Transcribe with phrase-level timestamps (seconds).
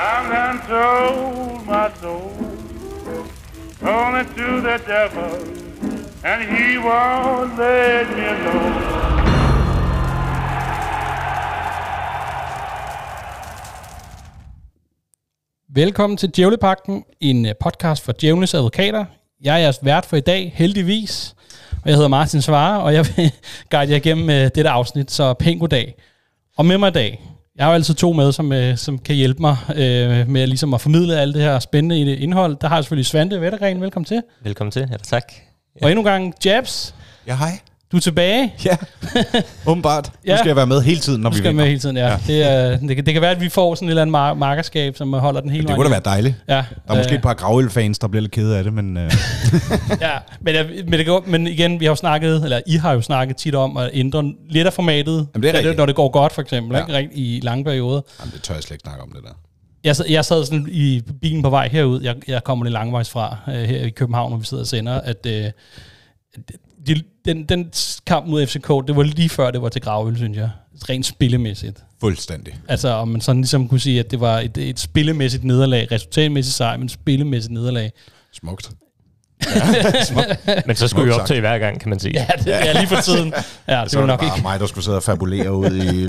[0.00, 2.30] I'm done sold my soul
[3.82, 5.32] only to the devil,
[6.24, 8.74] and he won't let me alone.
[15.68, 19.04] Velkommen til Djævlepakten, en øh, podcast for djævlenes advokater.
[19.40, 21.34] Jeg er jeres vært for i dag, heldigvis.
[21.72, 23.32] Og jeg hedder Martin Svare, og jeg vil
[23.70, 25.94] guide jer igennem øh, dette afsnit, så pænt goddag.
[26.56, 27.20] Og med mig i dag,
[27.58, 30.74] jeg har jo altid to med, som, øh, som kan hjælpe mig øh, med ligesom
[30.74, 32.56] at formidle alt det her spændende indhold.
[32.60, 34.22] Der har jeg selvfølgelig Svante Vettergren, velkommen til.
[34.42, 35.32] Velkommen til, ja tak.
[35.82, 36.94] Og endnu en gang Jabs,
[37.26, 37.58] Ja, hej.
[37.92, 38.54] Du er tilbage.
[38.64, 38.76] Ja,
[39.66, 40.12] åbenbart.
[40.26, 40.32] Ja.
[40.32, 41.62] Nu skal jeg være med hele tiden, når Du vi skal vinder.
[41.64, 42.08] med hele tiden, ja.
[42.08, 42.18] ja.
[42.26, 44.34] Det, er, det, kan, det kan være, at vi får sådan et eller andet mar-
[44.38, 46.34] markerskab, som holder den hele Det kunne da være dejligt.
[46.48, 48.96] Ja, Der er måske øh, et par gravøl-fans, der bliver lidt kede af det, men
[48.96, 49.10] øh,
[50.00, 53.00] Ja, men, men, det går, men igen, vi har jo snakket, eller I har jo
[53.00, 55.94] snakket tit om at ændre lidt af formatet, Jamen, det er når, det, når det
[55.94, 56.84] går godt, for eksempel, ja.
[56.92, 56.98] Ja.
[56.98, 57.08] ikke?
[57.10, 58.00] Rigt- i lange perioder.
[58.20, 59.30] jamen, det tør jeg slet ikke snakke om, det der.
[59.84, 63.10] Jeg, sad- jeg sad sådan i bilen på vej herud, jeg, jeg kommer lidt langvejs
[63.10, 65.44] fra, øh, her i København, hvor vi sidder og sender, at øh,
[66.88, 67.70] de, den, den
[68.06, 70.50] kamp mod FCK, det var lige før det var til gravøl, synes jeg.
[70.88, 71.84] Rent spillemæssigt.
[72.00, 72.54] Fuldstændig.
[72.68, 76.56] Altså, om man sådan ligesom kunne sige, at det var et, et spillemæssigt nederlag, resultatmæssigt
[76.56, 77.92] sejr, men spillemæssigt nederlag.
[78.32, 78.70] Smukt.
[80.66, 82.12] Men så skulle vi op til hver gang, kan man sige.
[82.14, 83.32] Ja, det, ja lige for tiden.
[83.68, 84.42] Ja, det Så var var nok det bare ikke.
[84.48, 86.08] mig, der skulle sidde og fabulere ud i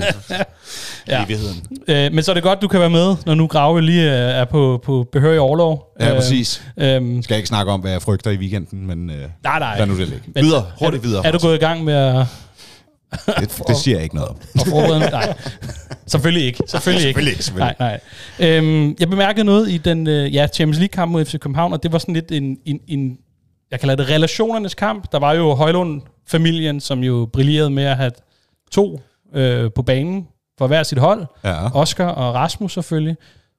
[1.08, 1.24] Ja.
[1.24, 1.56] evigheden.
[1.88, 4.30] Øh, men så er det godt, du kan være med, når nu Grave lige øh,
[4.40, 5.86] er på, på behørig overlov.
[6.00, 6.62] Ja, præcis.
[6.76, 9.78] Øhm, Skal jeg ikke snakke om, hvad jeg frygter i weekenden, men øh, nej, nej.
[9.78, 10.24] lad nu det ligge.
[10.34, 11.26] Men- Videre, hurtigt videre.
[11.26, 12.26] Er du gået i gang med at,
[13.40, 14.36] Det, det siger jeg ikke noget om.
[14.54, 15.34] at forberede Nej,
[16.06, 16.62] selvfølgelig ikke.
[16.66, 17.18] Selvfølgelig ikke.
[17.18, 17.74] Selvfølgelig ikke, selvfølgelig.
[17.80, 18.00] Nej,
[18.38, 18.48] nej.
[18.58, 21.92] Øhm, jeg bemærkede noget i den øh, ja, Champions League-kamp mod FC København, og det
[21.92, 23.16] var sådan lidt en, en, en
[23.70, 25.12] jeg kalder det relationernes kamp.
[25.12, 28.10] Der var jo Højlund-familien, som jo brillerede med at have
[28.72, 29.00] to
[29.34, 30.26] øh, på banen
[30.60, 31.26] for hver sit hold.
[31.44, 31.76] Ja.
[31.76, 33.16] Oscar og Rasmus selvfølgelig.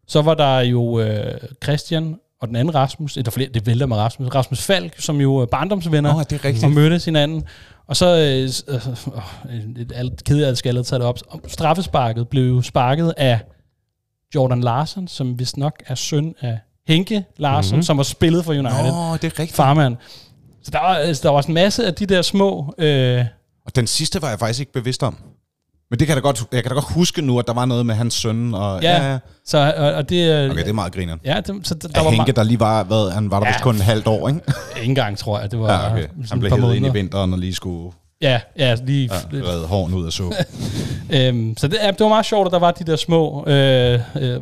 [0.08, 3.98] Så var der jo øh, Christian og den anden Rasmus, eller flere, det vælter med
[3.98, 7.44] Rasmus, Rasmus Falk, som jo er barndomsvenner, Nå, det er og mødtes hinanden.
[7.88, 8.76] Og så, øh,
[9.50, 13.40] øh, et alt ked af, skal tage det op, straffesparket blev jo sparket af
[14.36, 17.84] Jordan Larsen, som vist nok er søn af Henke Larsen, mm-hmm.
[17.84, 19.52] som har spillet for United, Nå, det er rigtigt.
[19.52, 19.98] farmand.
[20.64, 22.74] Så der var, altså, der var også en masse af de der små...
[22.78, 23.26] Øh,
[23.66, 25.18] Og den sidste var jeg faktisk ikke bevidst om.
[25.92, 27.66] Men det kan jeg da godt, jeg kan da godt huske nu, at der var
[27.66, 28.54] noget med hans søn.
[28.54, 29.18] Og, Ja.
[29.46, 31.20] så, og, og det, øh, Okay, det er meget grineren.
[31.26, 33.52] ja, det, så der, der var Henke, der lige var, hvad, han var der Ja.
[33.54, 34.40] vist kun en halvt år, ikke?
[34.76, 35.52] ikke engang, tror jeg.
[35.52, 36.08] Det var Ja, okay.
[36.30, 37.92] Han blev hævet ind i vinteren og lige skulle
[38.22, 39.10] Ja, ja, lige...
[39.34, 40.24] ja, Ja, redde hården ud af så.
[41.16, 43.46] øhm, så det, ja, det var meget sjovt, at der var de der små...
[43.48, 44.42] Øh, øh,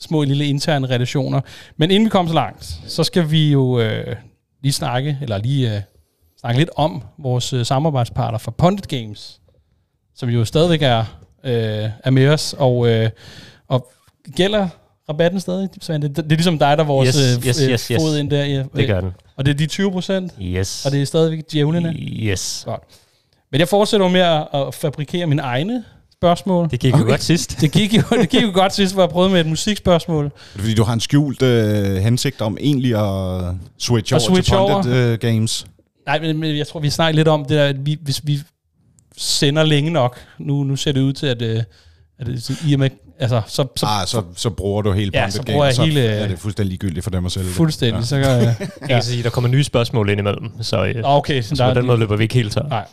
[0.00, 1.40] små lille interne relationer.
[1.76, 4.16] Men inden vi kommer så langt, så skal vi jo øh,
[4.62, 5.80] lige snakke, eller lige øh,
[6.40, 9.40] snakke lidt om vores øh, samarbejdspartner for Pundit Games,
[10.18, 11.04] som jo stadigvæk er,
[11.44, 13.10] øh, er med os, og, øh,
[13.68, 13.92] og
[14.36, 14.68] gælder
[15.08, 16.08] rabatten stadig, Svante?
[16.08, 18.02] Det, det er ligesom dig, der er vores Yes, øh, yes, yes, yes.
[18.02, 18.44] fod ind der.
[18.44, 18.64] Ja.
[18.76, 19.10] Det gør den.
[19.36, 20.86] Og det er de 20 procent, Yes.
[20.86, 21.92] og det er stadigvæk djævlene.
[21.98, 22.62] Yes.
[22.66, 22.82] Godt.
[23.52, 26.70] Men jeg fortsætter med at, at fabrikere mine egne spørgsmål.
[26.70, 27.60] Det gik jo godt sidst.
[27.60, 30.24] Det gik jo, det gik jo godt sidst, hvor jeg prøvede med et musikspørgsmål.
[30.24, 34.48] Er det fordi, du har en skjult øh, hensigt om egentlig at switch over switch
[34.50, 34.82] til over?
[34.82, 35.66] Pundit øh, Games?
[36.06, 38.40] Nej, men, men jeg tror, vi snakker lidt om det der, at vi, hvis vi
[39.18, 41.62] sender længe nok, nu, nu ser det ud til, at, øh,
[42.18, 45.30] at det, i og med, altså, så, så Ah, så, så bruger du hele Ja,
[45.30, 47.54] så bruger jeg så hele- er det fuldstændig ligegyldigt for dem at sælge det.
[47.54, 48.04] fuldstændig, ja.
[48.06, 48.56] så kan jeg...
[48.80, 51.64] Jeg kan sige, der kommer nye spørgsmål ind imellem, så, øh, Nå, okay, så, så
[51.64, 52.62] der, på den måde løber vi ikke helt tør.
[52.68, 52.84] Nej.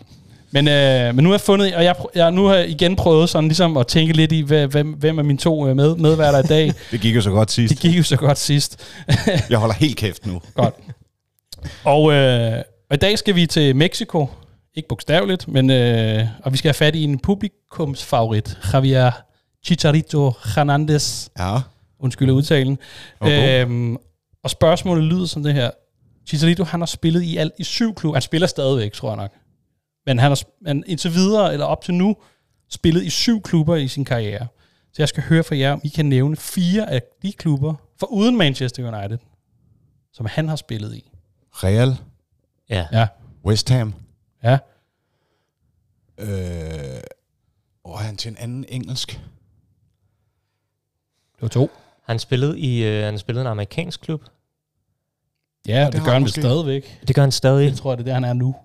[0.52, 3.30] Men, øh, men nu har jeg fundet, og jeg, jeg, nu har jeg igen prøvet
[3.30, 6.40] sådan ligesom at tænke lidt i, hvad, hvem, hvem er mine to øh, med, medværter
[6.40, 6.74] i dag.
[6.92, 7.74] Det gik jo så godt sidst.
[7.74, 8.80] Det gik jo så godt sidst.
[9.50, 10.42] Jeg holder helt kæft nu.
[10.56, 10.74] Godt.
[11.84, 12.54] Og, øh,
[12.90, 14.30] og i dag skal vi til Mexico.
[14.76, 18.60] Ikke bogstaveligt, men øh, og vi skal have fat i en publikumsfavorit.
[18.74, 19.12] Javier
[19.64, 21.30] Chicharito Hernandez.
[21.40, 21.58] Ja.
[22.00, 22.78] Undskyld udtalen.
[23.20, 23.66] Okay.
[23.66, 23.98] Øhm,
[24.44, 25.72] og spørgsmålet lyder som det her.
[26.28, 28.16] Chicharito, han har spillet i alt i syv klubber.
[28.16, 29.32] Han spiller stadigvæk, tror jeg nok.
[30.06, 32.16] Men han har han indtil videre, eller op til nu,
[32.70, 34.48] spillet i syv klubber i sin karriere.
[34.94, 38.08] Så jeg skal høre fra jer, om I kan nævne fire af de klubber, for
[38.08, 39.18] uden Manchester United,
[40.14, 41.12] som han har spillet i.
[41.52, 41.98] Real.
[42.70, 42.86] Ja.
[42.92, 43.08] Ja.
[43.46, 43.94] West Ham.
[44.46, 44.58] Ja.
[46.18, 47.02] Øh,
[47.84, 49.12] og han til en anden engelsk.
[51.36, 51.72] Det var to.
[52.04, 54.24] Han spillede i øh, han spillede i en amerikansk klub.
[55.68, 57.00] Ja, det, det gør han han vel stadigvæk.
[57.08, 57.70] Det gør han stadig.
[57.70, 58.56] Jeg tror, det er der, han er nu.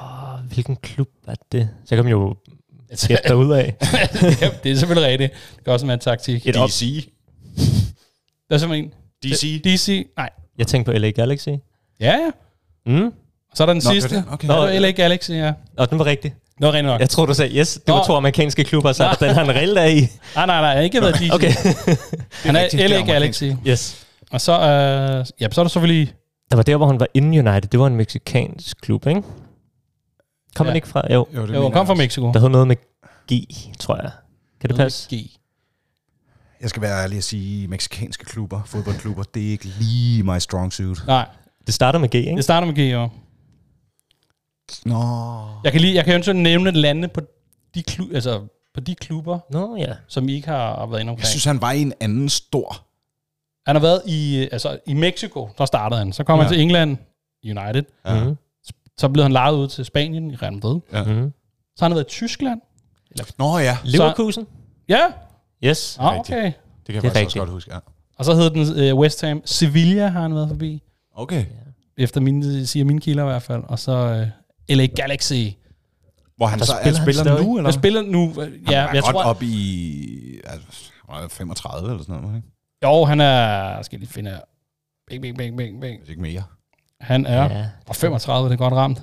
[0.00, 1.70] Åh, hvilken klub er det?
[1.84, 2.36] Så jeg kan jo
[2.88, 3.76] gætte derud af.
[4.40, 5.32] ja, det er selvfølgelig rigtigt.
[5.56, 6.46] Det kan også være en taktik.
[6.46, 6.54] Et.
[6.54, 7.08] DC.
[8.48, 9.62] Der er simpelthen DC.
[9.64, 10.08] DC.
[10.16, 10.30] Nej.
[10.58, 11.48] Jeg tænkte på LA Galaxy.
[11.48, 11.56] Ja,
[12.00, 12.30] ja.
[12.86, 13.12] Mm.
[13.58, 14.08] Så er der den Nå, sidste.
[14.08, 14.32] det var den.
[14.32, 14.48] Okay.
[14.48, 15.52] Nå, det var LA Galaxy, ja.
[15.76, 16.34] Og den var rigtig.
[16.60, 17.00] Nå, rent nok.
[17.00, 18.04] Jeg tror, du sagde, yes, det var Nå.
[18.04, 20.00] to amerikanske klubber, så den har en reelt der i.
[20.36, 21.30] Nej, nej, nej, ikke været DC.
[21.32, 21.52] Okay.
[22.46, 23.00] Han er det er LA.
[23.04, 23.44] Galaxy.
[23.66, 24.06] Yes.
[24.30, 26.14] Og så, øh, ja, så er der selvfølgelig...
[26.50, 27.60] Der var der, hvor han var in United.
[27.62, 29.22] Det var en meksikansk klub, ikke?
[30.54, 30.70] Kom Ja.
[30.70, 31.02] han ikke fra?
[31.12, 31.26] Jo.
[31.36, 32.32] Jo, det Jo, han kom fra Mexico.
[32.32, 32.76] Der hed noget med
[33.32, 33.32] G,
[33.78, 34.10] tror jeg.
[34.60, 35.08] Kan det passe?
[35.16, 35.30] G.
[36.60, 40.72] Jeg skal være ærlig at sige, meksikanske klubber, fodboldklubber, det er ikke lige my strong
[40.72, 40.98] suit.
[41.06, 41.26] Nej,
[41.66, 42.36] Det starter med G, ikke?
[42.36, 43.08] det starter med G, jo.
[44.84, 44.98] Nå.
[45.64, 47.20] Jeg kan, lige, jeg kan eventuelt nævne lande på
[47.74, 48.40] de, klu, altså,
[48.74, 49.92] på de klubber, Nå, ja.
[50.08, 51.26] som I ikke har været inde Jeg omkring.
[51.26, 52.84] synes, han var i en anden stor.
[53.66, 56.12] Han har været i, øh, altså, i Mexico, der startede han.
[56.12, 56.44] Så kom ja.
[56.44, 56.96] han til England,
[57.44, 57.82] United.
[58.06, 58.24] Ja.
[58.24, 58.36] Mhm.
[58.98, 60.80] Så blev han lejet ud til Spanien i Real Madrid.
[60.92, 61.04] Ja.
[61.04, 61.32] Mhm.
[61.76, 62.60] Så har han været i Tyskland.
[63.38, 64.46] Nå ja, Leverkusen?
[64.88, 65.00] Ja,
[65.64, 65.96] Yes.
[66.00, 66.38] ah, Rigtigt.
[66.38, 66.44] okay.
[66.44, 66.52] det
[66.86, 67.74] kan jeg Det faktisk også godt huske.
[67.74, 67.78] Ja.
[68.18, 69.42] Og så hed den øh, West Ham.
[69.44, 70.82] Sevilla har han været forbi.
[71.14, 71.44] Okay.
[71.96, 73.62] Efter mine, siger mine kilder i hvert fald.
[73.68, 74.26] Og så øh,
[74.70, 75.32] LA Galaxy.
[76.36, 77.44] Hvor han Der så spiller er han spiller stadig.
[77.44, 77.68] nu, eller?
[77.68, 78.28] Jeg spiller nu...
[78.30, 79.22] Øh, Han ja, er jeg godt tror...
[79.22, 80.66] op i altså,
[81.10, 82.48] han er 35 eller sådan noget, ikke?
[82.84, 83.82] Jo, han er...
[83.82, 84.38] Skal jeg lige finde her.
[85.10, 86.00] Bing, bing, bing, bing, bing.
[86.08, 86.42] Ikke mere.
[87.00, 87.58] Han er...
[87.58, 87.66] Ja.
[87.88, 89.02] Og 35, det er godt ramt.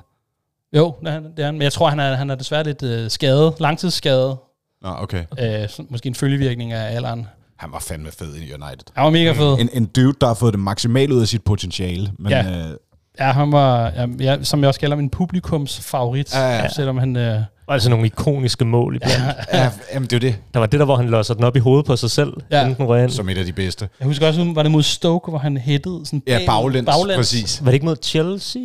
[0.76, 1.24] Jo, det er han.
[1.24, 1.54] Det er han.
[1.54, 3.54] Men jeg tror, han er, han er desværre lidt øh, skadet.
[3.60, 4.38] Langtidsskadet.
[4.82, 5.26] Nå, okay.
[5.40, 7.28] Øh, så- måske en følgevirkning af alderen.
[7.58, 8.86] Han var fandme fed i United.
[8.96, 9.60] Han var mega fed.
[9.60, 12.12] En, en dude, der har fået det maksimale ud af sit potentiale.
[12.20, 12.46] Men Ja.
[12.46, 12.70] ja.
[12.70, 12.76] øh,
[13.20, 16.34] Ja, han var, ja, ja, som jeg også kalder min publikums favorit.
[16.36, 16.70] Ja, ja.
[16.70, 17.16] Selvom han...
[17.16, 19.24] Øh, Og altså nogle ikoniske mål iblandt.
[19.54, 21.60] ja, jamen, det er det, Der var det der, hvor han losser den op i
[21.60, 22.58] hovedet på sig selv, Ja.
[22.58, 22.64] ja.
[22.64, 23.12] inden den røg ind.
[23.12, 23.90] som et af de bedste.
[24.00, 27.18] jeg husker også, var det mod Stoke, hvor han hættede sådan Ja, baglæns, baglæns.
[27.18, 27.60] præcis.
[27.62, 28.62] Var det ikke mod Chelsea?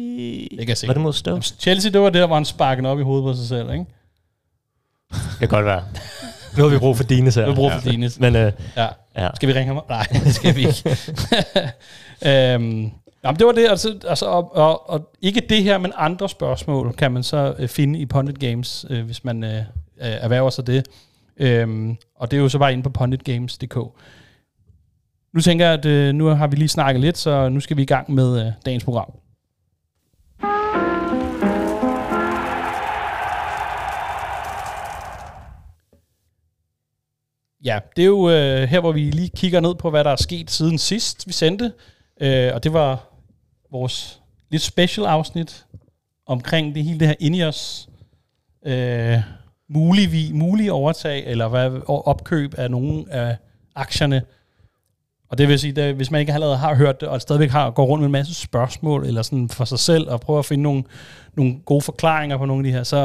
[0.66, 0.86] kan se.
[0.86, 1.42] Var det mod Stoke?
[1.58, 3.84] Chelsea, det var det, der, hvor han sparkede op i hovedet på sig selv, ikke?
[5.12, 5.82] Det kan godt være.
[6.56, 7.42] Nu har vi brug for Dines her.
[7.42, 7.90] Det var brug for ja.
[7.90, 8.20] Dines.
[8.20, 8.86] Men øh, Ja.
[9.18, 9.28] ja.
[9.34, 9.88] Skal vi ringe ham op?
[9.88, 10.96] Nej, det skal vi ikke.
[12.54, 12.90] øhm,
[13.24, 13.68] jamen, det var det.
[13.68, 17.68] Altså, altså, og, og, og ikke det her, men andre spørgsmål kan man så øh,
[17.68, 19.64] finde i Pundit Games, øh, hvis man øh, øh
[19.96, 20.86] erhverver sig det.
[21.36, 23.76] Øhm, og det er jo så bare inde på punditgames.dk.
[25.32, 27.82] Nu tænker jeg, at øh, nu har vi lige snakket lidt, så nu skal vi
[27.82, 29.12] i gang med øh, dagens program.
[37.64, 40.16] Ja, det er jo øh, her, hvor vi lige kigger ned på, hvad der er
[40.16, 41.72] sket siden sidst, vi sendte.
[42.20, 43.09] Øh, og det var
[43.72, 44.20] vores
[44.50, 45.66] lidt special afsnit
[46.26, 47.88] omkring det hele det her Ineos
[48.66, 49.18] øh,
[49.68, 53.36] mulige, vi- mulige overtag, eller hvad, opkøb af nogle af
[53.74, 54.22] aktierne.
[55.28, 57.70] Og det vil sige, at hvis man ikke allerede har hørt det, og stadigvæk har,
[57.70, 60.62] går rundt med en masse spørgsmål, eller sådan for sig selv, og prøver at finde
[60.62, 60.82] nogle,
[61.34, 62.96] nogle gode forklaringer på nogle af de her, så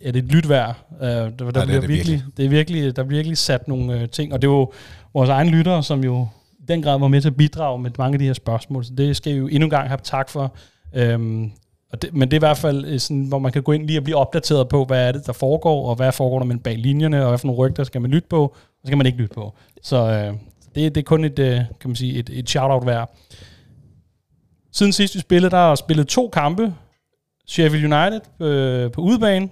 [0.00, 0.76] er det et lyt værd.
[0.90, 2.22] Uh, der, der, det er bliver det virkelig, virkelig.
[2.36, 4.72] det er virkelig, der er virkelig sat nogle uh, ting, og det er jo
[5.14, 8.14] vores egne lyttere, som jo i den grad var med til at bidrage med mange
[8.14, 10.54] af de her spørgsmål, så det skal I jo endnu en gang have tak for.
[10.94, 11.52] Øhm,
[11.92, 13.86] og det, men det er i hvert fald øh, sådan, hvor man kan gå ind
[13.86, 16.58] lige og blive opdateret på, hvad er det, der foregår, og hvad foregår der med
[16.58, 19.18] bag linjerne, og hvad for nogle rygter skal man lytte på, og skal man ikke
[19.18, 19.54] lytte på.
[19.82, 20.34] Så øh,
[20.74, 23.16] det, det er kun et, øh, kan man sige, et, et shout-out værd.
[24.72, 26.74] Siden sidst vi spillede, der har spillet to kampe.
[27.46, 29.48] Sheffield United øh, på udebane.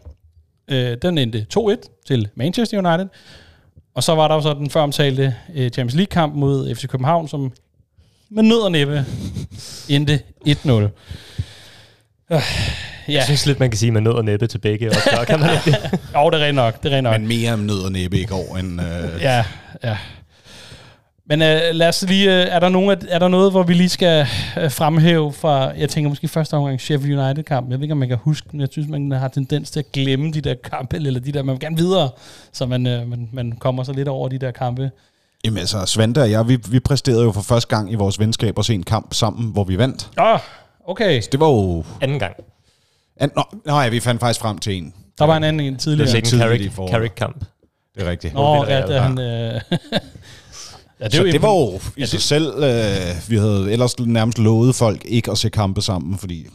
[0.70, 3.08] Øh, den endte 2-1 til Manchester United.
[3.94, 7.52] Og så var der jo så den føromtalte øh, Champions League-kamp mod FC København, som
[8.30, 9.04] med nød og næppe
[9.88, 10.70] endte 1-0.
[10.70, 10.88] Øh,
[12.28, 12.40] ja,
[13.08, 14.88] Jeg synes lidt, man kan sige med nød og næppe til begge.
[14.88, 15.78] Og så kan man ikke.
[16.16, 16.82] jo, det er rent nok.
[16.82, 17.20] Det er rent nok.
[17.20, 18.80] Men mere om nød og næppe i går, end...
[18.80, 19.44] Øh, Ja,
[19.84, 19.96] ja.
[21.30, 23.88] Men øh, lad os lige, øh, er, der nogen, er der noget, hvor vi lige
[23.88, 24.26] skal
[24.60, 27.72] øh, fremhæve fra, jeg tænker måske første omgang Sheffield United-kampen.
[27.72, 28.60] Jeg ved ikke, om man kan huske den.
[28.60, 31.52] Jeg synes, man har tendens til at glemme de der kampe, eller de der, man
[31.52, 32.10] vil gerne videre,
[32.52, 34.90] så man, øh, man, man kommer så lidt over de der kampe.
[35.44, 38.58] Jamen altså, Svante og jeg, vi, vi præsterede jo for første gang i vores venskab
[38.58, 40.10] at se en kamp sammen, hvor vi vandt.
[40.18, 40.40] Åh, oh,
[40.84, 41.22] okay.
[41.32, 41.84] Det var jo...
[42.00, 42.34] Anden gang.
[43.16, 44.94] An, nå, nå ja, vi fandt faktisk frem til en.
[45.18, 46.10] Der var en anden en Det tidligere.
[46.10, 46.88] er ikke en.
[46.88, 47.44] Carrick-kamp.
[47.94, 48.34] Det er rigtigt.
[48.34, 49.18] Nå, ja, det er han...
[49.18, 49.60] Øh,
[51.00, 53.98] ja, det, så det var jo i Ja, sig det- selv, øh, vi havde ellers
[54.00, 56.46] nærmest lovet folk ikke at se kampe sammen, fordi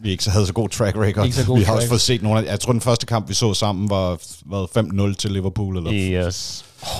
[0.00, 1.24] vi ikke så havde så god track record.
[1.24, 1.76] Ikke så god vi har track.
[1.76, 4.66] også fået set nogle af, jeg tror den første kamp, vi så sammen, var, var
[5.10, 5.92] 5-0 til Liverpool, eller
[6.26, 6.64] Yes.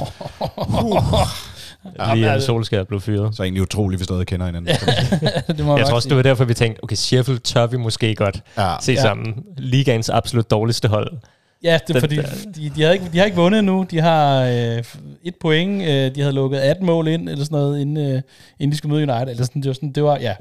[1.98, 3.36] Ja, Lige solskær blev fyret.
[3.36, 4.76] så egentlig utroligt, vi stadig kender hinanden.
[5.56, 8.14] det må Jeg tror også, det var derfor, vi tænkte, okay, Sheffield tør vi måske
[8.14, 8.74] godt ja.
[8.80, 9.02] se Ja.
[9.02, 9.34] sammen.
[9.58, 11.12] Ligaens absolut dårligste hold.
[11.62, 13.86] Ja, det er fordi, de, de, har ikke, de har ikke vundet endnu.
[13.90, 14.82] De har øh,
[15.24, 15.82] et point.
[15.82, 18.22] Øh, de havde lukket 18 mål ind, eller sådan noget, inden, øh,
[18.58, 19.28] inden de skulle møde United.
[19.30, 20.34] Eller sådan, det, var sådan, det var, ja.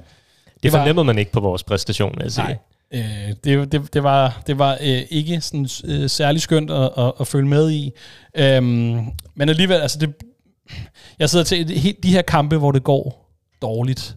[0.64, 2.44] Det var- fornemmede man ikke på vores præstation, vil jeg sige.
[2.46, 2.58] Nej.
[2.94, 7.12] Øh, det, det, det var, det var øh, ikke sådan, øh, særlig skønt at, at,
[7.20, 7.92] at følge med i.
[8.36, 8.66] Øhm,
[9.36, 10.14] men alligevel, altså det,
[11.20, 13.32] jeg sidder til de her kampe, hvor det går
[13.62, 14.16] dårligt.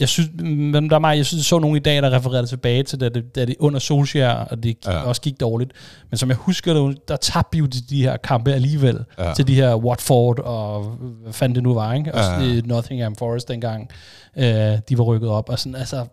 [0.00, 2.46] Jeg synes, men der er mig, jeg synes, jeg så nogle i dag, der refererede
[2.46, 4.92] tilbage til, da det, da det under Solskjaer, og det Ja.
[4.92, 4.98] ja.
[5.02, 5.72] også gik dårligt.
[6.10, 9.34] Men som jeg husker det, der tabte vi jo de, de her kampe alligevel, Ja.
[9.34, 10.82] til de her Watford og
[11.22, 12.14] hvad fanden det nu var, ikke?
[12.14, 12.60] Også Ja.
[12.64, 13.90] Nottingham Forest dengang,
[14.36, 14.44] øh,
[14.88, 15.48] de var rykket op.
[15.48, 16.06] Og sådan, altså,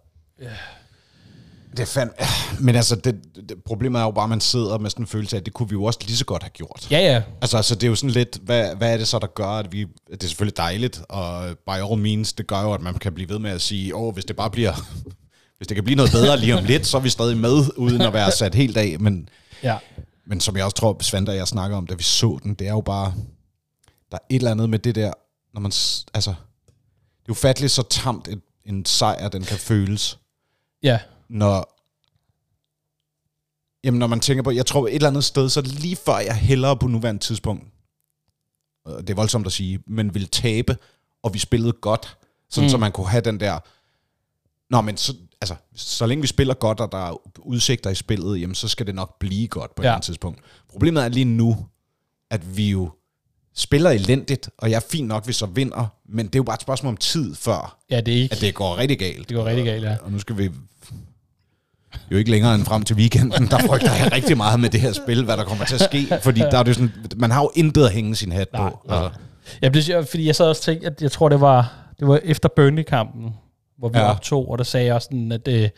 [1.77, 2.13] Det er fandme...
[2.60, 3.15] Men altså, det,
[3.50, 5.53] det, problemet er jo bare, at man sidder med sådan en følelse af, at det
[5.53, 6.88] kunne vi jo også lige så godt have gjort.
[6.92, 9.27] ja ja, Altså, altså, det er jo sådan lidt, hvad, hvad er det så, der
[9.27, 9.86] gør, at vi...
[10.12, 13.30] Det er selvfølgelig dejligt, og by all means, det gør jo, at man kan blive
[13.30, 14.74] ved med at sige, åh, hvis det bare bliver...
[15.58, 18.01] Hvis det kan blive noget bedre lige om lidt, så er vi stadig med, uden
[18.01, 18.96] at være sat helt af.
[19.00, 19.30] Men,
[19.63, 19.77] ja.
[20.25, 22.68] men som jeg også tror, Svante og jeg snakker om, da vi så den, det
[22.68, 23.13] er jo bare...
[24.12, 25.13] Der er et eller andet med det der,
[25.53, 25.72] når man...
[26.13, 30.18] Altså, det er jo fatteligt så tamt en, en sejr, den kan føles
[30.84, 31.00] Ja,
[31.34, 31.80] når,
[33.84, 36.36] jamen når man tænker på, jeg tror et eller andet sted, så lige før jeg
[36.36, 37.63] hellere på nuværende tidspunkt,
[38.88, 40.78] det er voldsomt at sige, men vil tabe,
[41.24, 42.18] og vi spillede godt,
[42.50, 42.70] sådan mm.
[42.70, 43.60] Så man kunne have den der,
[44.74, 48.42] nå men så, altså, så længe vi spiller godt, og der er udsigter i spillet,
[48.42, 49.90] jamen så skal det nok blive godt på et Ja.
[49.90, 50.40] eller andet tidspunkt.
[50.70, 51.66] Problemet er lige nu,
[52.32, 52.90] at vi jo
[53.56, 56.56] spiller elendigt, og jeg er fint nok, hvis så vinder, men det er jo bare
[56.56, 58.36] et spørgsmål om tid før, ja, det er ikke.
[58.36, 59.30] at det går rigtig galt.
[59.30, 59.98] Det går rigtig galt, ja.
[60.02, 60.52] Og nu skal vi
[62.12, 64.94] jo ikke længere end frem til weekenden, der frygter jeg rigtig meget med det her
[64.94, 67.52] spil, hvad der kommer til at ske, fordi der er det sådan, man har jo
[67.56, 68.80] intet at hænge sin hat Nej, på.
[68.90, 69.10] Altså,
[69.62, 72.20] Ja, det, fordi jeg sad også og tænkte, at jeg tror, det var, det var
[72.24, 73.34] efter Burnley-kampen,
[73.78, 74.10] hvor vi Ja.
[74.12, 75.70] optog, og der sagde jeg også sådan, at øh,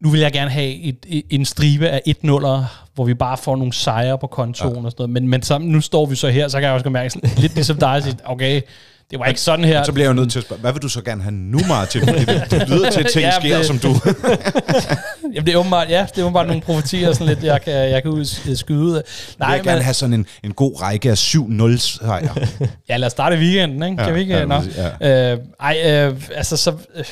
[0.00, 2.64] nu vil jeg gerne have et, et, en stribe af 1-0'er,
[2.94, 4.84] hvor vi bare får nogle sejre på kontoen ja.
[4.84, 5.10] og sådan noget.
[5.10, 7.54] Men, men sammen, nu står vi så her, så kan jeg også mærke, sådan, lidt
[7.54, 8.60] ligesom dig, at okay,
[9.14, 9.82] det var ikke sådan her.
[9.82, 11.58] så bliver jeg jo nødt til at spørge, hvad vil du så gerne have nu,
[11.68, 12.00] Martin?
[12.00, 13.88] Fordi det, det lyder til, at ting Ja, sker, det- som du...
[15.34, 18.02] Jamen, det er åbenbart, ja, det er åbenbart nogle profetier, sådan lidt, jeg kan, jeg
[18.02, 19.02] kan skyde ud af.
[19.38, 22.28] Nej, jeg vil gerne have sådan en, en god række af 7-0 sejre.
[22.88, 24.02] Ja, lad os starte weekenden, ikke?
[24.02, 24.34] Ja, kan vi ikke?
[24.36, 24.62] ja, Nå.
[25.00, 25.32] ja.
[25.32, 26.72] Øh, ej, øh, altså så...
[26.96, 27.04] Øh,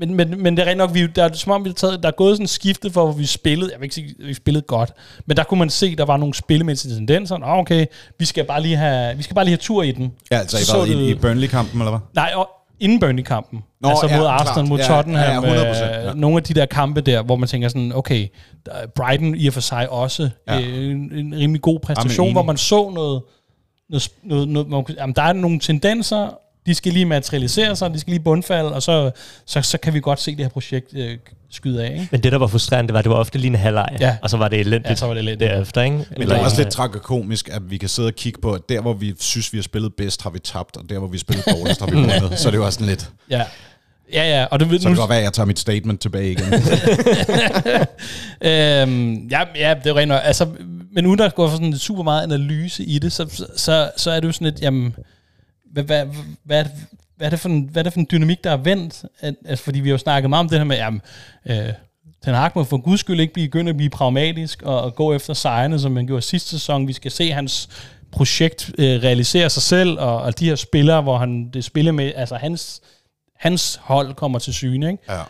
[0.00, 2.02] men, men, men det er rent nok, vi, der er som om, vi har taget,
[2.02, 4.34] der er gået sådan en skifte for, hvor vi spillede, jeg vil ikke sige, vi
[4.34, 4.90] spillede godt,
[5.26, 7.38] men der kunne man se, der var nogle spillemæssige tendenser.
[7.38, 7.86] Nå, okay,
[8.18, 10.12] vi skal bare lige have, vi skal bare lige have tur i den.
[10.30, 12.00] Ja, altså Så i, så i, Burnley-kampen, eller hvad?
[12.14, 12.48] Nej, og
[12.80, 13.60] inden Burnley-kampen.
[13.80, 14.40] Nå, altså ja, mod klart.
[14.48, 15.44] Arsenal, mod Ja, Tottenham.
[15.44, 16.12] ja, ja, 100%, øh, ja.
[16.14, 18.26] Nogle af de der kampe der, hvor man tænker sådan, okay,
[18.94, 20.60] Brighton i og for sig også Ja.
[20.60, 22.34] øh, en, en rimelig god præstation, enig.
[22.34, 23.22] hvor man så noget,
[23.90, 28.00] noget, noget, noget kunne- jamen, der er nogle tendenser, de skal lige materialisere sig, de
[28.00, 29.10] skal lige bundfalde, og så,
[29.46, 31.18] så, så kan vi godt se det her projekt øh,
[31.50, 31.92] skyde af.
[31.92, 32.08] Ikke?
[32.10, 34.16] Men det, der var frustrerende, det var, at det var ofte lige en halvleg, Ja.
[34.22, 35.50] og så var det elendigt Ja, så var det elendigt.
[35.50, 35.96] derefter, ikke?
[35.96, 38.80] Men det er også lidt tragikomisk, at vi kan sidde og kigge på, at der,
[38.80, 41.20] hvor vi synes, vi har spillet bedst, har vi tabt, og der, hvor vi har
[41.20, 42.32] spillet dårligst, har vi vundet.
[42.38, 43.10] Så det er jo også sådan lidt...
[43.30, 43.42] Ja.
[44.12, 46.00] Ja, ja, og det, Så det nu, kan godt være, at jeg tager mit statement
[46.00, 46.44] tilbage igen.
[48.42, 50.20] øhm, ja, ja, det er rent nok.
[50.24, 50.46] Altså,
[50.92, 54.20] men uden at gå for sådan super meget analyse i det, så, så, så er
[54.20, 54.94] det jo sådan lidt, jamen,
[55.70, 56.06] hvad, hvad,
[56.44, 56.64] hvad,
[57.16, 59.04] hvad, er det for en, hvad er det for en dynamik, der er vendt?
[59.20, 61.00] At, altså, fordi vi har jo snakket meget om det her med, jamen,
[61.46, 61.72] øh,
[62.24, 65.34] Ten Hag må for guds skyld ikke begynde at blive pragmatisk og, og gå efter
[65.34, 66.88] sejrene, som man gjorde sidste sæson.
[66.88, 67.68] Vi skal se hans
[68.12, 72.12] projekt øh, realisere sig selv, og, og de her spillere, hvor han det spiller med,
[72.16, 72.80] altså hans,
[73.36, 75.02] hans hold kommer til syne, ikke?
[75.08, 75.22] ja.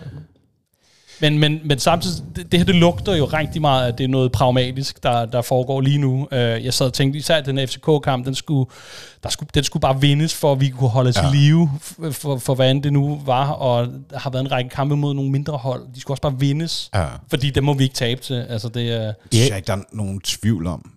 [1.21, 4.09] Men, men, men samtidig, det, det her det lugter jo rigtig meget, at det er
[4.09, 6.29] noget pragmatisk, der, der foregår lige nu.
[6.33, 8.71] Uh, jeg sad og tænkte, især den her FCK-kamp, den skulle,
[9.23, 11.33] der skulle, den skulle bare vindes, for at vi kunne holde os ja.
[11.33, 13.51] I live, for, for, for hvad end det nu var.
[13.51, 15.83] Og der har været en række kampe mod nogle mindre hold.
[15.95, 17.07] De skulle også bare vindes, ja.
[17.31, 18.35] fordi det må vi ikke tabe til.
[18.35, 19.13] Altså, det er...
[19.33, 20.91] synes jeg ikke, der er nogen tvivl om,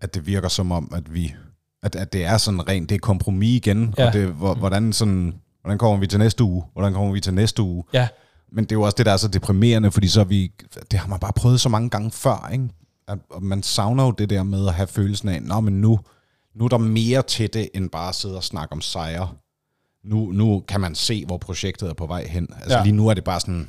[0.00, 1.34] at det virker som om, at vi
[1.82, 4.06] at, at det er sådan rent, det er kompromis igen, ja.
[4.06, 6.64] Og det, hvor, hvordan, sådan, hvordan kommer vi til næste uge?
[6.72, 7.84] Hvordan kommer vi til næste uge?
[7.92, 8.08] Ja,
[8.52, 10.52] Men det er jo også det, der er så deprimerende, fordi så er vi,
[10.90, 12.68] det har man bare prøvet så mange gange før, ikke?
[13.08, 16.00] At, og man savner jo det der med at have følelsen af, nå, men nu,
[16.54, 19.28] nu er der mere til det, end bare at sidde og snakke om sejre.
[20.04, 22.48] Nu, nu kan man se, hvor projektet er på vej hen.
[22.52, 22.78] Altså ja.
[22.78, 22.84] Ja.
[22.84, 23.68] lige nu er det bare sådan,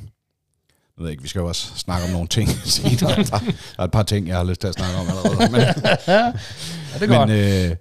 [0.96, 3.16] jeg ved ikke, vi skal jo også snakke om nogle ting senere.
[3.16, 3.40] Der, der
[3.78, 5.52] er et par ting, jeg har lyst til at snakke om allerede.
[5.52, 5.60] Men,
[6.06, 6.32] ja
[6.98, 7.28] det er godt.
[7.28, 7.38] men
[7.70, 7.76] øh,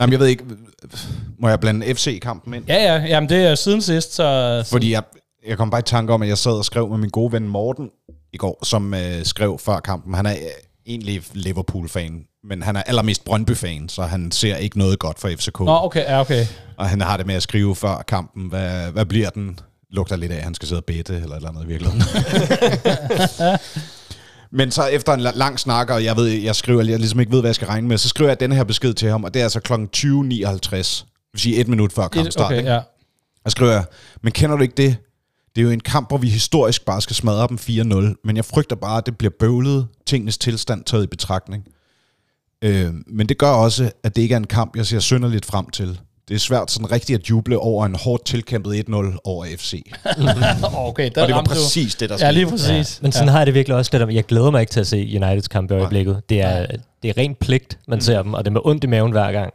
[0.00, 0.44] jamen, jeg ved ikke,
[1.38, 2.64] må jeg blande FC-kampen ind?
[2.68, 4.62] Ja, ja, jamen det er siden sidst, så...
[4.70, 5.02] Fordi jeg,
[5.46, 7.48] jeg kom bare i tanke om, at jeg sad og skrev med min gode ven
[7.48, 7.90] Morten
[8.32, 10.14] i går, som øh, skrev før kampen.
[10.14, 10.38] Han er øh,
[10.86, 15.60] egentlig Liverpool-fan, men han er allermest Brøndby-fan, så han ser ikke noget godt for FCK.
[15.60, 16.46] Nå, okay, ja, okay.
[16.76, 19.58] Og han har det med at skrive før kampen, hvad, hvad bliver den?
[19.90, 22.02] Lugter lidt af, at han skal sidde og bette, eller et eller andet i virkeligheden.
[24.52, 27.32] Men så efter en la- lang snak, og jeg ved, jeg skriver, jeg ligesom ikke
[27.32, 29.34] ved, hvad jeg skal regne med, så skriver jeg denne her besked til ham, og
[29.34, 29.72] det er altså kl.
[29.72, 29.76] 20.59.
[29.76, 32.52] Det vil sige et minut før kampstart.
[32.52, 32.80] Okay, ja.
[33.44, 33.84] Og skriver jeg,
[34.22, 34.96] men kender du ikke det?
[35.56, 38.44] Det er jo en kamp, hvor vi historisk bare skal smadre dem 4-0, men jeg
[38.44, 41.64] frygter bare, at det bliver bøvlet, tingenes tilstand taget i betragtning.
[42.62, 45.70] Øh, men det gør også, at det ikke er en kamp, jeg ser synderligt frem
[45.70, 46.00] til.
[46.28, 49.82] det er svært sådan rigtigt at juble over en hårdt tilkæmpet 1-0 over FC.
[50.88, 52.32] okay, der Og det var ramte du- præcis det, der Ja, skete.
[52.32, 53.02] lige præcis.
[53.02, 53.32] Men sådan ja.
[53.32, 53.90] har jeg det virkelig også.
[53.92, 56.22] Det der, jeg glæder mig ikke til at se Uniteds kamp i øjeblikket.
[56.28, 56.66] Det er,
[57.02, 59.32] det er rent pligt, man ser dem, og det er med ondt i maven hver
[59.32, 59.52] gang.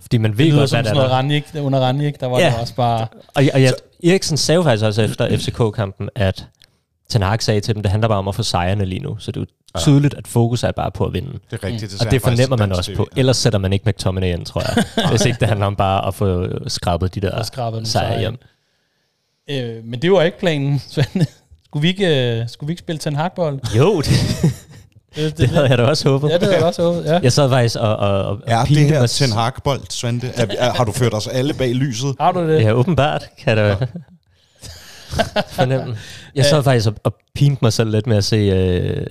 [0.00, 1.10] Fordi man ved Det lyder godt, som hvad sådan det noget.
[1.10, 2.46] Ranjik, under Ranjik, der var Ja.
[2.50, 3.00] det også bare...
[3.34, 3.72] Og, og jeg,
[4.04, 6.46] Eriksen sagde jo faktisk også efter FCK-kampen, at
[7.08, 9.16] Ten Hag sagde til dem, det handler bare om at få sejrene lige nu.
[9.18, 11.32] Så det er jo tydeligt, at fokus er bare på at vinde.
[11.32, 11.94] Det er rigtigt.
[11.94, 13.08] Og det han faktisk fornemmer man også på.
[13.16, 14.84] Ellers sætter man ikke McTominay ind, tror jeg.
[15.10, 18.36] Hvis ikke det handler om bare at få skrabet de der Og skrabet sejre hjem.
[19.50, 21.26] Øh, men det var ikke planen, Svend.
[21.64, 23.60] Skulle vi ikke, øh, skulle vi ikke spille Ten Hag-bold?
[23.76, 24.10] Jo, det,
[25.18, 26.28] Det, det havde jeg da også håbet.
[26.28, 27.18] Ja, det havde jeg også håbet, ja.
[27.22, 30.26] Jeg sad faktisk og, og, og Er det pinte her mig- Ten Hag-bold, Svante?
[30.36, 32.14] Er, er, har du ført os alle bag lyset?
[32.20, 32.62] Har du det?
[32.62, 33.88] Ja, åbenbart kan det
[35.48, 35.96] fornemme.
[36.34, 39.06] Jeg sad faktisk og, og pinte mig selv lidt med at se, øh,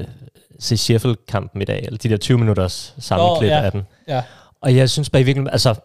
[0.60, 3.62] se Sheffield-kampen i dag, eller de der 20 minutters sammenklip Nå, ja.
[3.64, 3.82] af den.
[4.08, 4.22] Ja.
[4.62, 5.76] Og jeg synes bare i virkeligheden, altså,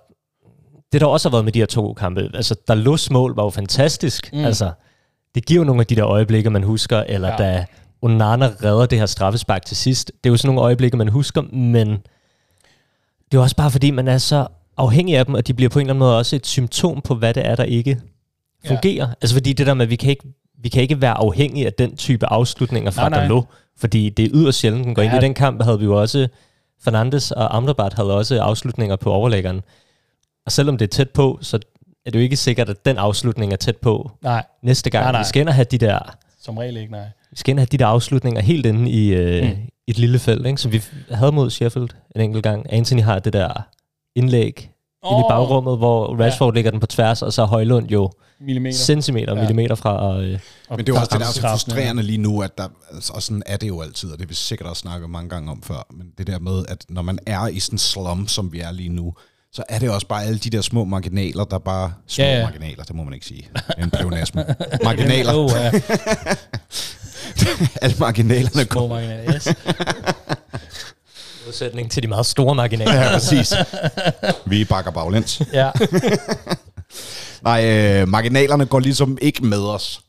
[0.93, 3.51] det der også har været med de her to kampe, altså, der mål var jo
[3.51, 4.31] fantastisk.
[4.33, 4.45] Mm.
[4.45, 4.71] Altså,
[5.35, 7.45] det giver jo nogle af de der øjeblikke, man husker, eller Ja.
[7.45, 7.53] ja.
[7.57, 7.65] da
[8.03, 10.13] Onana redder det her straffespark til sidst.
[10.25, 11.89] Det er jo sådan nogle øjeblikke, man husker, men
[13.33, 15.79] det er også bare fordi, man er så afhængig af dem, og de bliver på
[15.79, 18.01] en eller anden måde også et symptom på, hvad det er, der ikke
[18.67, 19.07] fungerer.
[19.07, 19.13] Ja.
[19.23, 20.25] Altså fordi det der med, at vi kan ikke,
[20.59, 23.21] vi kan ikke være afhængige af den type afslutninger fra Nej.
[23.21, 23.45] Dalot,
[23.79, 25.09] fordi det er yderst sjældent, den går ja.
[25.09, 26.29] ind i den kamp, havde vi jo også,
[26.85, 29.61] Fernandes og Amrabat havde også afslutninger på overlæggeren.
[30.47, 31.59] Og selvom det er tæt på, så
[32.07, 35.05] er det jo ikke sikkert, at den afslutning er tæt på Nej, næste gang.
[35.05, 35.21] Nej, nej.
[35.21, 37.05] Vi skal ind og have de der, som regel ikke, nej.
[37.31, 39.57] vi skal ind have de der afslutninger helt inde i, øh, Mm.
[39.87, 40.61] et lille felt, ikke?
[40.61, 42.73] som vi havde mod Sheffield en enkelt gang.
[42.73, 43.53] Anthony har det der
[44.17, 44.71] indlæg
[45.03, 45.13] oh.
[45.13, 46.55] ind i bagrummet, hvor Rashford ja.
[46.55, 48.77] ligger den på tværs, og så er Højlund jo Millimeter.
[48.77, 49.43] centimeter og Ja.
[49.43, 50.39] millimeter fra øh,
[50.71, 53.23] Men det er også det, der er så frustrerende lige nu, at der, altså, og
[53.23, 55.87] sådan er det jo altid, og det vi sikkert også snakket mange gange om før,
[55.91, 58.73] men det der med, at når man er i sådan en slum, som vi er
[58.73, 59.15] lige nu,
[59.53, 61.93] så er det også bare alle de der små marginaler, der bare...
[62.07, 63.49] Små Ja, ja, marginaler, det må man ikke sige.
[63.79, 64.45] En pleonasme.
[64.85, 65.33] Marginaler.
[65.39, 65.71] Oh, ja.
[67.83, 69.49] alle marginalerne Små marginaler, yes.
[71.47, 72.95] modsætning til de meget store marginaler.
[72.95, 73.55] Ja, præcis.
[74.47, 75.43] Vi bakker baglæns.
[75.53, 75.71] Ja.
[77.43, 80.01] Nej, øh, marginalerne går ligesom ikke med os.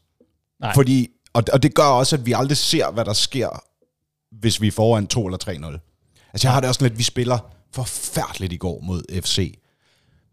[0.62, 0.74] Nej.
[0.74, 3.63] Fordi, og, og det gør også, at vi aldrig ser, hvad der sker,
[4.39, 6.30] hvis vi er foran 2 eller 3-0.
[6.34, 9.60] Altså, jeg har det også sådan lidt, vi spiller forfærdeligt i går mod FC.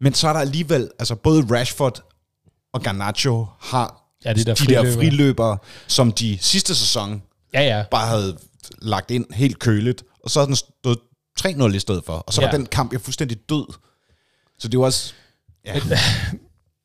[0.01, 2.03] Men så er der alligevel, altså både Rashford
[2.73, 5.59] og Garnacho har Ja, de der de der friløbere.
[5.87, 7.23] som de sidste sæson
[7.55, 7.85] Ja, ja.
[7.91, 8.39] bare havde
[8.79, 10.99] lagt ind helt køligt, og så havde den stået
[11.41, 12.13] 3-0 i stedet for.
[12.13, 12.47] Og så ja.
[12.47, 13.75] Var den kamp jo fuldstændig død.
[14.59, 15.13] Så det var også...
[15.65, 15.81] Ja.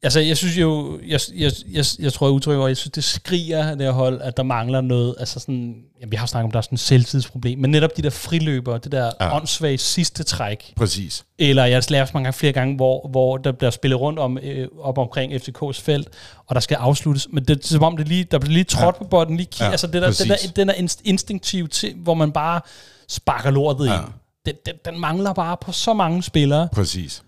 [0.06, 3.76] Altså, jeg synes jo, jeg, jeg, jeg, jeg tror, jeg udtrykker, jeg synes, det skriger
[3.76, 6.58] det her hold, at der mangler noget, altså sådan, jamen, vi har snakket om, der
[6.58, 9.36] er sådan et selvtidsproblem, men netop de der friløbere, det der ja.
[9.36, 11.26] Åndssvage sidste træk, Præcis.
[11.40, 14.38] eller jeg har lavet mange gange flere gange, hvor, hvor der bliver spillet rundt om,
[14.38, 16.08] øh, op omkring FCK's felt,
[16.48, 18.96] og der skal afsluttes, men det er som om, det lige, der bliver lige trådt
[18.96, 19.04] ja.
[19.04, 22.14] på bolden, lige ja, altså det der, den, der, den der inst- instinktive til, hvor
[22.14, 22.62] man bare
[23.08, 23.86] sparker lortet.
[23.88, 23.94] Ja.
[23.94, 24.06] ind.
[24.46, 27.24] Den, den, den, mangler bare på så mange spillere, Præcis.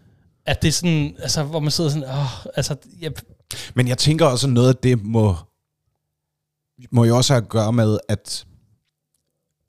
[0.48, 3.12] At det er sådan, altså, hvor man sidder sådan, åh, altså, jeg,
[3.76, 5.36] Men jeg tænker også, noget af det må,
[6.92, 8.46] må jo også have at gøre med, at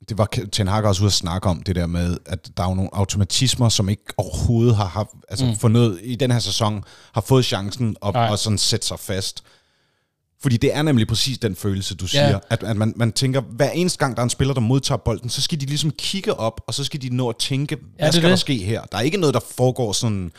[0.09, 2.69] det var Ten Hag også ude at snakke om, det der med, at der er
[2.69, 5.55] jo nogle automatismer, som ikke overhovedet har haft, altså mm.
[5.55, 8.33] fundet i den her sæson, har fået chancen at, Nej.
[8.33, 9.43] at sådan sætte sig fast.
[10.41, 12.37] Fordi det er nemlig præcis den følelse, du siger, Ja.
[12.49, 15.29] at, at man, man tænker, hver eneste gang, der er en spiller, der modtager bolden,
[15.29, 18.13] så skal de ligesom kigge op, og så skal de nå at tænke, hvad det
[18.13, 18.39] skal der det.
[18.39, 18.81] ske her?
[18.83, 20.31] Der er ikke noget, der foregår sådan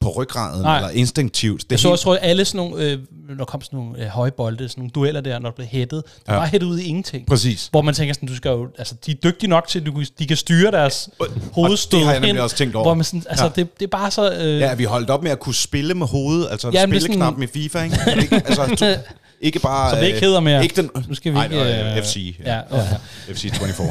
[0.00, 0.76] på ryggraden Nej.
[0.76, 1.62] eller instinktivt.
[1.62, 3.78] Det Jeg så helt- også, tror jeg, alle sådan nogle, øh, når der kom sådan
[3.78, 6.38] nogle øh, høje bolde, sådan nogle dueller der, når der blev hættet, der Ja.
[6.38, 7.26] var hættet ud i ingenting.
[7.26, 7.68] Præcis.
[7.70, 10.02] Hvor man tænker sådan, du skal jo, altså de er dygtige nok til, at du,
[10.18, 11.08] de kan styre deres
[11.52, 12.84] hovedstød det har jeg nemlig hen, også tænkt over.
[12.84, 13.50] Hvor man sådan, altså Ja.
[13.56, 14.32] det, det er bare så...
[14.32, 17.46] Øh, Ja, vi holdt op med at kunne spille med hovedet, altså Ja, spilleknappen i
[17.46, 17.96] FIFA, ikke
[18.48, 18.86] altså, to,
[19.40, 19.90] ikke bare...
[19.90, 20.62] Som det ikke øh, hedder mere.
[20.62, 22.36] Ikke den, Nu skal vi nej, ikke, var, øh, FC.
[22.44, 22.82] Ja, ja.
[23.32, 23.88] FC 24.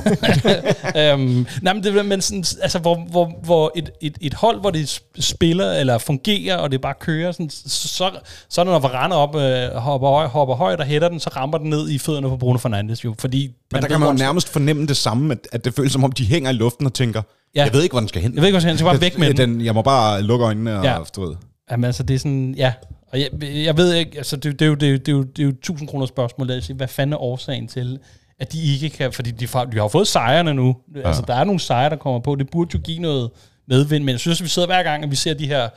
[1.11, 4.69] øhm, nej, men, det, men sådan, altså, hvor, hvor, hvor et, et, et hold, hvor
[4.71, 8.09] det sp- spiller eller fungerer, og det bare kører, sådan, så, så,
[8.49, 11.69] så når Varane op, øh, hopper, høj, hopper højt og hætter den, så rammer den
[11.69, 13.49] ned i fødderne på Bruno Fernandes jo, fordi...
[13.71, 16.11] Men der kan man jo nærmest fornemme det samme, at, at det føles som om,
[16.11, 17.21] de hænger i luften og tænker,
[17.55, 17.63] Ja.
[17.63, 18.33] jeg ved ikke, hvor den skal hen.
[18.33, 19.49] Jeg ved ikke, hvor den skal hen, så bare væk med den.
[19.49, 19.65] den.
[19.65, 20.97] Jeg må bare lukke øjnene og, ja.
[21.15, 21.35] du ved.
[21.71, 22.73] Jamen altså, det er sådan, ja.
[23.15, 25.11] Og jeg, jeg ved ikke, altså det, det, er jo, det, er jo, det, er
[25.11, 27.99] jo, det er jo 1000 kroner spørgsmål, altså, hvad fanden er årsagen til,
[28.39, 30.77] at de ikke kan, fordi de, de har jo fået sejrene nu.
[30.95, 31.07] Ja.
[31.07, 32.35] Altså, der er nogle sejre, der kommer på.
[32.35, 33.31] Det burde jo give noget
[33.67, 35.69] medvind, men jeg synes, at vi sidder hver gang, at vi ser de her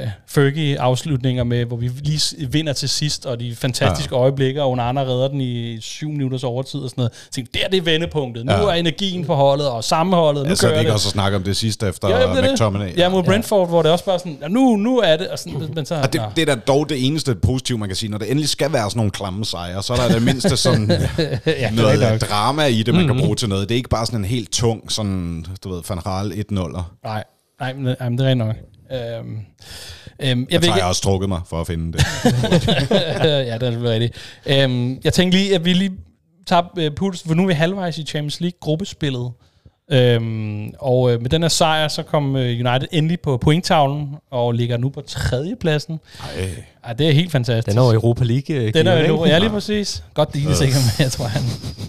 [0.00, 4.20] øh, Fergie-afslutninger med, hvor vi lige vinder til sidst, og de fantastiske ja.
[4.20, 7.10] øjeblikke, og Onana redder den i syv minutters overtid og sådan noget.
[7.26, 8.46] Jeg tænkte, der er det vendepunktet.
[8.46, 8.58] Nu Ja.
[8.58, 10.82] er energien på holdet, og sammenholdet, nu Altså, kører det det.
[10.82, 12.52] ikke også at snakke om det sidste efter Ja, ja, det er det.
[12.52, 12.96] McTominay.
[12.96, 15.68] Ja, mod Brentford, hvor det også bare sådan, "Ja, nu, nu er det, og sådan,
[15.74, 15.94] men så...
[15.94, 16.26] Og det, nå.
[16.36, 18.10] det er da dog det eneste positive, man kan sige.
[18.10, 20.90] Når det endelig skal være sådan nogle klamme sejre, så er der det mindste sådan
[20.90, 20.96] ja,
[21.46, 22.20] det noget nok.
[22.20, 23.68] drama i det, man kan bruge til noget.
[23.68, 26.82] Det er ikke bare sådan en helt tung, sådan, du ved, Van Raal 1-0'er.
[27.04, 27.24] Nej,
[27.60, 28.56] nej, men, jamen, det er rigtigt nok.
[28.92, 29.40] Øhm, øhm,
[30.20, 32.00] jeg Jeg tager ikke, jeg også trukket mig for at finde det.
[33.48, 34.14] ja, det er selvfølgelig rigtigt.
[34.46, 35.92] Øhm, jeg tænkte lige, at vi lige
[36.46, 39.32] tager øh, puls, for nu er vi halvvejs i Champions League gruppespillet.
[39.92, 44.52] Øhm, og øh, med den her sejr, så kom øh, United endelig på pointtavlen, og
[44.52, 46.00] ligger nu på tredjepladsen.
[46.20, 46.50] Ej.
[46.88, 47.76] Ja, det er helt fantastisk.
[47.76, 48.56] Den er Europa League.
[48.56, 49.14] øh, Den er ikke?
[49.26, 50.04] ja, lige præcis.
[50.14, 51.42] Godt, det er sikkert med, jeg tror, han,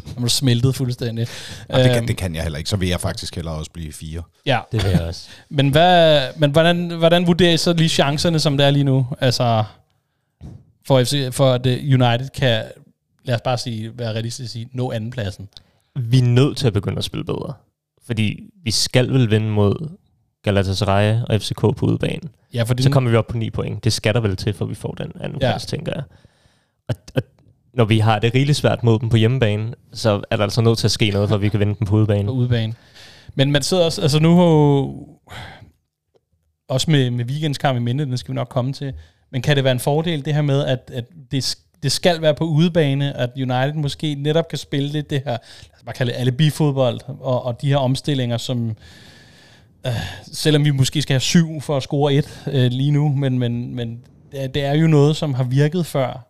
[0.05, 1.27] han blev smeltet fuldstændig.
[1.69, 3.71] Og det, Øhm, kan, det kan jeg heller ikke, så vil jeg faktisk heller også
[3.71, 4.21] blive fire.
[4.45, 5.27] Ja, Det vil jeg også.
[5.49, 9.07] men, hvad, men hvordan, hvordan vurderer I så lige chancerne, som det er lige nu?
[9.21, 9.63] Altså,
[10.87, 12.63] for, FC, for at øh, United kan,
[13.25, 15.47] lad os bare sige, være realistisk at sige, nå andenpladsen.
[15.95, 17.53] Vi er nødt til at begynde at spille bedre.
[18.05, 19.89] Fordi vi skal vel vinde mod
[20.43, 22.29] Galatasaray og FCK på udebanen.
[22.53, 23.83] Ja, for Så kommer vi op på 9 point.
[23.83, 25.51] Det skal der vel til, for vi får den anden Ja.
[25.51, 26.03] plads, tænker jeg.
[26.89, 27.21] Og, og
[27.73, 30.77] når vi har det rigeligt svært mod dem på hjemmebane, så er der altså nødt
[30.77, 32.25] til at ske noget, for at vi kan vinde dem på udebane.
[32.27, 32.73] på udebane.
[33.35, 34.45] Men man sidder også, altså nu har
[36.69, 38.93] også med, med weekendskamp i minde, den skal vi nok komme til,
[39.31, 42.33] men kan det være en fordel det her med, at, at det, det skal være
[42.35, 46.11] på udebane, at United måske netop kan spille lidt det her, lad os bare kalde
[46.11, 48.69] det alibi-fodbold, og, og de her omstillinger, som
[49.87, 49.91] øh,
[50.33, 53.75] selvom vi måske skal have syv for at score et øh, lige nu, men, men,
[53.75, 53.99] men
[54.31, 56.27] det, er, det er jo noget, som har virket før.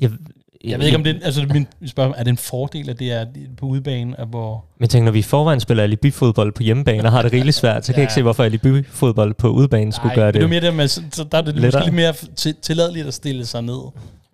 [0.00, 0.10] Jeg,
[0.64, 3.26] Jeg ved ikke, om det altså min spørgsmål, er det en fordel, at det er
[3.56, 4.64] på udebane, at hvor...
[4.80, 7.86] Men tænk, når vi i forvejen spiller alibi-fodbold på hjemmebane og har det rigeligt svært,
[7.86, 8.14] så kan jeg ikke Ja.
[8.14, 10.40] se, hvorfor alibi-fodbold på udebane skulle gøre men det.
[10.40, 13.14] det er mere det med, så, der er det måske lidt mere til, tilladeligt at
[13.14, 13.80] stille sig ned.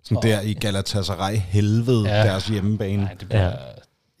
[0.07, 2.17] Sådan der i Galatasaray helvede, Ja.
[2.17, 2.23] ja.
[2.23, 3.03] deres hjemmebane.
[3.03, 3.51] Nej, det bliver, ja.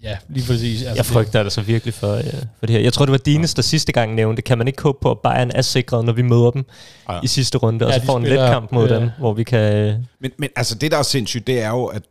[0.03, 0.81] ja, lige præcis.
[0.81, 2.23] Altså, Jeg frygter det så virkelig for, uh,
[2.59, 2.79] for det her.
[2.79, 5.17] Jeg tror, det var Dines, der sidste gang nævnte, kan man ikke håbe på, at
[5.23, 6.65] Bayern er sikret, når vi møder dem
[7.09, 7.13] Ja.
[7.13, 7.19] ja.
[7.23, 8.95] i sidste runde, og Ja, så får en let kamp mod ja.
[8.95, 9.89] dem, hvor vi kan...
[9.95, 12.01] Uh, Men, men altså det, der er sindssygt, det er jo, at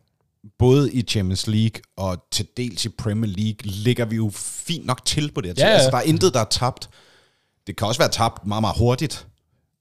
[0.59, 5.05] både i Champions League og til dels i Premier League, ligger vi jo fint nok
[5.05, 5.55] til på det her.
[5.59, 5.75] Ja, Ja, ja.
[5.75, 6.89] Altså, der er intet, der er tabt.
[7.67, 9.27] Det kan også være tabt meget, meget hurtigt.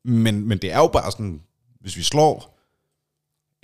[0.06, 1.40] Men, men det er jo bare sådan,
[1.82, 2.55] hvis vi slår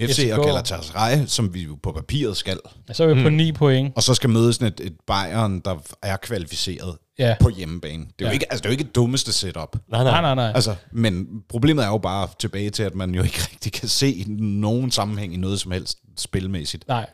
[0.01, 0.37] FC FCK.
[0.37, 2.57] og Galatasaray, som vi jo på papiret skal,
[2.91, 3.93] Så er vi på 9 point.
[3.95, 7.35] og så skal møde sådan et, et Bayern, der er kvalificeret Ja.
[7.39, 8.03] på hjemmebane.
[8.03, 8.25] Det er, Ja.
[8.27, 9.75] jo ikke, altså, det er jo ikke det dummeste setup.
[9.89, 10.35] nej, Nej, nej.
[10.35, 10.51] nej.
[10.55, 14.25] Altså, men problemet er jo bare tilbage til, at man jo ikke rigtig kan se
[14.39, 16.87] nogen sammenhæng i noget som helst spilmæssigt.
[16.87, 17.05] Nej,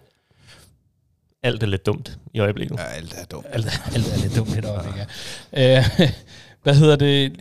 [1.43, 2.78] Alt er lidt dumt i øjeblikket.
[2.80, 3.45] Ja, alt er dumt.
[3.50, 5.78] alt, alt er lidt dumt lidt op, ikke?
[5.78, 6.10] Øh,
[6.63, 7.32] hvad hedder det?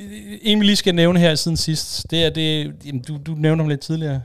[0.43, 3.63] En, vi lige skal nævne her siden sidst, det er det, jamen, du, du nævnte
[3.63, 4.23] ham lidt tidligere.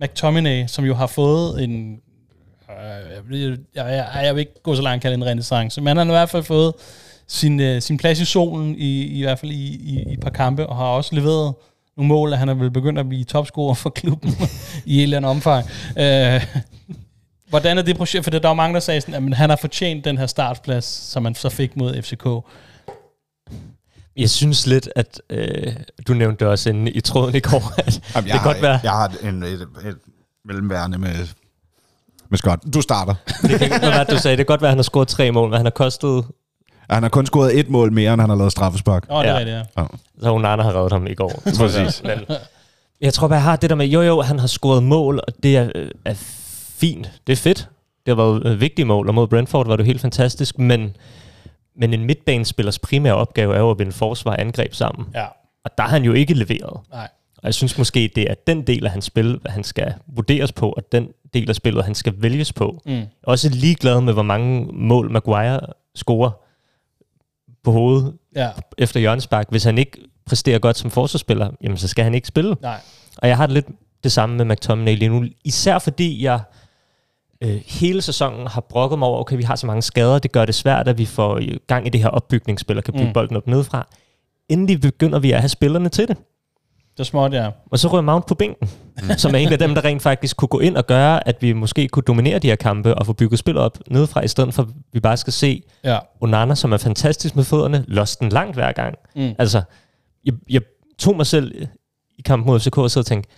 [0.00, 2.00] McTominay, som jo har fået en...
[2.70, 6.06] Øh, jeg, jeg, jeg, jeg vil ikke gå så langt kalde en renaissance, men han
[6.06, 6.72] har i hvert fald fået
[7.28, 10.30] sin, øh, sin plads i solen, i, i hvert fald i, i, i et par
[10.30, 11.54] kampe, og har også leveret
[11.96, 14.30] nogle mål, at han er vel begyndt at blive topscorer for klubben
[14.86, 15.66] i et eller andet omfang.
[15.98, 16.46] Øh,
[17.48, 18.24] hvordan er det projekt?
[18.24, 21.22] For der var mange, der sagde sådan, at han har fortjent den her startplads, som
[21.22, 22.26] man så fik mod FCK.
[24.16, 25.72] Jeg synes lidt, at øh,
[26.08, 28.80] du nævnte det også inde i tråden i går, at Jamen, det kan godt være,
[28.82, 29.96] Jeg har en, et, et
[30.44, 31.14] mellemværende med,
[32.28, 32.62] med Scott.
[32.74, 33.14] Du starter.
[33.42, 35.08] det kan, hvad var det, du sagde, det kan godt være, at han har scoret
[35.08, 36.24] tre mål, men han har kostet,
[36.90, 39.06] Han har kun scoret et mål mere, end han har lavet straffespark.
[39.10, 39.38] Åh, oh, det er Ja.
[39.38, 39.84] rigtigt, ja.
[40.22, 41.42] så Onana har reddet ham i går.
[41.58, 42.02] Præcis.
[42.02, 42.18] Men
[43.00, 45.32] jeg tror bare, jeg har det der med, jo jo, han har scoret mål, og
[45.42, 46.14] det er, øh, er
[46.78, 47.10] fint.
[47.26, 47.68] Det er fedt.
[48.06, 50.96] Det har været øh, vigtige mål, og mod Brentford var det helt fantastisk, men,
[51.80, 55.06] men en midtbanespillers primære opgave er jo at vinde forsvar og angreb sammen.
[55.14, 55.26] Ja,
[55.64, 56.80] Og der har han jo ikke leveret.
[56.92, 57.08] nej.
[57.36, 60.70] Og jeg synes måske, det er den del af hans spil, han skal vurderes på,
[60.70, 62.80] og den del af spillet, han skal vælges på.
[62.86, 63.02] Mm.
[63.22, 65.60] Også ligeglad med, hvor mange mål Maguire
[65.94, 66.30] scorer
[67.64, 69.46] på hovedet Ja, efter hjørnespark.
[69.50, 72.56] Hvis han ikke præsterer godt som forsvarsspiller, jamen så skal han ikke spille.
[72.62, 72.80] nej.
[73.18, 73.66] Og jeg har det lidt
[74.04, 75.24] det samme med McTominay lige nu.
[75.44, 76.40] Især fordi jeg
[77.42, 80.44] øh, hele sæsonen har brokket mig over, okay, vi har så mange skader, det gør
[80.44, 83.08] det svært, at vi får øh, gang i det her opbygningsspil og kan bygge Mm.
[83.08, 83.12] mm.
[83.14, 83.86] bolden op nedefra.
[84.48, 86.16] Endelig begynder vi at have spillerne til det.
[86.92, 87.50] Det er småt, ja.
[87.70, 88.68] Og så rører Mount på bænken,
[89.16, 91.52] som er en af dem, der rent faktisk kunne gå ind og gøre, at vi
[91.52, 94.62] måske kunne dominere de her kampe og få bygget spillet op nedefra, i stedet for
[94.62, 95.98] at vi bare skal se Ja.
[96.20, 98.94] Onana, som er fantastisk med fødderne, lost den langt hver gang.
[99.16, 99.32] Mm.
[99.38, 99.62] Altså,
[100.24, 100.60] jeg, jeg
[100.98, 101.52] tog mig selv
[102.18, 103.30] i kampen mod FCK og sidde og tænkte,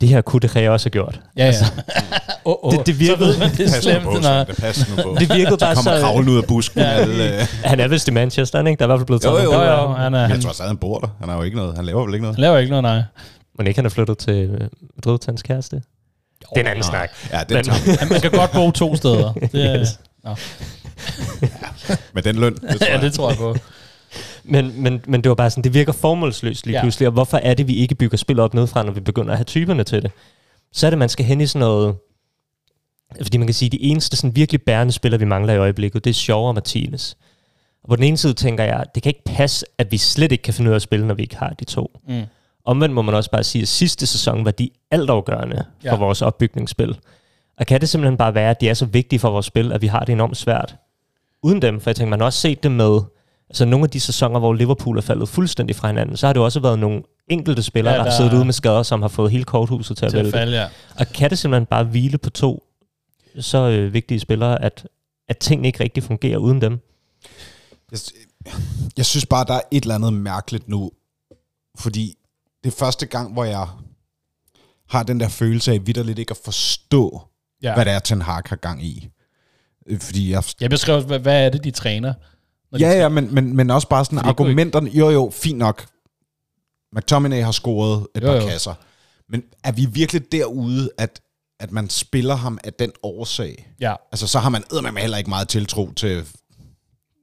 [0.00, 1.20] det her kunne det også have gjort.
[1.36, 1.52] Ja, ja.
[2.44, 2.72] oh, oh.
[2.72, 4.44] Det- det virkede- Så ved man, det er slemt, på, når...
[4.44, 5.16] Det passer nu på.
[5.20, 6.80] Det virkede bare Så kommer kravlen ud af busken.
[6.80, 6.86] Ja.
[6.86, 7.46] Alle, øh.
[7.64, 8.78] Han er vist i Manchester, ikke?
[8.78, 9.44] Der er i hvert fald blevet Jo, taget.
[9.44, 9.66] jo, noget.
[9.66, 11.08] Jo, jo, han, er, Jeg han, tror stadig, han bor der.
[11.20, 11.76] Han har jo ikke noget.
[11.76, 12.36] Han laver vel ikke noget.
[12.36, 13.02] han laver ikke noget, nej.
[13.58, 14.60] Men ikke han er flyttet til øh,
[14.96, 15.76] Madrid til hans kæreste.
[15.76, 15.82] Det
[16.56, 17.10] er en anden snak.
[17.32, 17.64] Ja, den
[18.00, 19.32] Men- man kan godt bo to steder.
[19.52, 19.98] Det, er- Yes.
[22.14, 22.54] Med den løn.
[22.54, 23.02] Det tror ja, jeg.
[23.02, 23.56] det tror jeg på.
[24.48, 26.82] Men, men, men det var bare sådan, det virker formålsløst lige Ja.
[26.82, 29.38] pludselig, og hvorfor er det, vi ikke bygger spil op nedefra, når vi begynder at
[29.38, 30.10] have typerne til det?
[30.72, 31.94] Så er det, man skal hen i sådan noget...
[33.22, 36.04] Fordi man kan sige, at de eneste sådan virkelig bærende spillere, vi mangler i øjeblikket,
[36.04, 37.14] det er Shaw og Martinez.
[37.82, 40.42] Og på den ene side tænker jeg, det kan ikke passe, at vi slet ikke
[40.42, 42.00] kan finde ud af at spille, når vi ikke har de to.
[42.08, 42.22] Mm.
[42.64, 45.92] Omvendt må man også bare sige, at sidste sæson var de altafgørende Ja.
[45.92, 46.98] for vores opbygningsspil.
[47.58, 49.82] Og kan det simpelthen bare være, at de er så vigtige for vores spil, at
[49.82, 50.76] vi har det enormt svært
[51.42, 51.80] uden dem?
[51.80, 53.00] For jeg tænker, man har også set det med
[53.48, 56.42] altså nogle af de sæsoner, hvor Liverpool er faldet fuldstændig fra hinanden, så har det
[56.42, 59.08] også været nogle enkelte spillere, Ja, der, der- har siddet ude med skader, som har
[59.08, 60.38] fået hele korthuset til at Til at vælte.
[60.38, 60.68] falde, ja.
[60.98, 62.62] Og kan det simpelthen bare hvile på to
[63.40, 64.86] så øh, vigtige spillere, at,
[65.28, 66.78] at tingene ikke rigtig fungerer uden dem?
[67.92, 67.98] Jeg,
[68.96, 70.90] jeg synes bare, der er et eller andet mærkeligt nu.
[71.78, 72.14] Fordi
[72.64, 73.66] det er første gang, hvor jeg
[74.88, 77.22] har den der følelse af vidderligt ikke at forstå,
[77.62, 77.74] ja.
[77.74, 79.08] hvad det er, Ten Hag har gang i.
[79.86, 80.42] Øh, Fordi jeg...
[80.60, 82.14] Jeg beskrev, hvad, hvad er det, de træner?
[82.72, 84.90] Når Ja, ja, men, men, men også bare sådan Fordi argumenterne.
[84.90, 85.86] Jo, jo, fint nok.
[86.96, 88.48] McTominay har scoret et Jo, par jo.
[88.48, 88.74] kasser.
[89.28, 91.20] Men er vi virkelig derude, at,
[91.60, 93.72] at man spiller ham af den årsag?
[93.80, 93.94] Ja.
[94.12, 96.24] Altså, så har man eddermame heller ikke meget tiltro til,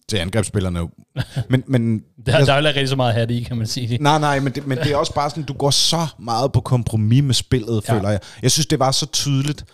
[0.10, 0.80] til angrebsspillerne.
[1.50, 3.98] Men, men Der, der er jo ikke rigtig så meget hat i, kan man sige.
[3.98, 6.62] Nej, nej, men det, men det er også bare sådan, du går så meget på
[6.62, 7.94] kompromis med spillet, ja.
[7.96, 8.20] føler jeg.
[8.42, 9.66] Jeg synes, det var så tydeligt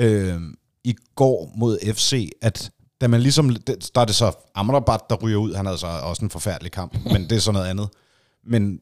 [0.00, 0.40] øh,
[0.84, 3.56] i går mod FC, at da man ligesom,
[3.94, 6.96] der er det så Amrabat, der ryger ud, han havde så også en forfærdelig kamp,
[7.12, 7.88] men det er så noget andet.
[8.46, 8.80] Men,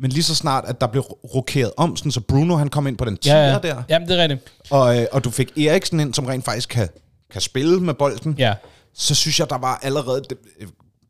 [0.00, 2.96] men lige så snart, at der blev rokeret om, sådan, så Bruno han kom ind
[2.96, 3.58] på den 10'er Ja, ja.
[3.58, 4.52] der, Jamen, det er rigtigt.
[4.70, 6.88] og, øh, og du fik Eriksen ind, som rent faktisk kan,
[7.30, 8.54] kan spille med bolden, Ja.
[8.94, 10.22] så synes jeg, der var allerede...
[10.30, 10.38] Det,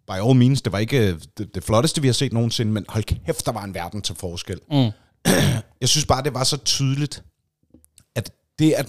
[0.07, 2.85] by all means, det var ikke øh, det, det flotteste, vi har set nogensinde, men
[2.89, 4.61] hold kæft, der var en verden til forskel.
[4.71, 4.91] Mm.
[5.81, 7.23] Jeg synes bare, det var så tydeligt,
[8.17, 8.89] at det, at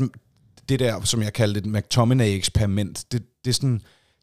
[0.70, 3.82] det der, som jeg kaldte et McTominay-eksperiment, det, det, er sådan,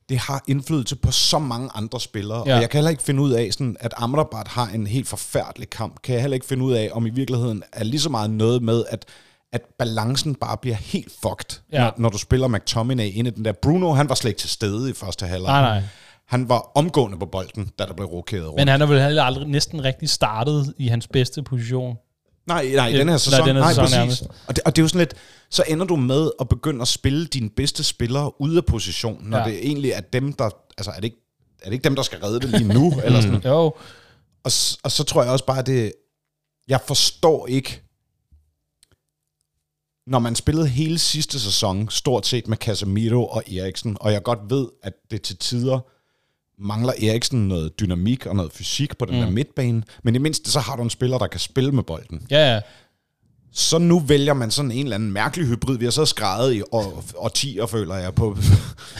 [0.08, 2.42] det har indflydelse på så mange andre spillere.
[2.46, 2.54] Ja.
[2.54, 5.70] Og jeg kan heller ikke finde ud af, sådan, at Amrabat har en helt forfærdelig
[5.70, 6.02] kamp.
[6.02, 8.62] Kan jeg heller ikke finde ud af, om i virkeligheden er lige så meget noget
[8.62, 9.04] med, at
[9.52, 11.80] at balancen bare bliver helt fucked, ja.
[11.80, 13.52] når, når du spiller McTominay ind i den der.
[13.52, 15.52] Bruno, han var slet ikke til stede i første halvleg.
[15.52, 15.88] Nej, nej.
[16.26, 18.56] Han var omgående på bolden, da der blev rokeret rundt.
[18.56, 21.96] Men han har vel heller aldrig næsten rigtig startet i hans bedste position.
[22.46, 23.38] Nej, nej, Det- den her sæson.
[23.40, 23.96] nej, den her nej, sæson præcis.
[23.96, 24.22] nærmest.
[24.46, 25.14] Og det, og det er jo sådan lidt,
[25.50, 29.38] så ender du med at begynde at spille dine bedste spillere ude af position, når
[29.38, 29.44] Ja.
[29.44, 31.16] det egentlig er dem, der, altså er det ikke,
[31.60, 32.92] er det ikke dem, der skal redde det lige nu?
[33.04, 33.42] eller sådan.
[33.44, 33.58] Jo.
[34.44, 34.52] Og,
[34.82, 35.92] og så tror jeg også bare, at det,
[36.68, 37.82] jeg forstår ikke,
[40.06, 44.38] når man spillede hele sidste sæson, stort set med Casemiro og Eriksen, og jeg godt
[44.48, 45.80] ved, at det til tider
[46.62, 49.20] mangler Eriksen noget dynamik og noget fysik på den mm.
[49.20, 52.26] der midtbane, men i mindste så har du en spiller, der kan spille med bolden.
[52.30, 52.60] Ja, ja.
[53.54, 55.78] Så nu vælger man sådan en eller anden mærkelig hybrid.
[55.78, 58.36] Vi har så skrevet i år, årtier, føler jeg, på,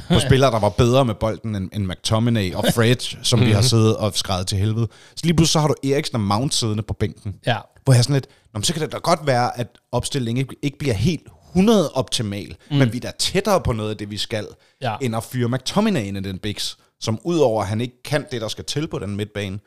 [0.09, 3.62] på spillere, der var bedre med bolden end, end McTominay og Fred, som vi har
[3.62, 4.88] siddet og skrevet til helvede.
[5.16, 7.35] Så lige pludselig så har du Eriksen og Mount siddende på bænken.
[7.46, 7.57] Ja.
[7.85, 10.79] Hvor jeg sådan lidt, Nå, så kan det da godt være, at opstillingen ikke, ikke
[10.79, 12.77] bliver helt 100 optimal, mm.
[12.77, 14.46] men vi er da tættere på noget af det, vi skal,
[14.83, 14.96] Ja.
[15.01, 18.40] end at fyre McTominay ind i den biks, som udover at han ikke kan det,
[18.40, 19.58] der skal til på den midtbane,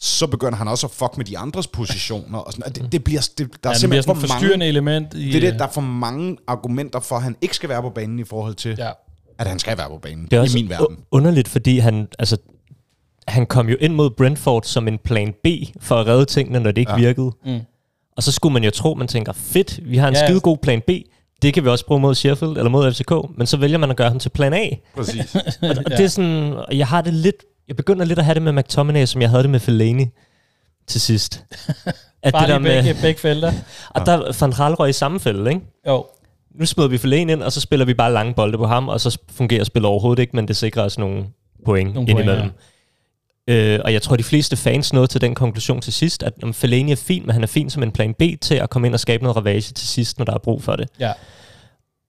[0.00, 2.38] så begynder han også at fuck med de andres positioner.
[2.38, 4.28] Og sådan, og det, det bliver, det, der er ja bliver simpelthen sådan for et
[4.28, 5.14] mange forstyrrende element.
[5.14, 7.82] I, det er det, der er for mange argumenter for, at han ikke skal være
[7.82, 8.90] på banen i forhold til, Ja.
[9.38, 10.96] at han skal være på banen Det er også i min verden.
[11.10, 12.36] underligt, fordi han, altså,
[13.28, 15.46] han kom jo ind mod Brentford som en plan B
[15.80, 16.98] for at redde tingene, når det ikke ja.
[16.98, 17.32] Virkede.
[17.44, 17.60] Mm.
[18.16, 20.26] Og så skulle man jo tro, man tænker, fedt, vi har en ja.
[20.26, 20.90] skide god plan B.
[21.42, 23.96] Det kan vi også bruge mod Sheffield eller mod FCK, men så vælger man at
[23.96, 24.68] gøre ham til plan A.
[24.96, 25.34] Præcis.
[25.60, 25.96] Og ja.
[25.96, 27.36] det er sådan, jeg har det lidt,
[27.68, 30.06] jeg begynder lidt at have det med McTominay, som jeg havde det med Fellaini
[30.86, 31.44] til sidst.
[32.22, 33.52] At Bare det der begge, med, begge felter.
[33.90, 35.60] og der Van Gaal røg i samme fælde, ikke?
[35.88, 36.06] Jo.
[36.54, 39.00] Nu smider vi Fellaini ind, og så spiller vi bare lange bolde på ham, og
[39.00, 41.24] så fungerer spillet overhovedet ikke, men det sikrer os nogle
[41.64, 42.38] point Nogle indimellem.
[42.40, 42.52] point,
[43.48, 46.54] Øh, og jeg tror, de fleste fans nåede til den konklusion til sidst, at om
[46.54, 48.94] Fellaini er fin, men han er fin som en plan B til at komme ind
[48.94, 50.88] og skabe noget ravage til sidst, når der er brug for det.
[51.00, 51.12] Ja.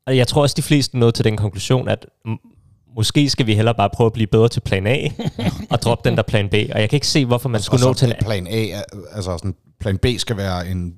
[0.08, 3.56] Og jeg tror også, de fleste nåede til den konklusion, at m- måske skal vi
[3.56, 5.08] hellere bare prøve at blive bedre til plan A,
[5.70, 6.54] og droppe den der plan B.
[6.54, 8.16] Og jeg kan ikke se, hvorfor man og skulle så nå til en...
[8.22, 10.94] plan A, altså sådan, plan B skal være en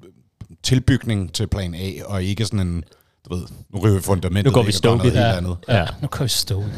[0.63, 2.83] tilbygning til plan A, og ikke sådan en,
[3.29, 3.43] du ved,
[3.73, 4.45] nu river vi fundamentet.
[4.45, 5.21] Nu går vi og Stoke i noget det.
[5.25, 5.57] helt andet.
[5.67, 5.77] Ja.
[5.77, 5.85] Ja.
[6.01, 6.71] Nu kan vi stå igen.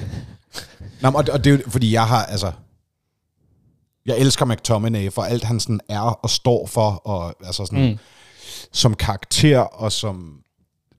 [1.02, 2.52] Nå, men og, og det er jo, fordi jeg har, altså,
[4.08, 7.98] jeg elsker McTominay for alt han sådan er og står for, og altså sådan, mm.
[8.74, 10.34] som karakter og som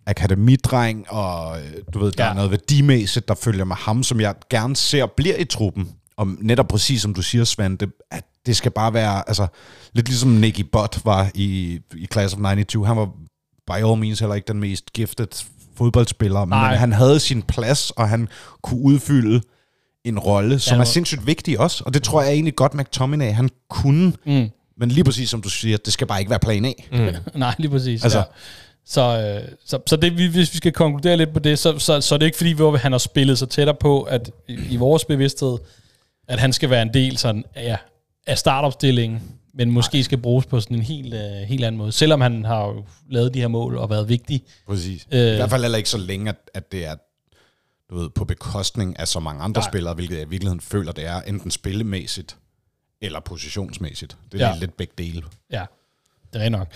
[0.07, 2.31] akademidreng, og øh, du ved, der Ja.
[2.31, 5.89] er noget værdimæssigt, der følger med ham, som jeg gerne ser bliver i truppen.
[6.17, 9.47] Og netop præcis som du siger, Svend, det, at det skal bare være, altså,
[9.93, 12.87] lidt ligesom Nicky Butt var i, i Class of 92.
[12.87, 13.07] Han var
[13.67, 15.45] by all means heller ikke den mest gifted
[15.77, 16.71] fodboldspiller, Nej.
[16.71, 18.29] men han havde sin plads, og han
[18.63, 19.41] kunne udfylde
[20.05, 21.83] en rolle, som Ja, er sindssygt vigtig også.
[21.87, 24.13] Og det tror jeg egentlig godt, McTominay, han kunne.
[24.27, 24.51] Mm.
[24.77, 26.73] Men lige præcis som du siger, det skal bare ikke være plan A.
[26.93, 27.09] Mm.
[27.41, 28.03] Nej, lige præcis.
[28.05, 28.25] Altså- ja.
[28.87, 29.03] Så,
[29.45, 32.15] øh, så, så det, vi- hvis vi skal konkludere lidt på det, så, så, så
[32.15, 35.05] er det ikke fordi, hvor han har spillet sig tættere på, at i, i vores
[35.05, 35.59] bevidsthed,
[36.29, 37.77] at han skal være en del sådan, ja,
[38.27, 39.23] af startopstillingen,
[39.55, 41.93] men måske skal bruges på sådan en helt, øh, helt anden måde.
[41.93, 44.43] Selvom han har jo lavet de her mål og været vigtig.
[44.69, 45.07] Præcis.
[45.13, 45.33] Øh.
[45.33, 46.95] I hvert fald heller ikke så længe, at, at det er
[47.91, 49.71] du ved, på bekostning af så mange andre Nej.
[49.71, 52.37] spillere, hvilket jeg i virkeligheden føler, det er enten spillemæssigt
[53.01, 54.17] eller positionsmæssigt.
[54.33, 54.55] Det er Ja.
[54.61, 55.23] lidt begge dele.
[55.51, 55.65] Ja,
[56.33, 56.69] det er nok.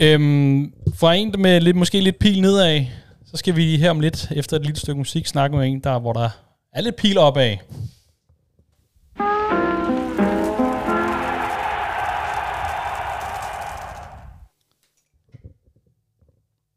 [0.00, 2.84] Øhm, for en med lidt, måske lidt pil nedad,
[3.26, 5.98] så skal vi her om lidt, efter et lille stykke musik, snakke med en, der,
[5.98, 6.30] hvor der
[6.72, 7.56] er lidt pil opad.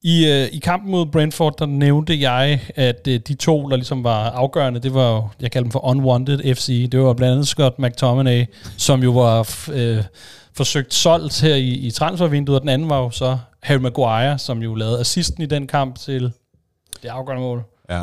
[0.03, 4.03] I, øh, I kampen mod Brentford, der nævnte jeg, at øh, de to, der ligesom
[4.03, 6.89] var afgørende, det var jo, jeg kalder dem for Unwanted FC.
[6.91, 8.45] Det var blandt andet Scott McTominay,
[8.77, 10.03] som jo var øh,
[10.53, 14.63] forsøgt solgt her i, i transfervinduet, og den anden var jo så Harry Maguire, som
[14.63, 16.31] jo lavede assisten i den kamp til
[17.03, 17.63] det afgørende mål.
[17.89, 18.01] Ja.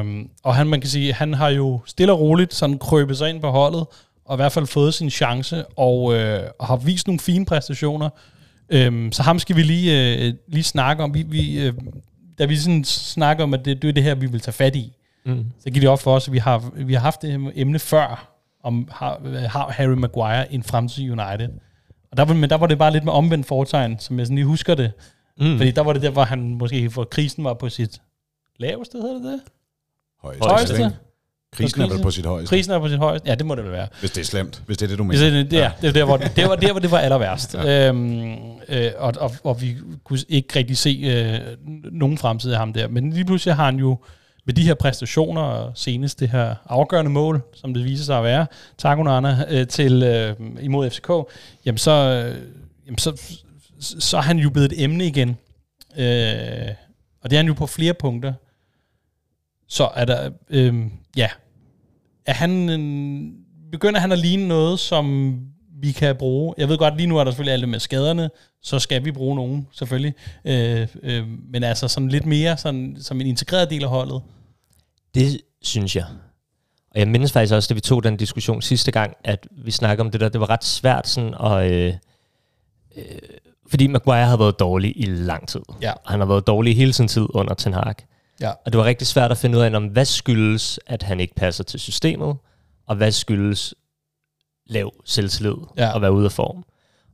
[0.00, 3.30] Øh, og han, man kan sige, han har jo stille og roligt sådan krøbet sig
[3.30, 3.86] ind på holdet,
[4.24, 8.08] og i hvert fald fået sin chance, og, øh, og har vist nogle fine præstationer.
[8.70, 11.14] Øhm, så ham skal vi lige, øh, lige snakke om.
[11.14, 11.72] Vi, vi, øh,
[12.38, 14.76] da vi sådan snakker om, at det, det er det her, vi vil tage fat
[14.76, 14.92] i,
[15.26, 15.44] Mm.
[15.58, 18.34] så giver det op for os, at vi har, vi har haft det emne før,
[18.62, 21.48] om har, har Harry Maguire en fremtid i United.
[22.10, 24.36] Og der, var- men der var det bare lidt med omvendt foretegn, som jeg sådan
[24.36, 24.92] lige husker det.
[25.38, 25.56] Mm.
[25.56, 28.00] Fordi der var det der, hvor han måske, hvor krisen var på sit
[28.58, 29.40] laveste, hedder det det?
[30.22, 30.44] Højeste.
[30.48, 30.98] Højeste.
[31.56, 32.02] Krisen er vel Krisen.
[32.02, 33.28] på sit højeste, Prisen er på sit højeste.
[33.28, 33.88] Ja, det må det vel være.
[34.00, 34.62] hvis det er slemt.
[34.66, 35.30] Hvis det er det, du mener.
[35.30, 37.54] det, det, er, det, er der, hvor, det var der, hvor det var aller værst.
[37.64, 37.88] Ja.
[37.88, 38.34] Øhm,
[38.68, 41.56] øh, og, og, og vi kunne ikke rigtig se øh,
[41.92, 42.88] nogen fremtid af ham der.
[42.88, 43.98] Men lige pludselig har han jo
[44.46, 48.24] med de her præstationer, og senest det her afgørende mål, som det viser sig at
[48.24, 48.46] være,
[48.78, 51.10] Tagonana øh, til øh, imod FCK,
[51.64, 52.36] jamen så, øh,
[52.86, 53.22] jamen så,
[53.80, 55.28] så, så er han jo blevet et emne igen.
[55.96, 56.68] Øh,
[57.22, 58.32] og det er han jo på flere punkter.
[59.68, 60.74] Så er der, øh,
[61.16, 61.28] ja,
[62.26, 63.32] er han en,
[63.72, 65.36] begynder han at ligne noget, som
[65.80, 66.54] vi kan bruge.
[66.58, 68.30] Jeg ved godt, lige nu er der selvfølgelig alt det med skaderne,
[68.62, 70.14] så skal vi bruge nogen, selvfølgelig.
[70.44, 74.22] Øh, øh, men altså sådan lidt mere sådan, som en integreret del af holdet.
[75.14, 76.04] Det synes jeg.
[76.90, 80.04] Og jeg mindes faktisk også, da vi tog den diskussion sidste gang, at vi snakkede
[80.04, 81.72] om det der, det var ret svært sådan at...
[81.72, 81.94] Øh,
[82.96, 83.04] øh,
[83.70, 85.60] fordi Maguire har været dårlig i lang tid.
[85.82, 85.92] Ja.
[85.92, 87.94] Og Han har været dårlig hele sin tid under Ten Hag.
[88.40, 88.50] Ja.
[88.50, 91.34] Og det var rigtig svært at finde ud af, om hvad skyldes, at han ikke
[91.34, 92.36] passer til systemet,
[92.86, 93.74] og hvad skyldes
[94.66, 95.90] lav selvtillid Ja.
[95.94, 96.64] og være ude af form.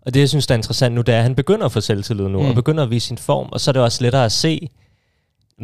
[0.06, 1.80] Og det, jeg synes, der er interessant nu, det er, at han begynder at få
[1.80, 2.48] selvtillid nu, Mm.
[2.48, 4.68] og begynder at vise sin form, og så er det også lettere at se,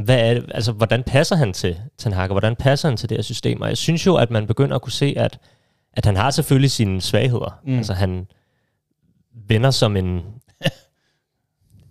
[0.05, 3.09] hvad er det, altså, hvordan passer han til Ten Hag, og hvordan passer han til
[3.09, 3.61] det her system?
[3.61, 5.39] Og jeg synes jo, at man begynder at kunne se, at,
[5.93, 7.61] at han har selvfølgelig sine svagheder.
[7.65, 7.77] Mm.
[7.77, 8.27] Altså, han
[9.49, 10.21] vender som en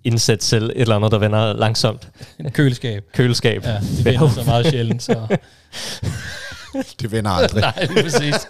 [0.05, 2.07] indsat selv, et eller andet, der vender langsomt.
[2.51, 3.03] Køleskab.
[3.13, 3.63] Køleskab.
[3.65, 5.03] Ja, det vender så meget sjældent.
[5.03, 5.15] Så.
[7.01, 7.61] Det vender aldrig.
[7.61, 8.35] Nej, præcis.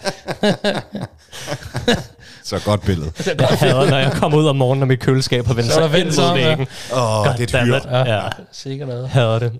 [2.44, 3.10] Så godt billede.
[3.40, 5.88] Jeg hader, når jeg kommer ud om morgenen, og mit køleskab har vendt Så er
[5.88, 6.66] der sig ind mod væggen.
[6.92, 7.74] Åh, det er et hyr.
[7.90, 9.08] Ja, Ja, sikkert noget.
[9.08, 9.52] hader det.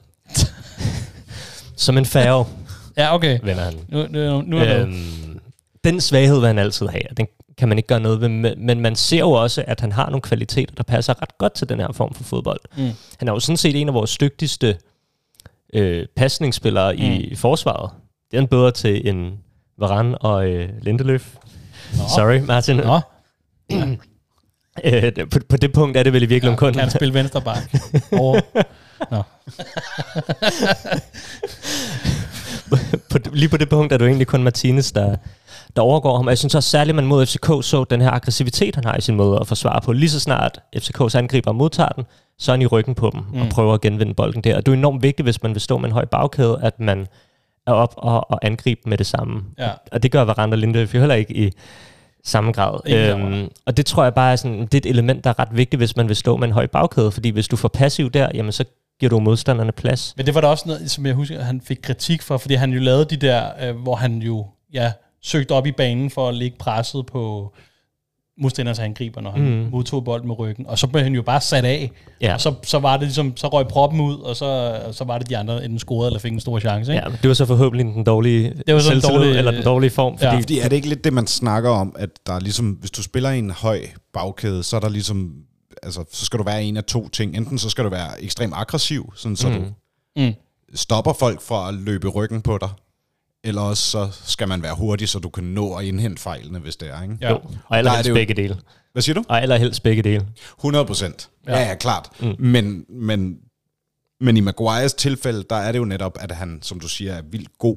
[1.76, 2.44] Som en færge,
[2.96, 3.38] Ja, okay.
[3.42, 3.74] vender han.
[3.88, 5.40] Nu, nu, nu er det Øhm,
[5.84, 7.26] den svaghed vil han altid have, den
[7.58, 10.22] kan man ikke gøre noget ved, men man ser jo også, at han har nogle
[10.22, 12.60] kvaliteter, der passer ret godt til den her form for fodbold.
[12.76, 12.90] Mm.
[13.18, 14.78] Han er jo sådan set en af vores dygtigste
[15.74, 17.02] øh, pasningsspillere mm.
[17.02, 17.90] i, i forsvaret.
[18.30, 19.32] Det er han bedre til end
[19.78, 21.36] Varane og øh, Lindeløf.
[21.92, 22.02] Nå.
[22.16, 22.76] Sorry, Martin.
[22.76, 23.00] Nå,
[24.84, 26.72] Øh, på, på det punkt er det vel i virkeligheden ja, kun...
[26.72, 27.74] kan han spille venstre bak?
[28.20, 28.40] Over.
[29.10, 29.22] Nå.
[33.10, 35.16] på, lige på det punkt er det jo egentlig kun Martinez, der,
[35.76, 36.26] der overgår ham.
[36.26, 38.96] Og jeg synes også særligt, at man mod FCK så den her aggressivitet, han har
[38.96, 39.92] i sin måde at forsvare på.
[39.92, 42.04] Lige så snart FCK's angriber modtager den,
[42.38, 43.40] så er han i ryggen på dem mm.
[43.40, 44.56] og prøver at genvinde bolden der.
[44.56, 47.06] Og det er enormt vigtigt, hvis man vil stå med en høj bagkæde, at man
[47.66, 49.42] er op og, og angribe med det samme.
[49.58, 49.70] Ja.
[49.92, 51.52] Og det gør Varane og Lindeløf jo heller ikke i
[52.24, 52.80] samme grad.
[52.86, 55.56] Øhm, og det tror jeg bare er, sådan, det er et element, der er ret
[55.56, 57.10] vigtigt, hvis man vil stå med en høj bagkæde.
[57.10, 58.64] Fordi hvis du får passiv der, jamen så
[59.00, 60.14] giver du modstanderne plads.
[60.16, 62.54] Men det var da også noget, som jeg husker, at han fik kritik for, fordi
[62.54, 64.92] han jo lavede de der, øh, hvor han jo ja,
[65.26, 67.52] søgte op i banen for at lægge presset på
[68.38, 69.68] modstanderens angriber, når han mm.
[69.70, 70.66] modtog bolden med ryggen.
[70.66, 71.90] Og så blev han jo bare sat af.
[72.20, 72.34] Ja.
[72.34, 74.44] Og så, så var det ligesom, så røg proppen ud, og så,
[74.86, 76.92] og så var det de andre, enten scorede eller fik en stor chance.
[76.92, 77.04] Ikke?
[77.04, 79.64] Ja, det var så forhåbentlig den dårlige Det var så en selvtillid, dårlig- eller den
[79.64, 80.40] dårlige form, fordi Ja.
[80.40, 83.02] Fordi er det ikke lidt det, man snakker om, at der er ligesom, hvis du
[83.02, 83.80] spiller i en høj
[84.12, 85.32] bagkæde, så er der ligesom,
[85.82, 87.36] altså, så skal du være en af to ting.
[87.36, 89.54] Enten så skal du være ekstremt aggressiv, sådan så mm.
[89.54, 89.60] du
[90.18, 90.32] Mm.
[90.74, 92.68] stopper folk fra at løbe i ryggen på dig,
[93.46, 96.76] eller også så skal man være hurtig, så du kan nå at indhente fejlene, hvis
[96.76, 97.18] det er, ikke?
[97.20, 97.30] Ja.
[97.30, 98.56] Jo, og er allerhelst begge dele.
[98.92, 99.24] Hvad siger du?
[99.28, 100.26] Og allerhelst begge dele.
[100.58, 101.30] 100 procent.
[101.46, 101.58] Ja.
[101.58, 102.08] ja, ja, klart.
[102.20, 102.34] Mm.
[102.38, 103.36] Men, men,
[104.20, 107.22] men i Maguires tilfælde, der er det jo netop, at han, som du siger, er
[107.22, 107.76] vildt god,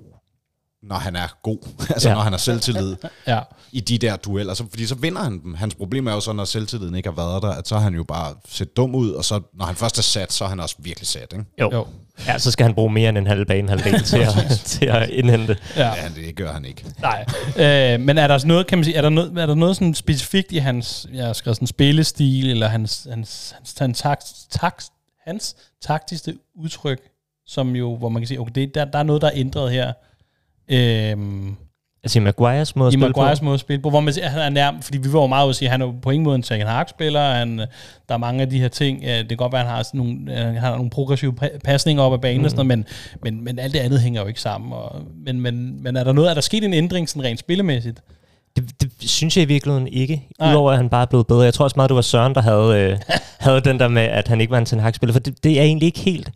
[0.84, 1.58] når han er god.
[1.90, 2.16] altså Ja.
[2.16, 2.96] når han har selvtillid
[3.28, 3.40] Ja.
[3.72, 4.54] i de der dueller.
[4.54, 5.54] Så, fordi så vinder han dem.
[5.54, 7.96] Hans problem er jo så, når selvtilliden ikke har været der, at så har han
[7.96, 10.60] jo bare set dum ud, og så når han først er sat, så er han
[10.60, 11.34] også virkelig sat.
[11.34, 11.46] Ikke?
[11.62, 11.70] Jo.
[11.74, 11.88] Jo.
[12.28, 15.10] Ja, så skal han bruge mere end en halv bane, halvdel til, at, til at
[15.10, 15.58] indhente.
[15.76, 15.88] Ja.
[15.96, 16.86] Ja, det gør han ikke.
[17.02, 17.26] Nej.
[17.58, 19.94] Øh, men er der noget, kan man sige, er der noget, er der noget sådan
[19.94, 24.86] specifikt i hans, jeg har skrevet sådan spillestil, eller hans, hans, hans, hans, takt, takt,
[25.28, 27.00] hans taktiske udtryk,
[27.48, 29.72] som jo, hvor man kan sige, okay, det, der, der er noget, der er ændret
[29.72, 29.94] her.
[30.70, 31.56] Øhm,
[32.04, 33.46] Altså i Maguires måde at spille Maguires på.
[33.46, 35.50] måde at spille på, hvor man han er nærmest, fordi vi var jo meget ude
[35.50, 37.66] at sige, at han er på ingen måde en second spiller han, der
[38.10, 39.98] er mange af de her ting, øh, det kan godt være, at han har, sådan
[39.98, 42.44] nogle, øh, han har nogle progressive pa- pasninger op ad banen mm.
[42.46, 42.86] og sådan noget,
[43.24, 44.74] men, men, men alt det andet hænger jo ikke sammen.
[44.74, 48.00] Og, men, men, men er der noget, er der sket en ændring sådan rent spillemæssigt?
[48.56, 50.52] Det, det synes jeg i virkeligheden ikke, Nej.
[50.52, 51.42] udover at han bare er blevet bedre.
[51.42, 52.98] Jeg tror også meget, det var Søren, der havde, øh,
[53.46, 55.56] havde den der med, at han ikke var en Ten Hag-spiller, for det, det er
[55.56, 56.32] jeg egentlig ikke helt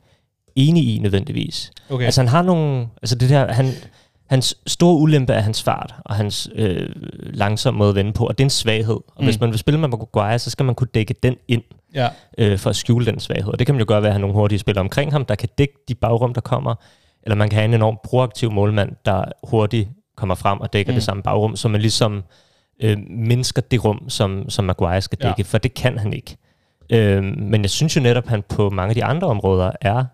[0.55, 1.71] enig i nødvendigvis.
[1.89, 2.05] Okay.
[2.05, 3.73] Altså han har nogle, altså det der, han,
[4.29, 6.89] hans store ulempe er hans fart og hans øh,
[7.23, 8.95] langsomme måde at vende på, og det er en svaghed.
[9.07, 9.25] Og mm.
[9.25, 11.63] hvis man vil spille med Maguire, så skal man kunne dække den ind
[11.93, 12.09] ja.
[12.37, 13.51] øh, for at skjule den svaghed.
[13.51, 15.35] Og det kan man jo gøre ved at have nogle hurtige spillere omkring ham, der
[15.35, 16.75] kan dække de bagrum, der kommer,
[17.23, 20.95] eller man kan have en enormt proaktiv målmand, der hurtigt kommer frem og dækker mm.
[20.95, 22.23] Det samme bagrum, så man ligesom
[22.83, 25.43] øh, mindsker det rum, som, som Maguire skal dække, ja.
[25.43, 26.37] for det kan han ikke.
[26.89, 30.05] Øh, men jeg synes jo netop, at han på mange af de andre områder er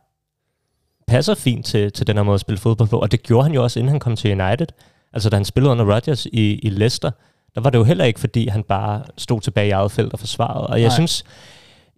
[1.09, 3.53] passer fint til, til den her måde at spille fodbold på, og det gjorde han
[3.53, 4.67] jo også, inden han kom til United.
[5.13, 7.11] Altså da han spillede under Rodgers i, i Leicester,
[7.55, 10.19] der var det jo heller ikke, fordi han bare stod tilbage i eget felt og
[10.19, 10.67] forsvarede.
[10.67, 10.95] Og jeg Nej.
[10.95, 11.23] synes,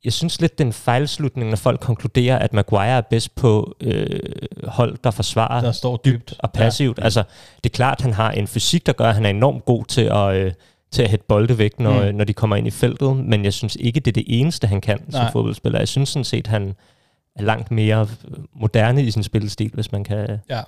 [0.03, 3.75] jeg synes lidt, det er en fejlslutning, når folk konkluderer, at Maguire er bedst på
[3.81, 4.19] øh,
[4.63, 6.33] hold, der forsvarer Der står dybt.
[6.39, 6.97] og passivt.
[6.97, 7.03] Ja.
[7.03, 7.23] Altså,
[7.63, 10.01] det er klart, han har en fysik, der gør, at han er enormt god til
[10.01, 10.51] at, øh,
[10.91, 12.15] til at hætte bolde væk, når, mm.
[12.15, 13.17] når de kommer ind i feltet.
[13.17, 15.21] Men jeg synes ikke, det er det eneste, han kan Nej.
[15.21, 15.79] som fodboldspiller.
[15.79, 16.75] Jeg synes sådan set, han
[17.35, 20.61] er langt mere øh, moderne i sin spillestil, hvis man kan, Ja.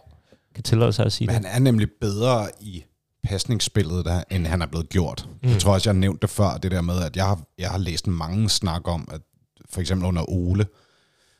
[0.55, 1.45] kan tillade sig at sige Men det.
[1.45, 2.83] han er nemlig bedre i
[3.23, 5.29] pasningsspillet, der, end han er blevet gjort.
[5.43, 5.49] Mm.
[5.49, 7.69] Jeg tror også, jeg har nævnt det før, det der med, at jeg har, jeg
[7.69, 9.21] har læst mange snak om, at
[9.69, 10.65] for eksempel under Ole,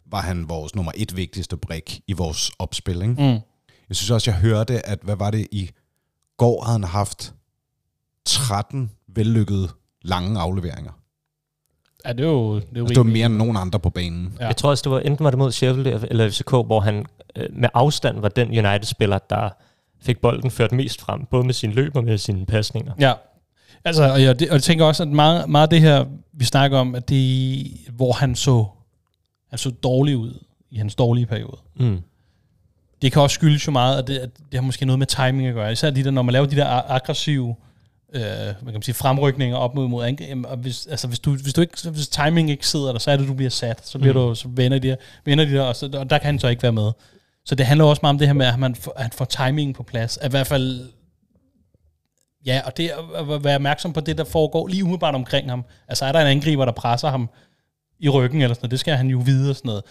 [0.06, 3.02] var han vores nummer et vigtigste brik i vores opspil.
[3.02, 3.14] Ikke?
[3.14, 3.40] Mm.
[3.90, 5.70] Jeg synes også, jeg hørte, at hvad var det i
[6.38, 7.34] går, havde han haft
[8.26, 9.70] 13 vellykkede
[10.02, 10.92] lange afleveringer.
[12.06, 13.90] Ja, det er jo, det er jo Altså, det var mere end nogen andre på
[13.90, 14.34] banen.
[14.40, 14.48] Ja.
[14.48, 17.48] Jeg tror også, det var enten var det mod Sheffield eller FCK, hvor han øh,
[17.54, 19.50] med afstand var den United-spiller, der
[20.02, 22.94] fik bolden ført mest frem, både med sine løb og med sine pasninger.
[23.00, 23.14] Ja.
[23.86, 26.78] Altså, og jeg, og jeg tænker også, at meget, meget af det her, vi snakker
[26.78, 28.66] om, at det, hvor han så,
[29.50, 31.58] han så dårlig ud i hans dårlige periode.
[31.76, 32.02] Mm.
[33.02, 35.48] Det kan også skyldes jo meget, at det, at det har måske noget med timing
[35.48, 35.72] at gøre.
[35.72, 37.56] Især de der, når man laver de der aggressive
[38.14, 40.46] øh, hvad kan man sige, fremrykninger op mod, mod angreb.
[40.46, 43.18] Og hvis, altså, hvis, du, hvis, du ikke, hvis timing ikke sidder der, så er
[43.18, 43.88] det, du bliver sat.
[43.88, 44.20] Så, bliver Mm.
[44.20, 44.96] du, så vender de der,
[45.26, 46.92] vender de der og, så, og der kan han så ikke være med.
[47.46, 49.74] Så det handler også meget om det her med, at man får, at får timingen
[49.74, 50.18] på plads.
[50.18, 50.90] At I hvert fald
[52.46, 55.66] Ja, og det at at være opmærksom på det, der foregår lige umiddelbart omkring ham.
[55.88, 57.30] Altså er der en angriber, der presser ham
[58.00, 59.84] i ryggen eller sådan noget, det skal han jo vide og sådan noget.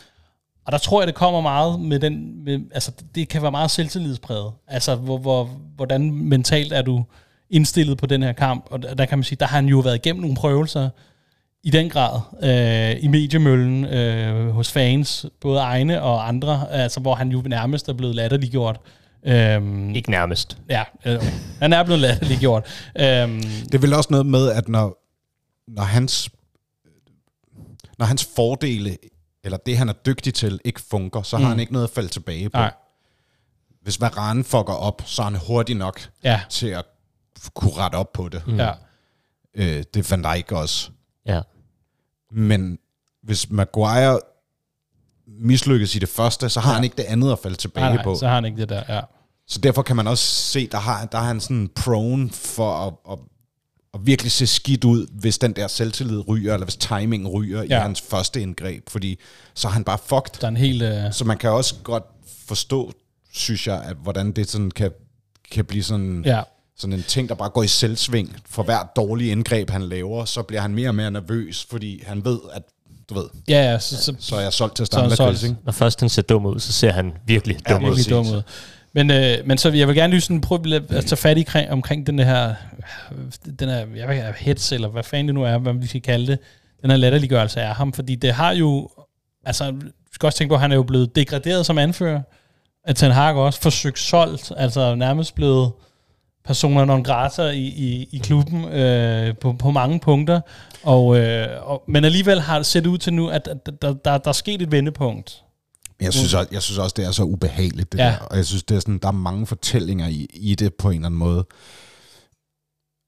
[0.66, 3.70] Og der tror jeg, det kommer meget med den, med, altså det kan være meget
[3.70, 4.52] selvtillidspræget.
[4.68, 5.44] Altså hvor, hvor,
[5.76, 7.04] hvordan mentalt er du
[7.53, 9.78] indstillet på den her kamp, og der, der kan man sige, der har han jo
[9.78, 10.88] været igennem nogle prøvelser
[11.62, 17.14] i den grad øh, i mediemøllen øh, hos fans, både egne og andre, altså hvor
[17.14, 18.80] han jo nærmest er blevet latterliggjort.
[19.26, 20.59] Øhm, Ikke nærmest.
[20.68, 21.22] Ja, øh,
[21.61, 22.64] han er blevet latterliggjort.
[23.00, 24.98] Øhm, Det er vel også noget med, at når,
[25.68, 26.30] når hans
[27.98, 28.96] når hans fordele,
[29.44, 31.48] eller det han er dygtig til, ikke fungerer, så har Mm.
[31.50, 32.59] han ikke noget at falde tilbage på.
[32.59, 32.72] nej,
[33.82, 36.84] Hvis Varane fucker op, så er han hurtig nok ja, til at
[37.55, 38.47] kunne rette op på det.
[38.47, 38.57] Mm.
[38.57, 38.72] ja,
[39.55, 40.90] Øh, det fandt jeg ikke også.
[41.26, 41.40] Ja.
[42.32, 42.78] Men
[43.22, 44.20] hvis Maguire
[45.26, 46.74] mislykkes i det første, så har Ja.
[46.74, 48.14] han ikke det andet at falde tilbage nej, nej, på.
[48.14, 49.01] så har han ikke det der, ja.
[49.47, 52.95] Så derfor kan man også se, der har, der har han sådan prone for at,
[53.12, 53.18] at,
[53.95, 57.78] at virkelig se skidt ud, hvis den der selvtillid ryger, eller hvis timingen ryger ja.
[57.78, 59.18] I hans første indgreb, fordi
[59.55, 60.40] så er han bare fucked.
[60.40, 60.82] Der er en helt...
[60.82, 62.05] Øh, Så man kan også godt
[62.47, 62.93] forstå,
[63.32, 64.90] synes jeg, at hvordan det sådan kan,
[65.51, 66.43] kan blive sådan, ja,
[66.82, 68.36] sådan en ting, der bare går i selvsving.
[68.46, 72.24] For hver dårlig indgreb, han laver, så bliver han mere og mere nervøs, fordi han
[72.24, 72.62] ved, at
[73.10, 75.14] du ved, Ja, ja, så, så, så er jeg solgt til er.
[75.14, 75.56] Chris, ikke?
[75.64, 77.88] Når først han ser dum ud, så ser han virkelig Ja, dum ud.
[77.88, 78.42] virkelig dum ud.
[78.94, 81.70] Men, øh, men så jeg vil gerne lige sådan prøve at tage fat i kring,
[81.70, 82.54] omkring den her,
[83.60, 86.26] den her, jeg ved hets, eller hvad fanden det nu er, hvad vi skal kalde
[86.26, 86.38] det,
[86.82, 88.88] den her latterliggørelse af ham, fordi det har jo,
[89.44, 92.20] altså, du skal også tænke på, at han er jo blevet degraderet som anfører,
[92.84, 95.72] at Ten Hag også forsøgt solgt, altså nærmest blevet
[96.45, 100.40] personer non grata i, i, i klubben øh, på, på mange punkter,
[100.82, 103.49] og, øh, og, men alligevel har det set ud til nu, at,
[103.82, 105.43] der, der, der er sket et vendepunkt.
[106.01, 108.05] Jeg synes, også, jeg synes også, det er så ubehageligt, det Ja.
[108.05, 108.18] der.
[108.18, 110.95] Og jeg synes, det er sådan, der er mange fortællinger i, i det på en
[110.95, 111.45] eller anden måde.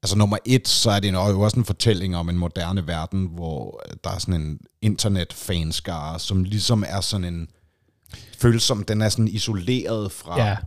[0.03, 3.81] Altså nummer et, så er det jo også en fortælling om en moderne verden, hvor
[4.03, 7.47] der er sådan en internetfanskare, som ligesom er sådan en
[8.37, 10.57] føles som, den er sådan isoleret fra, Ja,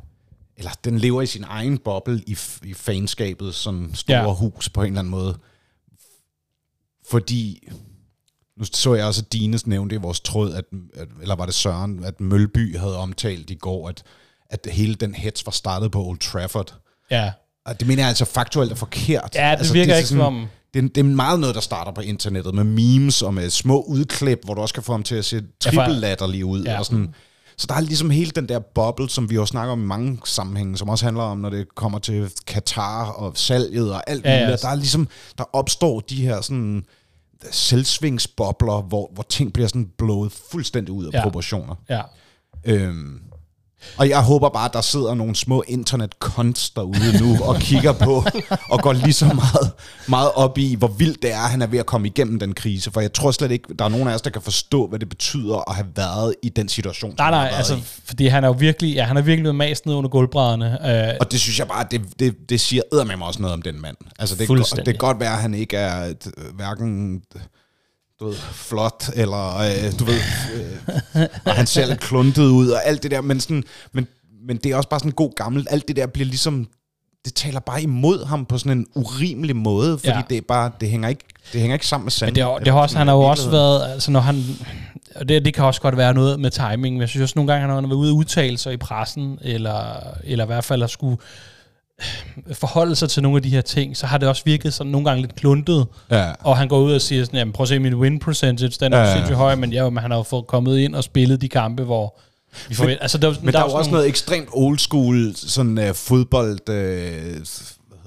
[0.59, 4.33] eller den lever i sin egen boble i, i fanskabet, sådan store Ja.
[4.35, 5.39] hus på en eller anden måde.
[7.11, 7.69] Fordi,
[8.59, 11.55] nu så jeg også, at Dines nævnte i vores tråd, at, at, eller var det
[11.55, 14.03] Søren, at Mølby havde omtalt i går, at,
[14.51, 16.75] at hele den hets var startet på Old Trafford.
[17.11, 17.33] ja.
[17.65, 19.35] Og det mener jeg altså faktuelt er forkert.
[19.35, 21.61] Ja, det altså, virker er ikke som om- Det, er- det er meget noget, der
[21.61, 25.03] starter på internettet, med memes og med små udklip, hvor du også kan få ham
[25.03, 26.63] til at se trippellatterlig ud.
[26.65, 26.79] Ja.
[26.79, 27.15] Og sådan.
[27.59, 30.19] Så der er ligesom hele den der boble, som vi jo snakker om i mange
[30.25, 34.31] sammenhænge, som også handler om, når det kommer til Katar og salget og alt Ja,
[34.31, 34.47] ja, ja.
[34.47, 34.63] muligt.
[34.63, 36.85] Der er ligesom, der opstår de her sådan
[37.51, 41.23] selvsvingsbobler, hvor, hvor ting bliver sådan blået fuldstændig ud af ja.
[41.23, 41.75] proportioner.
[41.89, 42.03] Ja.
[42.65, 43.21] Øhm,
[43.97, 48.25] og jeg håber bare, at der sidder nogle små internet-konts derude nu og kigger på
[48.73, 49.73] og går lige så meget,
[50.09, 52.55] meget op i, hvor vildt det er, at han er ved at komme igennem den
[52.55, 52.91] krise.
[52.91, 55.09] For jeg tror slet ikke, der er nogen af os, der kan forstå, hvad det
[55.09, 57.83] betyder at have været i den situation, Nej, nej, altså, i.
[58.05, 61.11] fordi han er jo virkelig, ja, han er virkelig blevet mast ned under gulvbrædderne.
[61.11, 63.81] Øh, Og det synes jeg bare, det, det, det siger eddermame også noget om den
[63.83, 63.97] mand.
[64.19, 67.21] Altså, det, det kan godt være, at han ikke er et, hverken
[68.21, 70.19] du ved, flot, eller øh, du ved,
[70.55, 74.07] øh, og han ser lidt kluntet ud, og alt det der, men, sådan, men,
[74.49, 76.69] men det er også bare sådan god gammel, alt det der bliver ligesom,
[77.25, 80.23] det taler bare imod ham på sådan en urimelig måde, fordi Ja.
[80.31, 82.35] det er bare, det hænger ikke, det hænger ikke sammen med men sanden.
[82.35, 84.45] det, har, det har også, han har jo også været, altså når han,
[85.15, 87.53] og det, det kan også godt være noget med timing, men jeg synes også nogle
[87.53, 89.95] gange, han har været ude og udtale sig i pressen, eller,
[90.25, 91.17] eller i hvert fald at skulle
[92.53, 95.05] forholde sig til nogle af de her ting, så har det også virket sådan nogle
[95.09, 96.33] gange lidt kluntet, Ja.
[96.41, 98.93] og han går ud og siger sådan, jamen prøv at se min win percentage, den
[98.93, 101.41] er Ja, sindssygt høj, men ja, men han har jo fået kommet ind og spillet
[101.41, 102.19] de kampe, hvor
[102.69, 105.79] vi forventer, altså der, Men der, er jo også nogle- noget ekstremt old school, sådan
[105.79, 107.47] uh, fodbold, uh,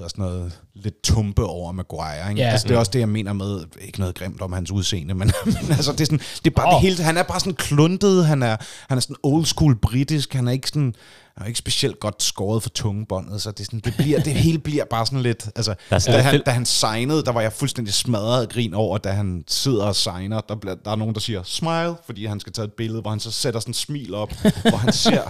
[0.02, 2.30] hedder sådan noget, lidt tumpe over Maguire.
[2.30, 2.42] Ikke?
[2.42, 2.50] Ja.
[2.50, 5.32] Altså, det er også det, jeg mener med, ikke noget grimt om hans udseende, men,
[5.46, 6.74] men altså, det er, sådan, det er bare Åh.
[6.74, 8.58] det hele, han er bare sådan kluntet, han er,
[8.90, 10.96] han er sådan old school britisk, han er ikke sådan,
[11.36, 14.60] han er ikke specielt godt skåret for tungebåndet, så det, sådan, det, bliver, det hele
[14.60, 16.46] bliver bare sådan lidt, altså, sådan da, han, fedt.
[16.46, 19.96] da han signede, der var jeg fuldstændig smadret af grin over, da han sidder og
[19.96, 23.02] signer, der, bliver, der er nogen, der siger smile, fordi han skal tage et billede,
[23.02, 24.34] hvor han så sætter sådan en smil op,
[24.70, 25.22] hvor han ser,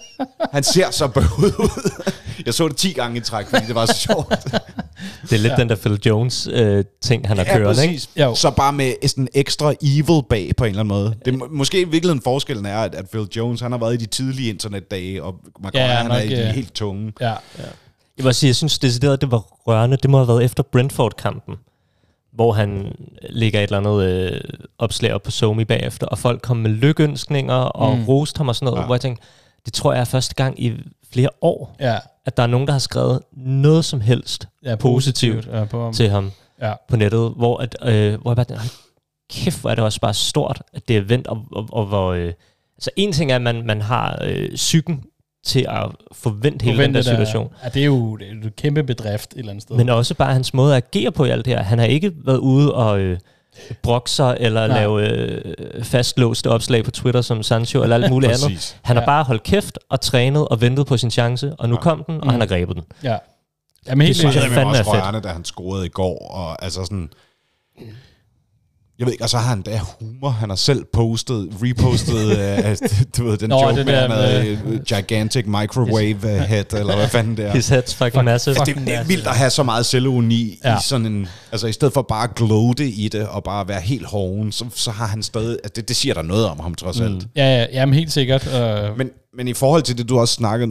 [0.56, 2.02] han ser så bøvet ud.
[2.46, 4.28] Jeg så det 10 gange i træk, fordi det var så sjovt.
[5.22, 5.56] Det er lidt ja.
[5.56, 8.08] den der Phil Jones øh, ting, han har Ja, kørt, ikke?
[8.16, 8.34] Jo.
[8.34, 11.14] Så bare med sådan en ekstra evil bag på en eller anden måde.
[11.24, 13.94] Det, er må- måske i virkeligheden forskellen er, at, at Phil Jones, han har været
[13.94, 16.74] i de tidlige internetdage, og Maguire, Ja, ja, han er nok, i de øh, helt
[16.74, 17.12] tunge.
[17.20, 17.34] Ja,
[18.16, 19.96] Jeg vil sige, jeg synes decideret, det var rørende.
[19.96, 21.54] Det må have været efter Brentford-kampen,
[22.32, 24.40] hvor han lægger et eller andet øh,
[24.78, 28.04] opslag op på Somi bagefter, og folk kom med lykønskninger og Mm.
[28.04, 28.80] roste ham og sådan noget, ja.
[28.80, 28.86] Ja.
[28.86, 29.22] hvor jeg tænkte,
[29.64, 30.72] det tror jeg er første gang i
[31.12, 35.46] flere år, ja, at der er nogen, der har skrevet noget som helst ja Positivt.
[35.52, 36.30] Ja, på, til ham
[36.62, 36.72] ja.
[36.88, 38.70] på nettet, hvor, at, øh, hvor jeg bare tænkte, "Hold
[39.30, 42.12] kæft, hvor er det også bare stort, at det er vendt, og, og, og hvor...
[42.12, 42.32] Øh,
[42.76, 45.04] altså en ting er, at man, man har øh, psyken
[45.44, 48.82] til at forvente hele den der situation, Ja, det er jo det er et kæmpe
[48.82, 49.76] bedrift et eller andet sted.
[49.76, 51.62] Men også bare hans måde at agere på i alt det her.
[51.62, 53.18] Han har ikke været ude og øh,
[53.82, 54.78] brokke sig, eller Nej.
[54.78, 58.76] lave øh, fastlåste opslag på Twitter som Sancho, eller alt muligt andet.
[58.82, 59.06] Han har Ja.
[59.06, 61.80] bare holdt kæft og trænet og ventet på sin chance, og nu Ja.
[61.80, 62.30] kom den, og Mm.
[62.30, 62.84] han har grebet den.
[63.02, 63.16] ja.
[63.88, 65.02] Jamen, helt synes Det jeg er fandme også er fedt.
[65.04, 67.10] rørende, da han scorede i går, og altså sådan...
[68.98, 70.28] Jeg ved ikke, og så har han da humor.
[70.28, 72.14] Han har selv postet, repostet,
[72.82, 76.72] uh, du ved, den Nå, joke det med, der med, med gigantic microwave uh, head,
[76.72, 77.52] eller hvad fanden det er.
[77.52, 78.56] His head's fucking massive.
[78.58, 80.78] Altså, det, det er vildt at have så meget selvironi Ja.
[80.78, 81.28] i sådan en...
[81.52, 84.64] Altså, i stedet for bare at gloate i det, og bare være helt hoven, så,
[84.74, 85.50] så har han stadig...
[85.64, 87.12] Altså, det, det siger der noget om ham, trods alt.
[87.14, 87.30] Mm.
[87.36, 88.46] Ja, ja, jamen helt sikkert.
[88.46, 90.70] Uh, Men, men i forhold til det, du også snakkede,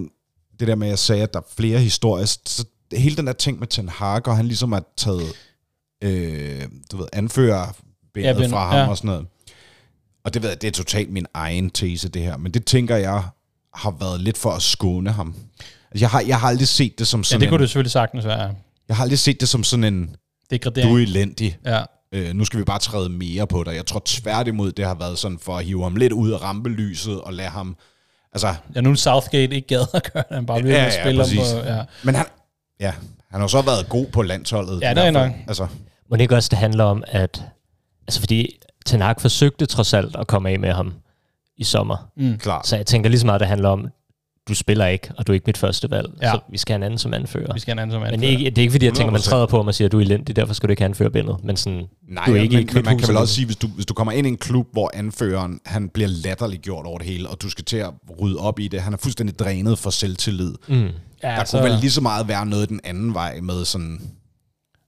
[0.60, 3.34] det der med, at jeg sagde, at der er flere historier, så hele den der
[3.34, 5.24] ting med Ten Hag, og han ligesom har taget,
[6.04, 6.62] øh,
[6.92, 7.76] du ved, anfører
[8.24, 8.88] Ja, ja, fra ham ja.
[8.88, 9.26] og sådan noget.
[10.26, 12.38] Og det ved jeg, det er totalt min egen tese, det her.
[12.38, 13.24] Men det tænker jeg
[13.74, 15.36] har været lidt for at skåne ham.
[15.92, 17.70] Altså, jeg, har, jeg har aldrig set det som Ja, sådan det kunne en, det
[17.70, 18.56] selvfølgelig sagtens være.
[18.88, 20.16] Jeg har aldrig set det som sådan en,
[20.52, 20.92] Degradering.
[20.92, 21.58] du er elendig.
[21.66, 21.84] Ja.
[22.12, 23.76] Øh, nu skal vi bare træde mere på dig.
[23.76, 27.22] Jeg tror tværtimod, det har været sådan for at hive ham lidt ud af rampelyset
[27.22, 27.76] og lade ham...
[28.34, 30.36] Altså, Ja, nu er Southgate ikke gad at gøre det.
[30.36, 31.40] Han bare bliver Ja, ja, at ja, spille præcis.
[31.54, 31.58] på...
[31.58, 31.84] Ja.
[32.04, 32.26] men han,
[32.80, 32.94] ja,
[33.32, 34.82] han har så været god på landsholdet.
[34.82, 35.32] Ja, i det er nok.
[35.48, 35.68] Altså,
[36.10, 37.44] Må det ikke også, det handler om, at...
[38.08, 40.94] Altså, fordi Ten Hag forsøgte trods alt at komme af med ham
[41.58, 42.10] i sommer.
[42.18, 42.38] Mm.
[42.38, 42.68] klart.
[42.68, 43.88] Så jeg tænker lige så meget, det handler om,
[44.48, 46.10] du spiller ikke, og du er ikke mit første valg.
[46.22, 46.32] Ja.
[46.32, 47.54] Så vi skal have en anden som anfører.
[47.54, 48.32] Vi skal have en anden som Men anfører.
[48.32, 49.24] ikke, det er ikke fordi, jeg tænker, man 100%.
[49.24, 51.44] træder på ham og siger, at du er elendig, derfor skal du ikke have anførerbindet.
[51.44, 53.68] Men sådan, Nej, du er ikke men, men man kan vel også sige, hvis du,
[53.68, 57.30] hvis du kommer ind i en klub, hvor anføreren han bliver latterliggjort over det hele,
[57.30, 57.90] og du skal til at
[58.22, 58.82] rydde op i det.
[58.82, 60.54] Han er fuldstændig drænet for selvtillid.
[60.68, 60.90] mm, ja,
[61.24, 64.02] Der så, kunne vel lige så meget være noget den anden vej med sådan...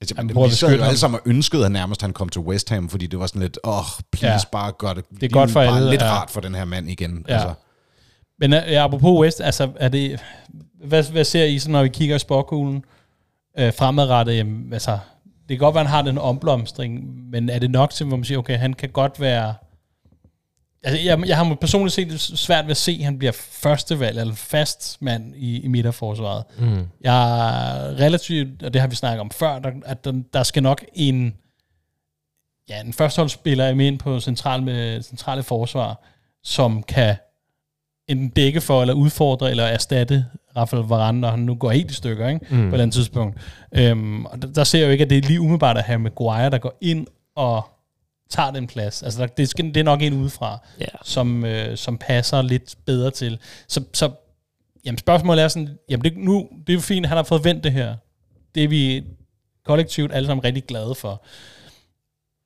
[0.01, 2.29] Altså, Jamen, vi prøv at sad jo alle sammen og ønskede, at nærmest han kom
[2.29, 4.39] til West Ham, fordi det var sådan lidt, åh, oh, please, Ja.
[4.51, 5.03] bare gør det.
[5.09, 6.11] Det er godt for alle, lidt ja.
[6.11, 7.25] rart for den her mand igen.
[7.27, 7.33] Ja.
[7.33, 7.53] Altså.
[8.39, 10.19] Men uh, ja, apropos West, altså er det...
[10.85, 12.83] Hvad, hvad ser I så, når vi kigger i sporkuglen
[13.59, 14.37] øh, fremadrettet?
[14.37, 14.91] Jamen, altså,
[15.49, 18.17] det kan godt være, at han har den omblomstring, men er det nok til, hvor
[18.17, 19.53] man siger, okay, han kan godt være...
[20.83, 24.19] Altså, jeg, jeg har personligt set det svært ved at se, at han bliver førstevalg
[24.19, 26.43] eller fast mand i, i midterforsvaret.
[26.59, 30.43] mm, Jeg er relativt, og det har vi snakket om før, der, at der, der
[30.43, 31.35] skal nok en,
[32.69, 36.03] ja, en førsteholdsspiller med ind på central med, centrale forsvar,
[36.43, 37.15] som kan
[38.07, 40.25] enten dække for, eller udfordre, eller erstatte
[40.55, 42.39] Rafael Varane, når han nu går helt i stykker, ikke?
[42.41, 42.47] Mm.
[42.49, 43.37] på et eller andet tidspunkt.
[43.71, 45.99] Øhm, og der, der ser jeg jo ikke, at det er lige umiddelbart at have
[45.99, 47.69] Maguire, der går ind og
[48.29, 49.03] tager den plads.
[49.03, 50.85] Altså, der, det, skal, det er nok en udefra, ja.
[51.03, 53.39] som, øh, som passer lidt bedre til.
[53.67, 54.11] Så, så
[54.85, 57.43] jamen, spørgsmålet er sådan, jamen det, nu, det er jo fint, at han har fået
[57.43, 57.95] vendt det her.
[58.55, 59.03] Det er vi
[59.65, 61.23] kollektivt alle sammen rigtig glade for.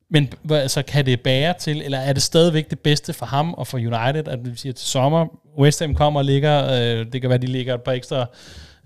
[0.09, 3.67] Men altså, kan det bære til, eller er det stadigvæk det bedste for ham og
[3.67, 5.25] for United, at vi siger til sommer,
[5.57, 8.25] West Ham kommer og ligger, øh, det kan være, de ligger et par ekstra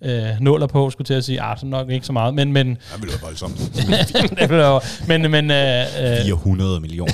[0.03, 2.67] øh, nåler på, skulle til at sige, ah, så nok ikke så meget, men, men,
[2.69, 3.57] Det ville være voldsomt.
[4.39, 5.81] det bliver jo- men, men, øh,
[6.19, 7.13] øh, 400 millioner.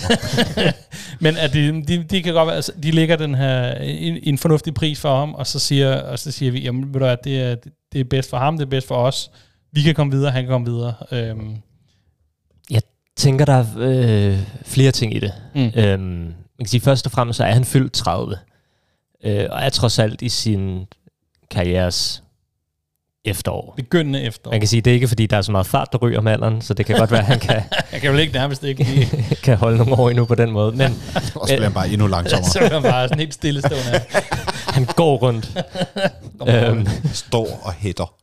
[1.23, 4.37] men at de, de, de kan godt være, altså, de lægger den her, en, en
[4.37, 7.17] fornuftig pris for ham, og så siger, og så siger vi, jamen ved du hvad,
[7.23, 7.55] det er,
[7.93, 9.31] det er bedst for ham, det er bedst for os.
[9.73, 10.93] Vi kan komme videre, han kan komme videre.
[11.11, 11.55] Øhm,
[13.17, 15.33] tænker, der er øh, flere ting i det.
[15.55, 15.71] Mm.
[15.75, 18.35] Øhm, man kan sige, først og fremmest så er han fyldt 30,
[19.23, 20.85] øh, og er trods alt i sin
[21.51, 22.20] karrieres
[23.25, 23.73] efterår.
[23.77, 24.49] begyndende efter.
[24.51, 26.31] Man kan sige, det er ikke, fordi der er så meget fart, der ryger med
[26.31, 28.83] alderen, så det kan godt være, at han kan, Jeg kan jo ikke nærmest ikke
[28.83, 29.05] lide,
[29.43, 30.71] kan holde nogle år endnu på den måde.
[30.77, 30.81] Men
[31.15, 32.49] Og så bliver han bare endnu langsommere.
[32.49, 34.01] så er jeg bare sådan helt stillestående.
[34.67, 35.65] han går rundt.
[36.47, 38.13] øhm, Står og hætter.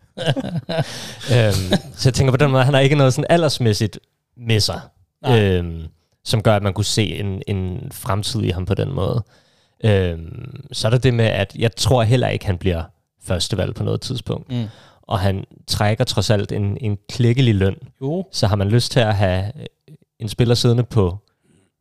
[1.33, 3.99] øhm, så jeg tænker på den måde, han har ikke noget sådan aldersmæssigt
[4.37, 4.81] med sig,
[5.23, 5.41] Nej.
[5.41, 5.83] øhm,
[6.25, 9.25] som gør, at man kunne se en, en fremtid i ham på den måde.
[9.85, 12.83] Øhm, så er der det med, at jeg tror heller ikke, han bliver
[13.29, 14.53] førstevalg på noget tidspunkt.
[14.53, 14.65] Mm.
[15.03, 17.77] Og han trækker trods alt en, en klikkelig løn.
[18.03, 21.17] Jo, Så har man lyst til at have øh, en spiller siddende på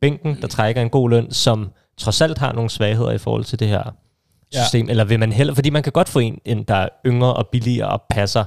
[0.00, 3.58] bænken, der trækker en god løn, som trods alt har nogle svagheder i forhold til
[3.58, 3.82] det her
[4.52, 4.86] system.
[4.86, 4.90] Ja.
[4.90, 7.48] Eller vil man heller, fordi man kan godt få en, en, der er yngre og
[7.52, 8.44] billigere og passer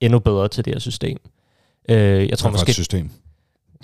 [0.00, 1.18] endnu bedre til det her system.
[1.88, 3.10] Øh, jeg tror Hvad for et måske, system.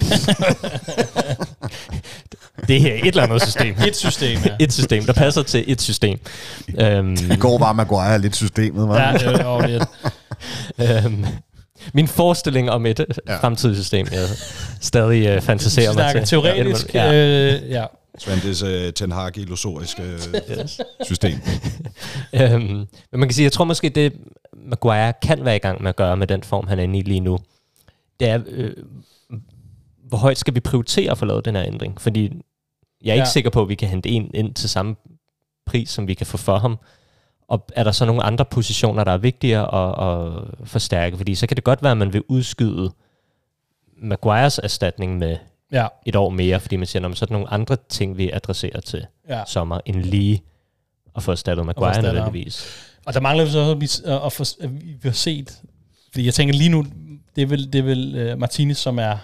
[2.68, 3.74] det her er et eller andet system.
[3.88, 4.56] et system, ja.
[4.60, 6.18] et system, der passer til et system.
[6.80, 9.00] Øhm, Det går bare Maguire lidt systemet, hva'?
[9.02, 9.82] ja, det er jo lidt.
[11.06, 11.24] øhm,
[11.94, 13.04] min forestilling om et ja.
[13.32, 13.38] Ja.
[13.40, 14.28] fremtidigt system, jeg
[14.80, 16.24] stadig øh, fantaserer mig til.
[16.24, 17.12] teoretisk, Ja.
[17.14, 17.84] øh, ja.
[18.18, 20.80] Svantes uh, Ten Hag illusoriske uh, Yes.
[21.06, 21.38] system.
[22.34, 22.86] Øhm, men
[23.20, 24.12] man kan sige, jeg tror måske, det
[24.70, 27.02] Maguire kan være i gang med at gøre med den form, han er inde i
[27.02, 27.38] lige nu,
[28.20, 28.72] det er, øh,
[30.10, 32.00] hvor højt skal vi prioritere for at lave den her ændring?
[32.00, 32.22] Fordi
[33.04, 33.24] jeg er ikke Ja.
[33.30, 34.96] sikker på, at vi kan hente en ind til samme
[35.66, 36.78] pris, som vi kan få for ham.
[37.48, 41.16] Og er der så nogle andre positioner, der er vigtigere at, at forstærke?
[41.16, 42.90] Fordi så kan det godt være, at man vil udskyde
[44.02, 45.36] Maguires erstatning med
[45.72, 48.16] Ja, et år mere, fordi man siger, "Nå, men så er der nogle andre ting,
[48.18, 49.42] vi adresserer til ja.
[49.46, 50.42] sommer, end lige
[51.16, 52.66] at få erstattet Maguire nødvendigvis.
[53.06, 54.70] Og der mangler vi så at, vi- at, få, at
[55.02, 55.60] vi har set,
[56.12, 56.86] fordi jeg tænker lige nu,
[57.36, 59.16] det er vel, det er vel uh, Martinez, som er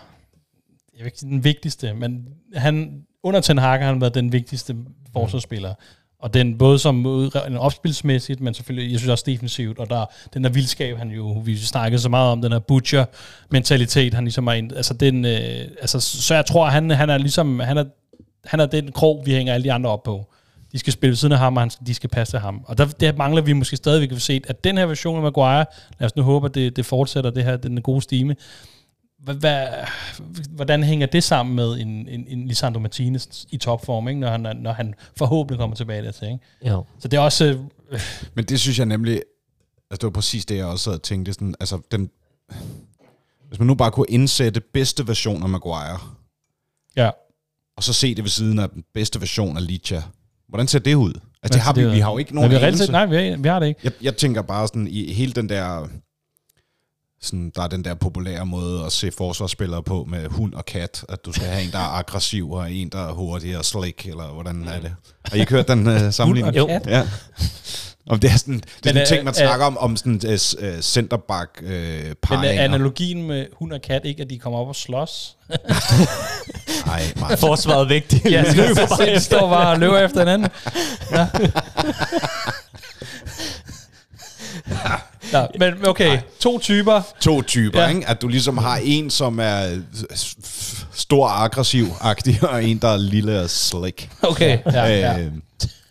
[0.96, 4.32] jeg vil ikke sige den vigtigste, men han, under Ten Hag har han været den
[4.32, 4.76] vigtigste
[5.12, 5.74] forsvarsspiller.
[6.18, 7.06] Og den både som
[7.46, 11.42] en opspilsmæssigt, men selvfølgelig, jeg synes også defensivt, og der den der vildskab, han jo,
[11.44, 15.60] vi snakkede så meget om, den her butcher-mentalitet, han ligesom er ind, altså den, øh,
[15.80, 17.84] altså, så jeg tror, han, han er ligesom, han er,
[18.44, 20.32] han er den krog, vi hænger alle de andre op på.
[20.72, 22.64] De skal spille ved siden af ham, og han, de skal passe til ham.
[22.64, 25.64] Og der, der mangler vi måske stadigvæk at se, at den her version af Maguire,
[25.98, 28.36] lad os nu håbe, at det, det fortsætter, det her, den gode stime,
[29.34, 29.66] hvad,
[30.50, 34.20] hvordan hænger det sammen med en, en, en Lisandro Martinez i topform, ikke?
[34.20, 36.28] Når, han, når han forhåbentlig kommer tilbage dertil?
[36.28, 36.44] Ikke?
[36.74, 36.84] Jo.
[36.98, 37.44] Så det er også,
[37.90, 38.00] øh,
[38.34, 39.14] Men det synes jeg nemlig,
[39.90, 42.10] altså det var præcis det, jeg også sad og tænkte, sådan, altså den,
[43.48, 45.98] hvis man nu bare kunne indsætte bedste version af Maguire,
[46.96, 47.10] Ja.
[47.76, 50.00] og så se det ved siden af den bedste version af Licha,
[50.48, 51.12] hvordan ser det ud?
[51.42, 53.36] Altså det har vi, vi har jo ikke nogen vi har reelt nej, vi har,
[53.36, 53.80] vi har det ikke.
[53.84, 55.88] Jeg, jeg tænker bare sådan, i hele den der,
[57.26, 61.04] sådan, der er den der populære måde at se forsvarsspillere på med hund og kat,
[61.08, 64.06] at du skal have en, der er aggressiv, og en, der er hurtig og slik,
[64.06, 64.94] eller hvordan er det?
[65.24, 66.56] Har I ikke hørt den uh, sammenligning?
[66.56, 66.66] Jo.
[66.66, 66.86] kat?
[66.86, 67.06] Ja.
[68.08, 68.54] Og det er sådan,
[68.84, 72.14] det er Men, en ting, man øh, snakker om, om sådan uh, centerback uh, Men
[72.22, 72.60] paringer.
[72.60, 75.36] er analogien med hund og kat ikke, at de kommer op og slås?
[76.86, 77.36] Nej, nej.
[77.36, 78.24] Forsvaret er vigtigt.
[78.24, 80.48] Ja, løber bare står bare og løber efter hinanden.
[81.12, 81.26] Ja.
[85.32, 87.02] Ja, men okay, to typer.
[87.20, 87.88] To typer, Ja.
[87.88, 87.94] ja.
[87.96, 88.08] ikke?
[88.08, 89.80] At du ligesom har en, som er
[90.92, 94.10] stor aggressiv-agtig, og en, der er lille og slik.
[94.22, 95.18] Okay, ja, ja.
[95.20, 95.32] Øh,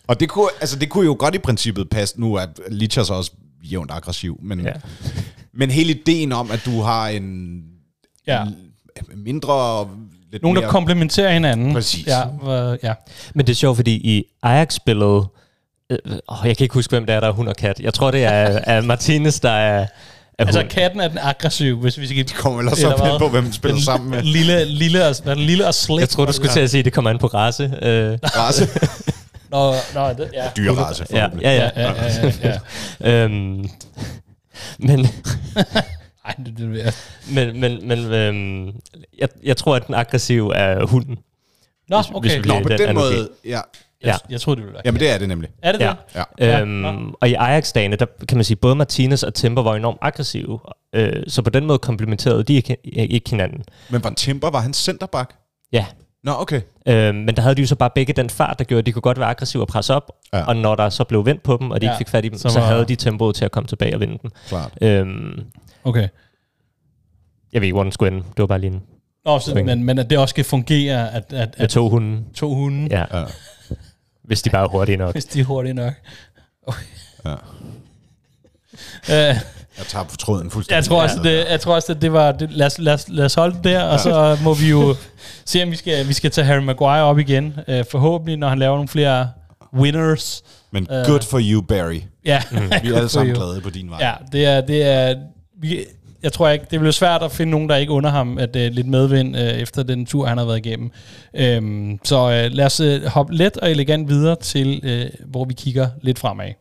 [0.06, 3.30] og det kunne, altså det kunne jo godt i princippet passe nu, at Lichas også
[3.64, 4.66] jævnt aggressiv, men, Ja.
[4.66, 4.72] ja.
[5.54, 7.60] men hele ideen om, at du har en
[8.26, 8.44] ja.
[9.16, 9.88] mindre...
[10.32, 11.72] Lidt Nogen, der mere, komplementerer hinanden.
[11.74, 12.06] Præcis.
[12.06, 12.94] Ja, øh, ja.
[13.34, 15.24] Men det er sjovt, fordi i Ajax-spillet,
[15.90, 17.80] øh, åh, jeg kan ikke huske, hvem det er, der er hund og kat.
[17.80, 18.30] Jeg tror, det er,
[18.64, 19.86] er Martinez, der er, er
[20.38, 20.70] Altså, hund.
[20.70, 22.28] katten er den aggressiv, hvis vi skal...
[22.36, 23.18] kommer vel også Eller op hvad?
[23.18, 24.22] på, hvem den spiller Den sammen med.
[24.22, 26.00] Lille, lille, og, er det, lille og slik.
[26.00, 27.64] Jeg tror, du skulle til at sige, at det kommer an på race.
[27.82, 28.68] Øh, Race.
[29.50, 30.44] Nå, nå, det, ja.
[30.56, 31.44] Dyrerace, ja, forhåbentlig.
[31.44, 31.70] ja, ja.
[31.76, 32.58] Ja, ja, ja,
[33.02, 33.10] ja.
[33.24, 33.68] Øhm,
[34.78, 35.06] men,
[36.26, 36.94] Ej, det, det, det,
[37.30, 38.66] men, men, men øhm,
[39.18, 41.18] jeg, jeg tror, at den aggressive er hunden.
[41.88, 42.30] Nå, Hvis- okay.
[42.30, 43.60] hvis vi Nå, på den den måde, ja.
[44.02, 44.08] Ja.
[44.08, 45.50] Jeg, jeg troede, det ville være Jamen det er det nemlig.
[45.62, 45.92] Er det Ja.
[46.14, 46.24] det?
[46.40, 46.46] Ja.
[46.46, 49.98] Ja, Øhm, og i Ajax-dagene, der kan man sige, både Martinez og Timber var enormt
[50.02, 50.58] aggressive.
[50.94, 53.64] Øh, så på den måde komplementerede de ikke, ikke hinanden.
[53.90, 55.34] Men Van Timber, var han centerback?
[55.72, 55.86] Ja,
[56.24, 56.60] Nå, okay.
[56.88, 58.92] Øh, men der havde de jo så bare begge den fart, der gjorde, at de
[58.92, 60.44] kunne godt være aggressive og presse op, Ja.
[60.46, 62.28] og når der så blev vendt på dem, og de Ja, ikke fik fat i
[62.28, 64.30] dem, så så, så var- havde de tempoet til at komme tilbage og vinde den.
[64.48, 64.72] Klart.
[64.80, 65.40] Øhm,
[65.84, 66.08] Okay.
[67.52, 68.24] jeg ved ikke, hvor den skulle ende.
[68.28, 68.82] Det var bare lige en
[69.24, 72.24] Nå, så, men, men at det også skal fungere, at, at, med at to hunde.
[72.34, 73.24] to hunde, Ja, Ja.
[74.26, 75.12] Hvis de bare er hurtige nok.
[75.14, 75.92] hvis de er hurtige nok.
[76.66, 76.82] Okay.
[77.24, 77.34] Ja.
[79.10, 79.36] Øh,
[79.78, 80.76] Jeg tager på tråden fuldstændig.
[80.76, 82.32] jeg tror også, det, jeg tror også, at det var...
[82.32, 84.94] Det, lad, os, lad, os, lad os holde det der, og så må vi jo
[85.44, 87.54] se, om vi skal, vi skal tage Harry Maguire op igen.
[87.68, 89.30] Øh, forhåbentlig, når han laver nogle flere
[89.74, 90.42] winners.
[90.70, 91.06] Men Øh.
[91.06, 92.00] good for you, Barry.
[92.24, 92.42] Ja,
[92.82, 93.98] Vi er alle sammen glade på din vej.
[94.00, 94.60] Ja, det er...
[94.60, 95.14] Det er
[95.60, 95.84] vi,
[96.26, 98.62] jeg tror ikke, det bliver svært at finde nogen, der ikke under ham at uh,
[98.62, 100.90] lidt medvind uh, efter den tur, han har været igennem.
[101.58, 105.54] Um, så uh, lad os uh, hoppe let og elegant videre til, uh, hvor vi
[105.54, 106.52] kigger lidt fremad.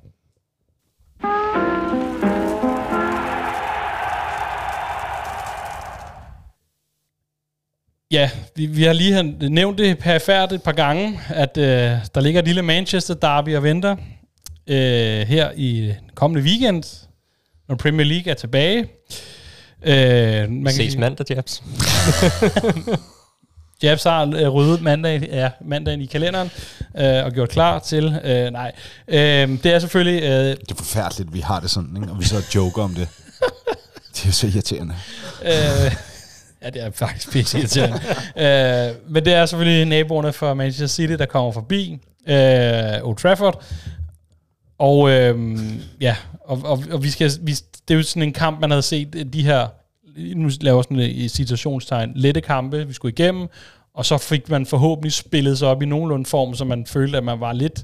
[8.11, 11.63] Ja, vi, vi har lige nævnt det perifært et par gange, at uh,
[12.15, 17.07] der ligger et lille Manchester derby og venter uh, her i kommende weekend,
[17.69, 18.85] når Premier League er tilbage.
[19.81, 21.63] Uh, man Ses sige- mandag, Jabs.
[23.83, 26.51] Jabs har øh, ryddet mandag, ja, mandagen i kalenderen
[26.97, 28.19] øh, og gjort klar til.
[28.23, 28.71] Øh, nej,
[29.07, 29.17] øh,
[29.63, 30.23] det er selvfølgelig...
[30.23, 32.11] Øh, Det er forfærdeligt, vi har det sådan, ikke?
[32.11, 33.07] og vi så joker om det.
[34.15, 34.95] Det er så irriterende.
[35.45, 35.95] øh,
[36.63, 37.99] ja, det er faktisk pisse irriterende.
[38.37, 43.63] øh, men det er selvfølgelig naboerne for Manchester City, der kommer forbi øh, Old Trafford.
[44.77, 45.59] Og øh,
[46.01, 46.15] ja,
[46.45, 47.55] og, og, og vi skal, vi,
[47.87, 49.67] det er jo sådan en kamp, man havde set de her,
[50.35, 53.47] nu laver sådan et citationstegn, lette kampe, vi skulle igennem,
[53.93, 57.23] og så fik man forhåbentlig spillet sig op i nogenlunde form, så man følte, at
[57.23, 57.83] man var lidt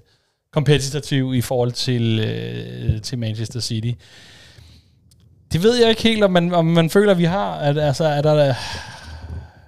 [0.54, 3.92] kompetitiv i forhold til, øh, til Manchester City.
[5.52, 7.56] Det ved jeg ikke helt, om man, om man føler, at vi har.
[7.56, 8.54] At, altså, er der...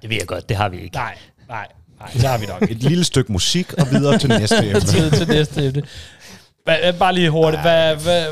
[0.02, 0.96] Det ved jeg godt, det har vi ikke.
[0.96, 1.18] Nej,
[1.48, 1.68] nej,
[2.00, 2.74] nej, det har vi nok ikke.
[2.74, 4.80] Et lille stykke musik, og videre til næste emne.
[4.80, 5.84] til, til næste emne.
[7.00, 7.62] Bare lige hurtigt.
[7.62, 8.26] Hvad, hvad,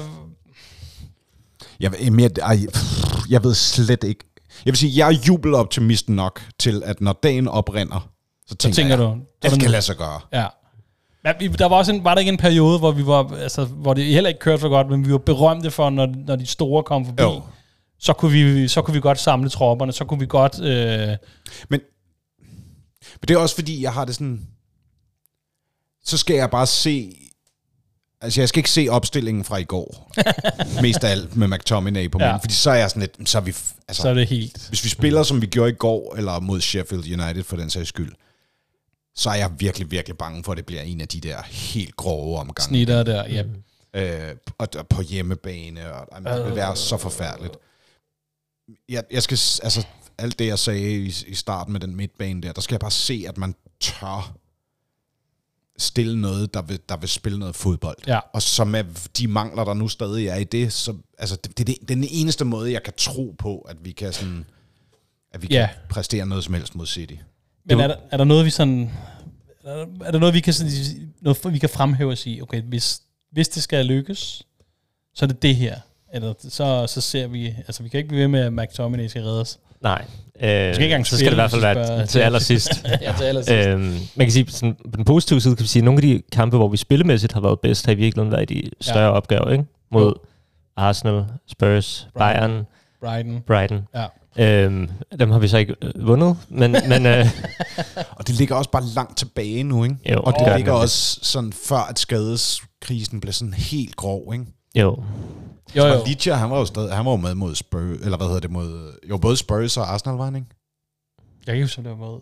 [1.82, 2.58] Jeg, ved- mere, ej,
[3.30, 4.24] jeg ved slet ikke.
[4.66, 8.10] Jeg vil sige, jeg er jubeloptimist nok til, at når dagen oprinder,
[8.48, 10.20] så tænker, tænker jeg, du, det skal lade sig gøre.
[10.34, 10.48] ja.
[11.40, 13.94] Vi- der var også en, var der ikke en periode, hvor vi var, altså, hvor
[13.94, 16.84] det heller ikke kørte for godt, men vi var berømte for, når, når de store
[16.84, 17.42] kom forbi, Jo.
[18.00, 20.60] så kunne, vi, så kunne vi godt samle tropperne, så kunne vi godt...
[20.62, 21.18] Øh,
[21.70, 21.80] Men,
[23.02, 24.48] men det er også fordi, jeg har det sådan...
[26.06, 27.16] Så skal jeg bare se...
[28.22, 30.12] Altså, jeg skal ikke se opstillingen fra i går.
[30.82, 32.28] Mest af alt med McTominay på Ja.
[32.28, 32.36] ja.
[32.36, 33.30] fordi så er jeg sådan lidt...
[33.30, 33.56] Så er vi,
[33.88, 34.68] altså, så er det helt...
[34.68, 37.90] Hvis vi spiller, som vi gjorde i går, eller mod Sheffield United for den sags
[37.90, 38.12] skyld,
[39.16, 41.96] så er jeg virkelig, virkelig bange for, at det bliver en af de der helt
[41.96, 42.68] grove omgange.
[42.68, 43.44] Snitter der, ja.
[43.94, 47.54] Øh, og og på hjemmebane, og jamen, det vil være så forfærdeligt.
[48.90, 49.86] Jeg, jeg skal, altså,
[50.18, 52.92] alt det, jeg sagde i, i starten med den midtbane der, der skal jeg bare
[52.92, 54.34] se, at man tør
[55.78, 57.98] stille noget, der vil, der vil spille noget fodbold.
[58.08, 58.20] Ja.
[58.34, 58.84] Og som er
[59.18, 62.08] de mangler, der nu stadig er i det, så altså, det, det, det, er den
[62.12, 64.46] eneste måde, jeg kan tro på, at vi kan sådan,
[65.32, 65.68] at vi Ja.
[65.68, 67.16] kan præstere noget som helst mod City.
[67.66, 68.92] Men er der, er der noget, vi sådan...
[69.64, 70.72] Er der, er der noget, vi kan, sådan,
[71.22, 73.02] noget, vi kan fremhæve og sige, okay, hvis,
[73.32, 74.44] hvis det skal lykkes,
[75.14, 75.80] så er det det her.
[76.14, 77.48] Eller så, så ser vi...
[77.48, 79.60] Altså, vi kan ikke blive ved med, at McTominay skal redde os.
[79.82, 80.06] Nej.
[80.42, 82.70] Øh, ikke engang så skal det i hvert fald være til allersidst.
[83.02, 83.68] ja, til allersidst.
[83.68, 86.02] øhm, man kan sige, sådan, på den positive side kan vi sige, at nogle af
[86.02, 89.04] de kampe, hvor vi spillemæssigt har været bedst, har i virkeligheden været i de større
[89.04, 89.10] ja.
[89.12, 89.66] opgaver, ikke?
[89.92, 90.14] Mod Jo.
[90.78, 92.50] Arsenal, Spurs, Brighton.
[92.50, 92.66] Bayern,
[93.02, 93.42] Brighton.
[93.48, 93.88] Brighton.
[93.96, 94.06] Ja.
[94.66, 94.90] Øhm,
[95.20, 97.26] dem har vi så ikke øh, vundet, men, men øh,
[98.18, 99.96] Og det ligger også bare langt tilbage nu, ikke?
[100.12, 104.46] Jo, og det det ligger også sådan før, at skadeskrisen blev sådan helt grov, ikke?
[104.76, 105.04] jo,
[105.76, 106.04] Jo, jo.
[106.06, 108.52] Licha, han var jo stadig, han var jo med mod Spurs, eller hvad hedder det,
[108.52, 110.48] mod, jo både Spurs og Arsenal var han, ikke?
[111.22, 112.20] Jeg kan ikke huske, det var med.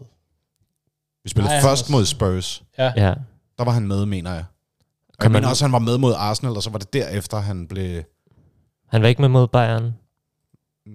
[1.24, 2.64] Vi spillede Nej, først var- mod Spurs.
[2.78, 2.94] Ja.
[2.96, 3.14] ja.
[3.58, 4.44] Der var han med, mener jeg.
[5.10, 6.94] Og Kan jeg man- mener også, han var med mod Arsenal, og så var det
[6.94, 8.04] derefter, han blev...
[8.88, 9.94] Han var ikke med mod Bayern.
[10.86, 10.92] Mm,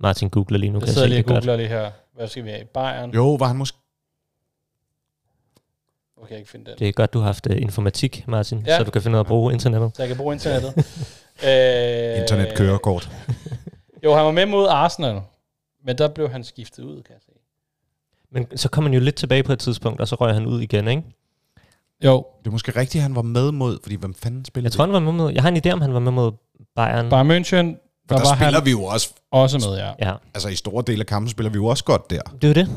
[0.00, 1.44] Martin googler lige nu, Jeg kan sidder jeg se lige det og godt.
[1.44, 1.90] googler lige her.
[2.16, 2.64] Hvad skal vi have?
[2.74, 3.10] Bayern?
[3.10, 3.78] jo, var han måske...
[6.22, 6.78] Okay, jeg ikke finde den.
[6.78, 8.78] Det er godt, du har haft uh, informatik, Martin, Ja.
[8.78, 9.90] så du kan finde ud af at bruge internettet.
[9.96, 10.72] Så jeg kan bruge internettet.
[11.46, 13.10] øh, Internetkørekort.
[14.04, 15.20] Jo, han var med mod Arsenal.
[15.86, 17.32] Men der blev han skiftet ud, kan jeg se.
[18.32, 20.60] Men så kom han jo lidt tilbage på et tidspunkt, og så røg han ud
[20.60, 21.02] igen, ikke?
[22.04, 24.84] Jo, Det er måske rigtigt, han var med mod, fordi hvem fanden spillede Jeg tror,
[24.84, 25.32] han var med mod...
[25.32, 26.32] Jeg har en idé om, han var med mod
[26.76, 27.10] Bayern.
[27.10, 27.56] Bayern München,
[28.08, 30.08] For der, der var spiller han vi jo også, også med, ja.
[30.10, 32.22] Ja, altså i store dele af kampen spiller vi jo også godt der.
[32.22, 32.68] det er jo det.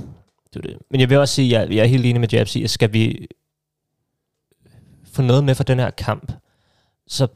[0.53, 0.77] Det, er det.
[0.91, 2.69] Men jeg vil også sige, at jeg, jeg er helt enig med Jabs i, at
[2.69, 3.27] skal vi
[5.13, 6.31] få noget med for den her kamp,
[7.07, 7.27] så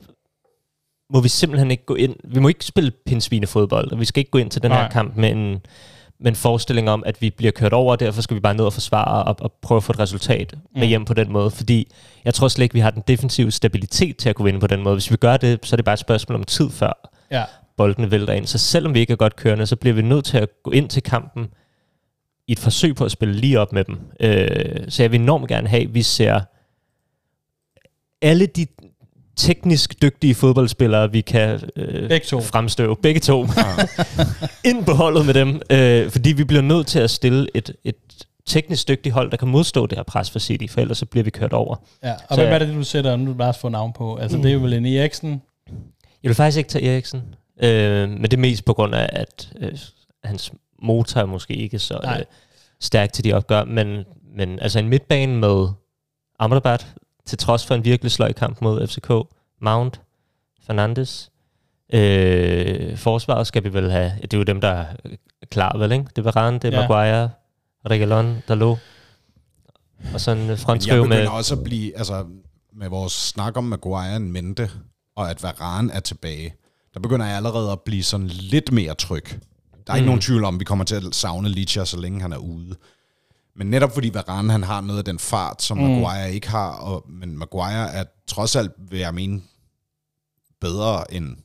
[1.10, 2.16] må vi simpelthen ikke gå ind...
[2.24, 4.82] Vi må ikke spille pindsvinefodbold, og vi skal ikke gå ind til den Nej.
[4.82, 5.60] her kamp med en,
[6.20, 8.66] med en forestilling om, at vi bliver kørt over, og derfor skal vi bare ned
[8.66, 10.88] og forsvare og, og prøve at få et resultat med Mm.
[10.88, 11.52] hjem på den måde.
[11.52, 11.92] Fordi
[12.26, 14.84] jeg tror slet ikke, vi har den defensive stabilitet til at kunne vinde på den
[14.84, 14.96] måde.
[14.96, 17.44] Hvis vi gør det, så er det bare et spørgsmål om tid før Ja,
[17.78, 18.46] boldene vælter ind.
[18.46, 20.90] Så selvom vi ikke er godt kørende, så bliver vi nødt til at gå ind
[20.90, 21.48] til kampen
[22.48, 23.98] i et forsøg på at spille lige op med dem.
[24.20, 26.42] Øh, så jeg vil enormt gerne have, at vi ser
[28.22, 28.68] alle de
[29.36, 32.42] teknisk dygtige fodboldspillere, vi kan øh, Begge to.
[32.42, 33.46] fremstøve, begge to,
[34.70, 37.96] ind på holdet med dem, øh, fordi vi bliver nødt til at stille et, et
[38.46, 41.24] teknisk dygtigt hold, der kan modstå det her pres for City, for ellers så bliver
[41.24, 41.76] vi kørt over.
[42.04, 42.12] ja.
[42.30, 44.16] Og Så hvem er det, du sætter, nu bare få navn på?
[44.16, 45.42] Altså, det er jo vel en Eriksen.
[46.24, 47.22] Jeg vil faktisk ikke tage Eriksen,
[47.64, 49.72] øh, men det er mest på grund af, at øh,
[50.24, 52.20] hans motor er måske ikke så Nej.
[52.20, 52.26] øh,
[52.80, 54.06] stærk til de opgør, men,
[54.36, 55.68] men altså en midtbane med
[56.40, 56.88] Amrabat,
[57.26, 59.12] til trods for en virkelig sløj kamp mod FCK,
[59.62, 60.02] Mount,
[60.66, 61.32] Fernandes,
[61.94, 64.86] øh, forsvaret skal vi vel have, det er jo dem, der er
[65.52, 66.06] klar, vel, ikke?
[66.16, 66.88] Det er Varane, det er Ja.
[66.88, 67.30] Maguire,
[67.90, 68.78] Regalon, Dalot,
[70.14, 71.28] og sådan en jeg fronttrio begynder med...
[71.28, 72.26] også at blive, altså
[72.74, 74.70] med vores snak om Maguire en mente,
[75.16, 76.54] og at Varane er tilbage,
[76.94, 79.26] der begynder jeg allerede at blive sådan lidt mere tryg.
[79.88, 80.08] Der er ikke Mm.
[80.08, 82.76] nogen tvivl om, at vi kommer til at savne Licha, så længe han er ude.
[83.56, 85.84] Men netop fordi Varane han har noget af den fart, som Mm.
[85.84, 85.90] mm.
[85.90, 89.42] Maguire ikke har, og, men Maguire er trods alt, vil jeg mene,
[90.62, 91.36] bedre end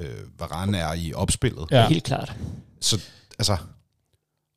[0.00, 0.06] øh,
[0.38, 1.66] Varane er i opspillet.
[1.70, 1.88] Ja.
[1.88, 2.32] Helt klart.
[2.80, 3.00] Så
[3.38, 3.52] altså,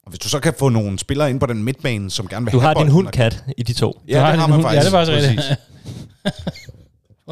[0.04, 2.54] og hvis du så kan få nogle spillere ind på den midtbane, som gerne vil
[2.54, 4.02] Du have har din bolden, hund, og- kat, i de to.
[4.08, 4.82] Ja, det har man Ja, faktisk.
[4.92, 5.60] det er faktisk rigtigt.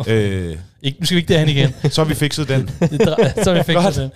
[0.07, 1.73] Øh, Ikke, nu skal vi ikke derhen igen.
[1.91, 2.69] så har vi fikset den.
[3.43, 4.11] Så har vi fikset den.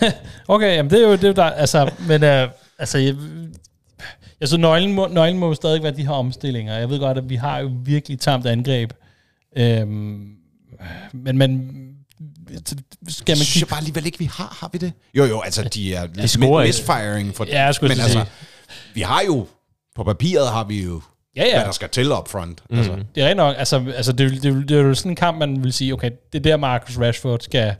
[0.54, 3.14] okay, jamen det er jo det er jo der, altså, men øh, altså, jeg,
[4.40, 6.78] jeg synes, nøglen må, nøglen må jo stadig være de her omstillinger.
[6.78, 8.92] Jeg ved godt, at vi har jo virkelig tamt angreb.
[9.56, 10.28] Øhm,
[11.12, 11.70] men man,
[13.08, 14.56] skal man kigge jeg bare alligevel ikke, vi har.
[14.60, 14.92] Har vi det?
[15.14, 18.30] Jo, jo, altså de er de scorer misfiring for Ja, jeg skulle Men altså, sige.
[18.94, 19.46] vi har jo,
[19.94, 21.02] på papiret har vi jo,
[21.36, 21.54] Ja, ja.
[21.56, 22.62] hvad der skal til up front.
[22.70, 22.76] Mm.
[22.78, 23.54] Altså, Det er rigtigt nok.
[23.58, 25.72] Altså, altså det, er jo- det, jo- det er jo sådan en kamp, man vil
[25.72, 27.74] sige, okay, det er der Marcus Rashford skal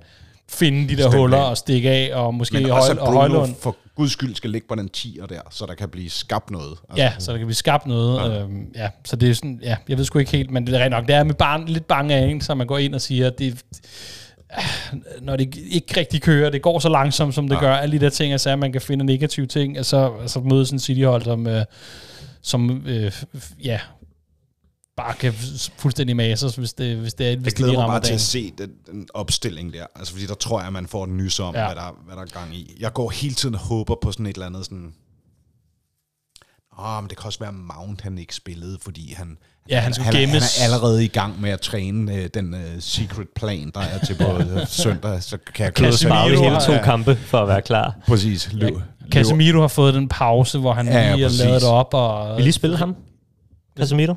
[0.50, 1.50] finde de der Stemple huller af.
[1.50, 3.54] og stikke af, og måske men Høj, også at og Bruno Højlund.
[3.60, 6.70] for guds skyld skal ligge på den 10'er der, så der kan blive skabt noget.
[6.90, 8.32] Altså, Ja, så der kan blive skabt noget.
[8.32, 8.40] Ja.
[8.42, 10.78] Øhm, ja, så det er sådan, ja, jeg ved sgu ikke helt, men det er
[10.78, 11.06] rigtigt nok.
[11.06, 13.38] Det er med barn, lidt bange af en, så man går ind og siger, at
[13.38, 13.62] det,
[15.22, 17.60] når det ikke rigtig kører, det går så langsomt, som det ja.
[17.60, 20.66] gør, alle de der ting, altså, at man kan finde negative ting, altså, altså møde
[20.66, 21.64] sådan en City-hold, som, øh,
[22.42, 23.12] som øh,
[23.64, 23.80] ja,
[24.96, 25.32] bare kan
[25.76, 28.14] fuldstændig mases, hvis det, hvis det er, hvis Jeg det glæder mig bare til dagen.
[28.14, 29.86] at se den, den opstilling der.
[29.96, 31.66] Altså, fordi der tror jeg, man får en nys om, Ja.
[31.66, 32.76] hvad, der, hvad der er gang i.
[32.80, 34.92] Jeg går hele tiden og håber på sådan et eller andet sådan...
[36.80, 39.38] Åh, men det kan også være Mount, han ikke spillede, fordi han,
[39.70, 40.56] Ja, han han, gemmes.
[40.58, 44.04] han er allerede i gang med at træne øh, den øh, secret plan, der er
[44.04, 45.22] til på øh, søndag.
[45.22, 46.84] Så kan jeg Casemiro Bare hele to Ja.
[46.84, 47.96] kampe for at være klar.
[48.06, 48.52] Præcis.
[48.52, 48.74] Løb,
[49.12, 51.40] Casemiro har fået den pause, hvor han Ja, ja, lige har præcis.
[51.44, 52.96] lavet det op, og Vi lige spille ham?
[53.78, 54.14] Casemiro?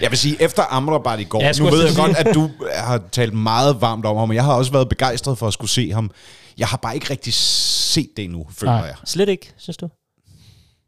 [0.00, 2.50] Jeg vil sige, efter Amrabat i går, Ja, jeg nu ved jeg godt, at du
[2.74, 5.70] har talt meget varmt om ham, og jeg har også været begejstret for at skulle
[5.70, 6.10] se ham.
[6.58, 8.80] Jeg har bare ikke rigtig set det endnu, føler Nej.
[8.82, 8.94] jeg.
[9.04, 9.88] Slet ikke, synes du?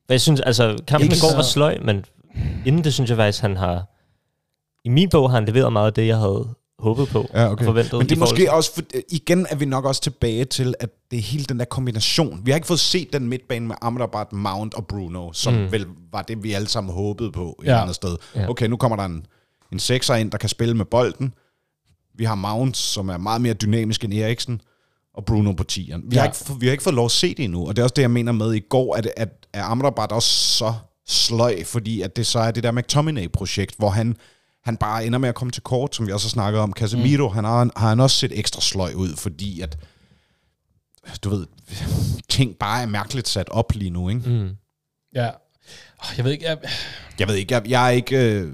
[0.09, 2.05] Jeg synes, altså, kampen Ikke i går så- var sløj, men
[2.67, 3.85] inden det synes jeg faktisk, han har...
[4.85, 6.49] I min bog har han leveret meget af det, jeg havde
[6.79, 7.93] håbet på Ja, og forventet.
[7.93, 10.91] Men det er forhold måske også, for, igen er vi nok også tilbage til, at
[11.11, 12.41] det er hele den der kombination.
[12.45, 15.73] Vi har ikke fået set den midtbane med Amrabat, Mount og Bruno, som mm.
[15.73, 17.81] vel var det, vi alle sammen håbede på et Ja.
[17.81, 18.17] andet sted.
[18.35, 18.49] Ja.
[18.51, 19.27] Okay, nu kommer der en,
[19.73, 21.35] en sekser ind, der kan spille med bolden.
[22.15, 24.61] Vi har Mount, som er meget mere dynamisk end Eriksen,
[25.15, 26.01] og Bruno på 10'eren.
[26.09, 26.19] Vi, Ja.
[26.21, 27.85] har ikke, få- vi har ikke fået lov at se det endnu, og det er
[27.85, 30.75] også det, jeg mener med i går, at, at er Amrabat også så
[31.07, 34.17] sløj, fordi at det så er det der McTominay-projekt, hvor han,
[34.65, 36.73] han bare ender med at komme til kort, som vi også har snakket om.
[36.73, 37.35] Casemiro, mm.
[37.35, 39.79] han har, har han også set ekstra sløj ud, fordi at,
[41.25, 41.47] du ved,
[42.29, 44.31] ting bare er mærkeligt sat op lige nu, ikke?
[44.31, 44.51] Mm.
[45.15, 45.31] Ja.
[46.17, 46.59] Jeg ved ikke, jeg,
[47.19, 48.17] Jeg ved ikke, jeg, jeg er ikke...
[48.17, 48.53] Øh,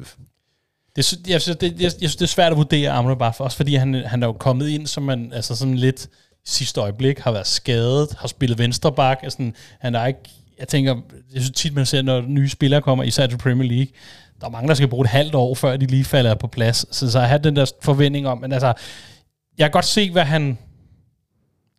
[0.96, 3.56] det, jeg, synes, det, jeg, jeg synes, det er svært at vurdere Amrabat, for, også
[3.56, 6.08] fordi han, han er jo kommet ind som man, altså sådan lidt
[6.44, 10.20] sidste øjeblik, har været skadet, har spillet venstreback, altså, han er ikke,
[10.58, 10.96] jeg tænker,
[11.34, 13.92] jeg synes tit, man ser, når nye spillere kommer, især til Premier League,
[14.40, 16.96] der er mange, der skal bruge et halvt år, før de lige falder på plads.
[16.96, 18.66] Så, så jeg har den der forventning om, men altså,
[19.58, 20.58] jeg kan godt se, hvad han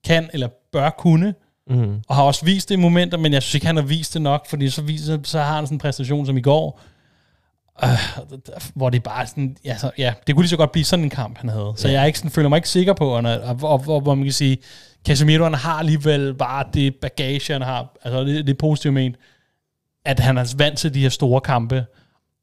[0.04, 1.34] kan eller bør kunne,
[1.70, 2.02] Mm.
[2.08, 4.22] og har også vist det i momenter, men jeg synes ikke, han har vist det
[4.22, 6.82] nok, fordi så, viser, så har han sådan en præstation som i går,
[7.84, 7.90] øh,
[8.76, 11.10] hvor det bare sådan, ja, så, ja, det kunne lige så godt blive sådan en
[11.10, 11.74] kamp, han havde.
[11.76, 11.94] Så Ja.
[11.94, 14.24] jeg er ikke sådan, føler mig ikke sikker på, og, og, og, og hvor man
[14.24, 14.58] kan sige,
[15.08, 19.16] Casemiro han har alligevel bare det bagage, han har, altså det, det er positivt ment,
[20.06, 21.86] at han er vant til de her store kampe,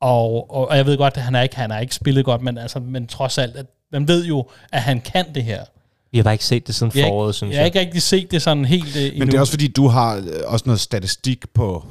[0.01, 2.43] og, og, og jeg ved godt, at han er ikke, han er ikke spillet godt,
[2.43, 5.65] men, altså, men trods alt, at man ved jo, at han kan det her.
[6.13, 7.63] Vi har bare ikke set det siden Jeg foråret, ikke, synes jeg jeg.
[7.63, 9.19] har ikke rigtig set det sådan helt uh, endnu.
[9.19, 11.85] men det er også fordi, du har øh, også noget statistik på,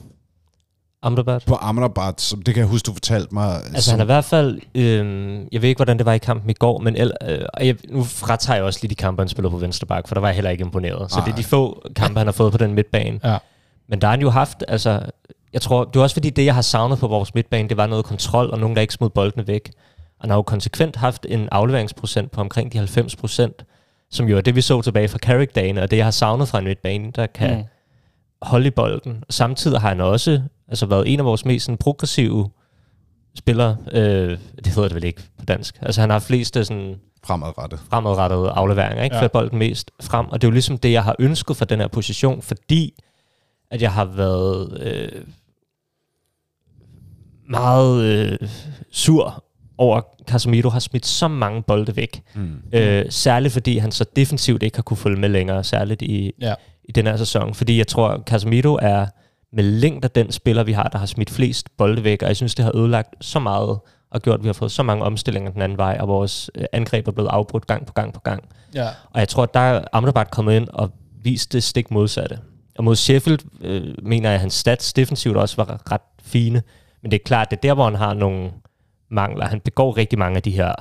[1.02, 1.44] Amrabat.
[1.46, 3.56] på Amrabat, som det kan jeg huske, du fortalte mig.
[3.56, 6.18] Altså som, han er i hvert fald, øh, jeg ved ikke, hvordan det var i
[6.18, 9.30] kampen i går, men el, øh, jeg, nu fratager jeg også lige de kampe, han
[9.30, 11.12] spiller på venstre bak, for der var jeg heller ikke imponeret.
[11.12, 11.26] Så Nej.
[11.26, 13.20] det er de få kampe, han har fået på den midtbane.
[13.24, 13.38] Ja.
[13.90, 15.02] Men der har han jo haft, altså,
[15.54, 17.88] jeg tror, det er også fordi det, jeg har savnet på vores midtbane, det var
[17.88, 19.70] noget kontrol, og nogen, der ikke smed boldene væk.
[19.98, 23.66] Og han har jo konsekvent haft en afleveringsprocent på omkring de 90 procent,
[24.12, 26.58] som jo er det, vi så tilbage fra Carrick-dagen, og det, jeg har savnet fra
[26.60, 27.64] en midtbane, der kan Mm.
[28.42, 29.24] holde i bolden.
[29.30, 32.50] Samtidig har han også altså, været en af vores mest sådan, progressive
[33.38, 33.78] spillere.
[33.92, 35.76] Øh, det hedder det vel ikke på dansk.
[35.82, 36.96] Altså han har flest sådan
[37.26, 37.80] fremadrettet.
[37.90, 39.16] fremadrettede afleveringer, ikke?
[39.16, 39.22] Ja.
[39.22, 40.26] Ført bolden mest frem.
[40.26, 42.94] Og det er jo ligesom det, jeg har ønsket for den her position, fordi
[43.72, 45.22] at jeg har været øh,
[47.50, 48.50] meget øh,
[48.92, 49.44] sur
[49.78, 52.22] over, at Casemiro har smidt så mange bolde væk.
[52.36, 52.56] Mm.
[52.74, 56.54] Øh, særligt fordi han så defensivt ikke har kunne følge med længere, særligt i, Ja.
[56.84, 57.54] i den her sæson.
[57.54, 59.06] Fordi jeg tror, Casemiro er
[59.54, 62.56] med længder den spiller, vi har, der har smidt flest bolde væk, og jeg synes,
[62.56, 63.80] det har ødelagt så meget,
[64.12, 66.66] og gjort, at vi har fået så mange omstillinger den anden vej, og vores øh,
[66.74, 68.50] angreb er blevet afbrudt gang på gang på gang.
[68.76, 68.88] Ja.
[69.12, 70.92] Og jeg tror, at der er Amrabat kommet ind og
[71.24, 72.40] vist det stik modsatte.
[72.78, 76.62] Og mod Sheffield øh, mener jeg, at hans stats defensivt også var ret fine.
[77.02, 78.52] Men det er klart, det er der, hvor han har nogle
[79.12, 79.46] mangler.
[79.48, 80.74] Han begår rigtig mange af de her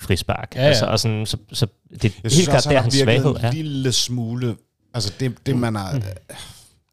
[0.00, 0.52] frispark.
[0.54, 0.68] Ja, ja.
[0.68, 3.50] Altså, og sådan, så, så det er Jeg helt klart, der han hans svaghed er.
[3.50, 4.56] en lille smule...
[4.94, 6.00] Altså, det, det man har...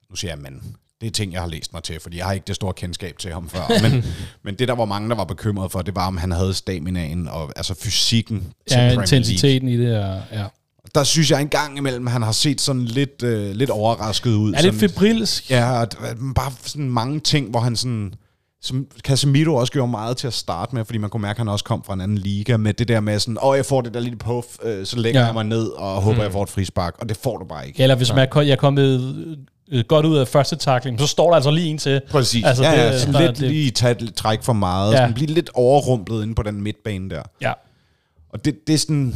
[0.10, 0.76] Nu siger jeg men.
[1.02, 3.18] Det er ting, jeg har læst mig til, fordi jeg har ikke det store kendskab
[3.18, 3.90] til ham før.
[3.90, 4.06] Men,
[4.44, 7.28] men det, der var mange, der var bekymret for, det var, om han havde staminaen
[7.28, 9.98] og altså fysikken til ja, intensiteten i det.
[9.98, 10.46] Og, ja.
[10.96, 14.54] Der synes jeg en gang imellem, han har set sådan lidt, øh, lidt overrasket ud.
[14.54, 15.52] Er lidt febrilsk.
[15.52, 18.14] Ja, og d- bare sådan mange ting, hvor han sådan...
[18.64, 21.48] Som Casemiro også gjorde meget til at starte med, fordi man kunne mærke, at han
[21.48, 23.94] også kom fra en anden liga, med det der med sådan, åh, jeg får det
[23.94, 25.26] der lille puff, øh, så lægger Ja.
[25.26, 26.22] jeg mig ned og håber, mm.
[26.24, 27.84] jeg får et frispark, og det får du bare ikke.
[27.84, 29.16] Eller hvis man er, jeg er kommet
[29.72, 32.02] øh, godt ud af første takling, så står der altså lige en til.
[32.10, 32.44] Præcis.
[32.46, 34.98] Altså, ja, det- ja, sådan der- lidt det- lige tage et træk for meget, ja.
[34.98, 37.24] sådan blive lidt overrumplet inde på den midtbane der.
[37.42, 37.54] Ja.
[38.30, 39.16] Og det, det er sådan...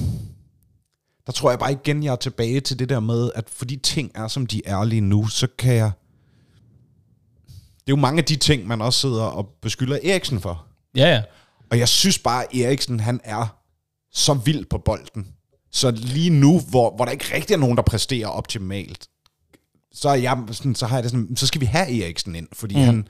[1.25, 4.11] Der tror jeg bare igen, jeg er tilbage til det der med, at fordi ting
[4.15, 5.91] er, som de er lige nu, så kan jeg...
[7.47, 10.65] Det er jo mange af de ting, man også sidder og beskylder Eriksen for.
[10.95, 11.21] Ja, ja.
[11.71, 13.57] Og jeg synes bare, at Eriksen, han er
[14.11, 15.27] så vild på bolden.
[15.71, 19.07] Så lige nu, hvor, hvor der ikke rigtig er nogen, der præsterer optimalt,
[19.93, 22.47] så, er jeg sådan, så har jeg det sådan, så skal vi have Eriksen ind,
[22.53, 22.81] fordi Mm.
[22.81, 22.85] mm.
[22.85, 23.07] han,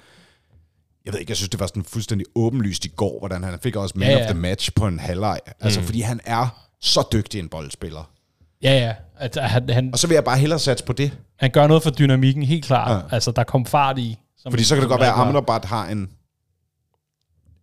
[1.05, 3.75] jeg ved ikke, jeg synes, det var sådan fuldstændig åbenlyst i går, hvordan han fik
[3.75, 5.39] også man Ja, ja, of the match på en halvleg.
[5.59, 8.09] Altså, fordi han er så dygtig en boldspiller.
[8.63, 8.93] Ja, ja.
[9.17, 11.11] At, han, han, Og så vil jeg bare hellere satse på det.
[11.39, 12.91] han gør noget for dynamikken, helt klart.
[13.11, 13.15] Ja.
[13.15, 14.17] Altså, der kom fart i.
[14.37, 15.19] Som, Fordi så kan det godt være, at.
[15.27, 16.09] Amrabat har en,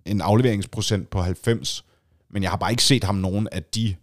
[0.06, 1.84] en afleveringsprocent på 90,
[2.30, 3.94] men jeg har bare ikke set ham nogen af de,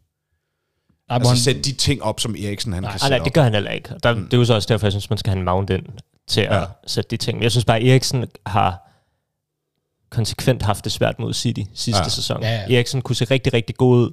[1.10, 3.24] Nej, altså han- sætte de ting op, som Eriksen han Nej, kan Ah, sætte nej,
[3.24, 3.90] det gør han heller ikke.
[4.04, 4.24] Der, mm.
[4.24, 5.86] Det er jo så også derfor, jeg synes, man skal have en mount ind
[6.28, 6.66] til at Ja.
[6.88, 7.38] sætte de ting.
[7.38, 8.86] Men Jeg synes bare, at Eriksen har
[10.10, 12.10] konsekvent haft det svært mod City sidste Ja.
[12.10, 12.42] sæson.
[12.44, 12.50] Ja.
[12.70, 12.76] ja.
[12.76, 14.12] Eriksen kunne se rigtig, rigtig god ud.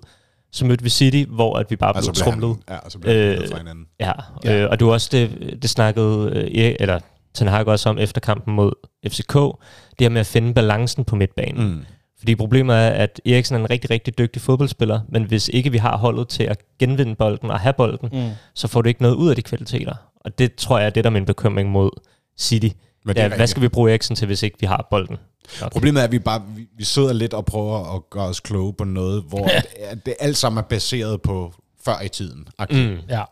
[0.57, 2.49] Så mødte vi City, hvor at vi bare blev bliver trumlet.
[2.69, 3.85] han, ja, og så han Øh, fra hinanden.
[4.01, 4.13] Ja,
[4.45, 4.63] Ja.
[4.63, 6.99] Øh, og det var også det, det snakkede øh, eller
[7.35, 8.73] Ten Hag også om efter kampen mod
[9.09, 11.69] FCK, det her med at finde balancen på midtbanen.
[11.69, 11.85] Mm.
[12.19, 15.79] Fordi problemet er, at Eriksen er en rigtig, rigtig dygtig fodboldspiller, men hvis ikke vi
[15.79, 18.31] har holdet til at genvinde bolden og have bolden, Mm.
[18.55, 19.95] så får du ikke noget ud af de kvaliteter.
[20.21, 21.91] Og det tror jeg er det, der er min bekymring mod
[22.39, 22.69] City.
[23.07, 23.51] Men Det er, er hvad rigtigt.
[23.51, 25.17] skal vi bruge Eriksen til, hvis ikke vi har bolden?
[25.61, 25.71] Okay.
[25.73, 28.73] Problemet er, at vi bare vi, vi sidder lidt og prøver at gøre os kloge
[28.73, 29.51] på noget, hvor
[29.81, 31.55] at det alt sammen er baseret på
[31.85, 32.49] før i tiden.
[32.71, 32.77] Mm.
[32.77, 32.99] Mm.
[33.09, 33.23] Ja.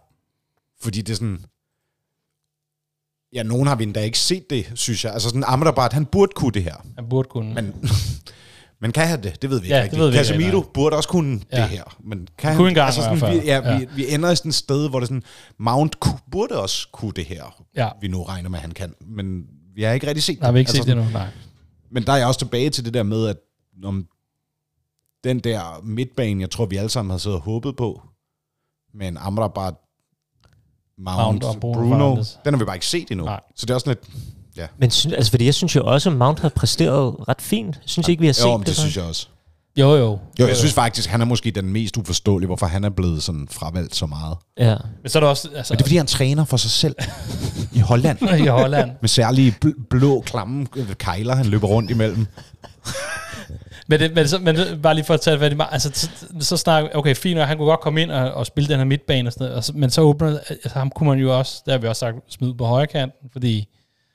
[0.83, 1.45] Fordi det er sådan...
[3.33, 5.13] Ja, nogen har vi endda ikke set det, synes jeg.
[5.13, 6.75] Altså sådan Amrabat, han burde kunne det her.
[6.97, 7.55] Han burde kunne.
[7.55, 7.75] Men,
[8.81, 9.43] men kan han det?
[9.43, 11.61] Det ved vi Ja, ikke det ved vi ikke Casemiro burde også kunne Ja.
[11.63, 11.97] det her.
[12.05, 13.79] Men kan Kunne han, engang altså i sådan, vi, ja, Ja.
[13.79, 15.23] Vi, vi ender i sådan et sted, hvor det sådan,
[15.59, 15.97] Mount
[16.33, 17.89] burde også kunne det her, Ja.
[18.01, 18.95] vi nu regner med, at han kan.
[19.07, 19.43] Men
[19.75, 21.29] vi har ikke rigtig set Der har vi ikke Altså set det endnu, nej.
[21.91, 23.37] Men der er jeg også tilbage til det der med, at
[23.85, 24.07] om
[25.25, 28.03] den der midtbane, jeg tror, vi alle sammen har siddet og håbet på,
[28.95, 29.75] med en Amrabat,
[30.99, 33.25] Mount, Mount og Bruno Bruno, den har vi bare ikke set endnu.
[33.25, 33.41] Nej.
[33.57, 34.09] Så det er også lidt...
[34.79, 37.81] Men sy- altså, fordi jeg synes jo også, at Mount har præsteret ret fint.
[37.87, 38.67] Synes ikke, vi har set Jo, men det.
[38.67, 39.29] det synes jeg også.
[39.77, 40.19] Jo, jo.
[40.41, 43.49] Jo, jeg synes faktisk, han er måske den mest uforståelige, hvorfor han er blevet sådan
[43.51, 44.37] fravalgt så meget.
[44.59, 44.77] Ja.
[45.03, 45.49] Men så er der også...
[45.57, 46.95] Altså, Men det er, fordi han træner for sig selv
[47.73, 48.19] i Holland.
[48.45, 48.91] i Holland.
[49.01, 52.27] Med særlige bl- blå, klamme øh, kejler, han løber rundt imellem.
[53.89, 56.09] Men, det, men, så, men det- bare lige for at tage det, altså, så,
[56.41, 58.85] så snakker okay, fint, og han kunne godt komme ind og, og spille den her
[58.85, 61.63] midtbane, og sådan noget, og så, men så åbner, altså, ham kunne man jo også,
[61.67, 63.69] der har vi også sagt, smide på højre kanten, fordi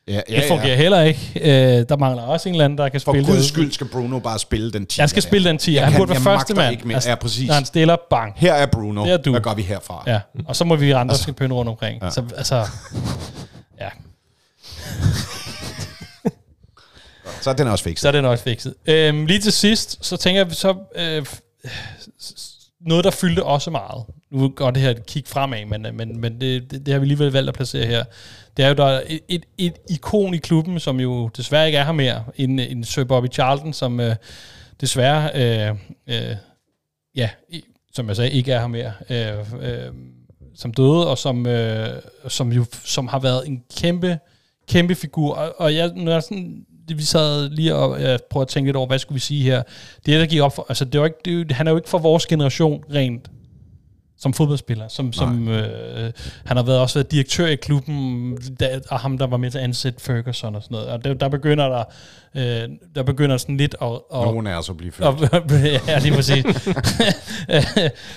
[0.09, 1.31] Ja, det fungerer heller ikke.
[1.41, 3.45] Øh, der mangler også en eller anden, der kan For spille guds det.
[3.45, 5.01] skyld skal Bruno bare spille den 10.
[5.01, 5.73] Jeg skal spille den 10.
[5.75, 6.71] Jeg Han kan- burde være første mand.
[6.71, 6.95] ikke mere.
[6.95, 7.47] Altså, Ja, præcis.
[7.47, 8.33] Når han stiller, bang.
[8.35, 9.03] Her er Bruno.
[9.05, 9.31] Det er du.
[9.31, 10.03] Hvad gør vi herfra?
[10.07, 12.03] Ja, og så må vi andre skal pynte rundt omkring.
[12.03, 12.09] Ja.
[12.09, 12.65] Så, altså,
[13.81, 13.89] ja,
[17.41, 18.01] Så er den også fikset.
[18.01, 18.73] så er det nok fikset.
[18.85, 21.25] Øhm, lige til sidst, så tænker jeg, så, øh,
[22.81, 24.03] noget, der fyldte også meget.
[24.31, 26.99] Nu går det her et kig fremad, men, øh, men, men det, det, det har
[26.99, 28.03] vi alligevel valgt at placere her.
[28.57, 31.77] Det er jo, der er et, et, et ikon i klubben, som jo desværre ikke
[31.77, 34.15] er her mere, en, en Sir Bobby Charlton, som øh,
[34.81, 35.75] desværre, øh,
[36.07, 36.35] øh,
[37.15, 37.63] ja, i,
[37.93, 39.93] som jeg sagde, ikke er her mere, øh, øh,
[40.55, 44.19] som døde, og som, øh, som jo som har været en kæmpe,
[44.69, 45.33] kæmpe figur.
[45.33, 46.65] Og, og jeg, når jeg sådan,
[46.97, 49.63] vi sad lige og jeg prøvede at tænke lidt over, hvad skulle vi sige her?
[50.05, 51.97] Det, der gik op for, altså det var ikke, det, han er jo ikke for
[51.97, 53.29] vores generation rent
[54.19, 54.87] som fodboldspiller.
[54.87, 56.11] Som, som, øh,
[56.45, 59.57] han har været, også været direktør i klubben, der, og ham, der var med til
[59.57, 60.89] at ansætte Ferguson og sådan noget.
[60.89, 61.83] Og der, der begynder der,
[62.35, 63.87] øh, der begynder sådan lidt at...
[63.87, 65.07] at Nogen er så blive født.
[65.33, 65.51] og,
[65.87, 66.45] ja, lige præcis.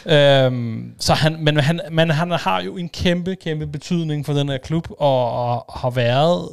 [0.07, 4.49] øhm, så han, men han, men han har jo en kæmpe, kæmpe betydning for den
[4.49, 6.49] her klub, og, og har været...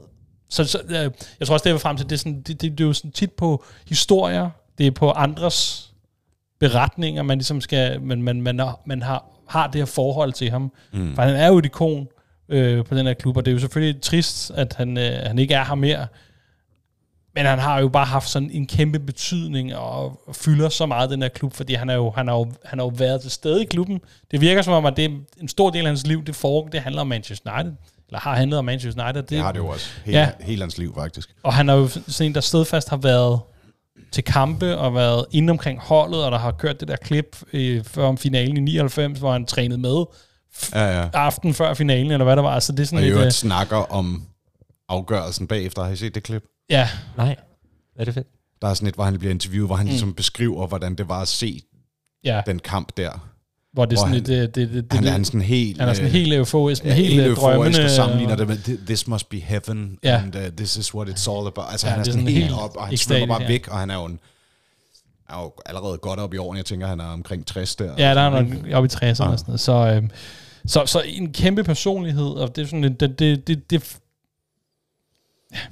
[0.49, 2.77] Så, så øh, jeg tror også, det vil frem til, det er, sådan, det, det,
[2.77, 5.91] det er jo sådan tit på historier, det er på andres
[6.59, 10.71] beretninger, man ligesom skal, man, man, har- man har, har det her forhold til ham.
[10.93, 11.15] Mm.
[11.15, 12.07] For han er jo et ikon
[12.49, 15.39] øh, på den her klub, og det er jo selvfølgelig trist, at han, øh, han
[15.39, 16.07] ikke er her mere.
[17.35, 21.21] Men han har jo bare haft sådan en kæmpe betydning og fylder så meget den
[21.21, 23.61] her klub, fordi han er jo, han har jo, han har jo været til stede
[23.61, 24.01] i klubben.
[24.31, 25.09] Det virker som om, at det er
[25.41, 27.73] en stor del af hans liv, det, for, det handler om Manchester United.
[28.09, 29.21] Eller har handlet om Manchester United.
[29.21, 29.89] Det, Det har det jo også.
[30.05, 30.29] Hele, Ja.
[30.39, 31.29] hele hans liv, faktisk.
[31.43, 33.39] og han er jo sådan en, der stedfast har været
[34.11, 37.83] til kampe og været inde omkring holdet, og der har kørt det der klip øh,
[37.83, 40.05] før om finalen i 99, hvor han trænede med
[40.73, 41.09] Ja, ja.
[41.13, 42.53] aften før finalen, eller hvad der var.
[42.53, 44.23] Altså, det er Og sådan i et, øvrigt øh, snakker om
[44.89, 45.83] afgørelsen bagefter.
[45.83, 46.43] Har I set det klip?
[46.69, 47.35] ja, Nej.
[47.99, 48.27] Er det fedt?
[48.61, 49.89] Der er sådan et, hvor han bliver interviewet, hvor han mm.
[49.89, 51.61] ligesom beskriver, hvordan det var at se
[52.23, 53.28] ja, den kamp der.
[53.73, 55.41] Hvor det er sådan han- et, øh, det, det, det, Han det, er han sådan
[55.41, 55.79] helt...
[55.79, 57.83] han er sådan øh, helt euforisk, ja, helt, helt helt euforisk drømmende.
[57.85, 60.21] og sammenligner det med, this must be heaven, Ja.
[60.23, 61.65] and uh, this is what it's all about.
[61.71, 63.47] Altså Ja, han er er sådan sådan helt helt op, og han svømmer bare ja.
[63.47, 64.19] væk, og han er jo, en,
[65.29, 66.57] er jo allerede godt op i årene.
[66.57, 67.93] Jeg tænker, han er omkring 60 der.
[67.97, 69.09] Ja, der er nok oppe i 60'erne Ja.
[69.09, 69.59] og sådan noget.
[69.59, 70.03] Så, øh,
[70.65, 73.97] så, så en kæmpe personlighed, og det er sådan, det, det, det, det,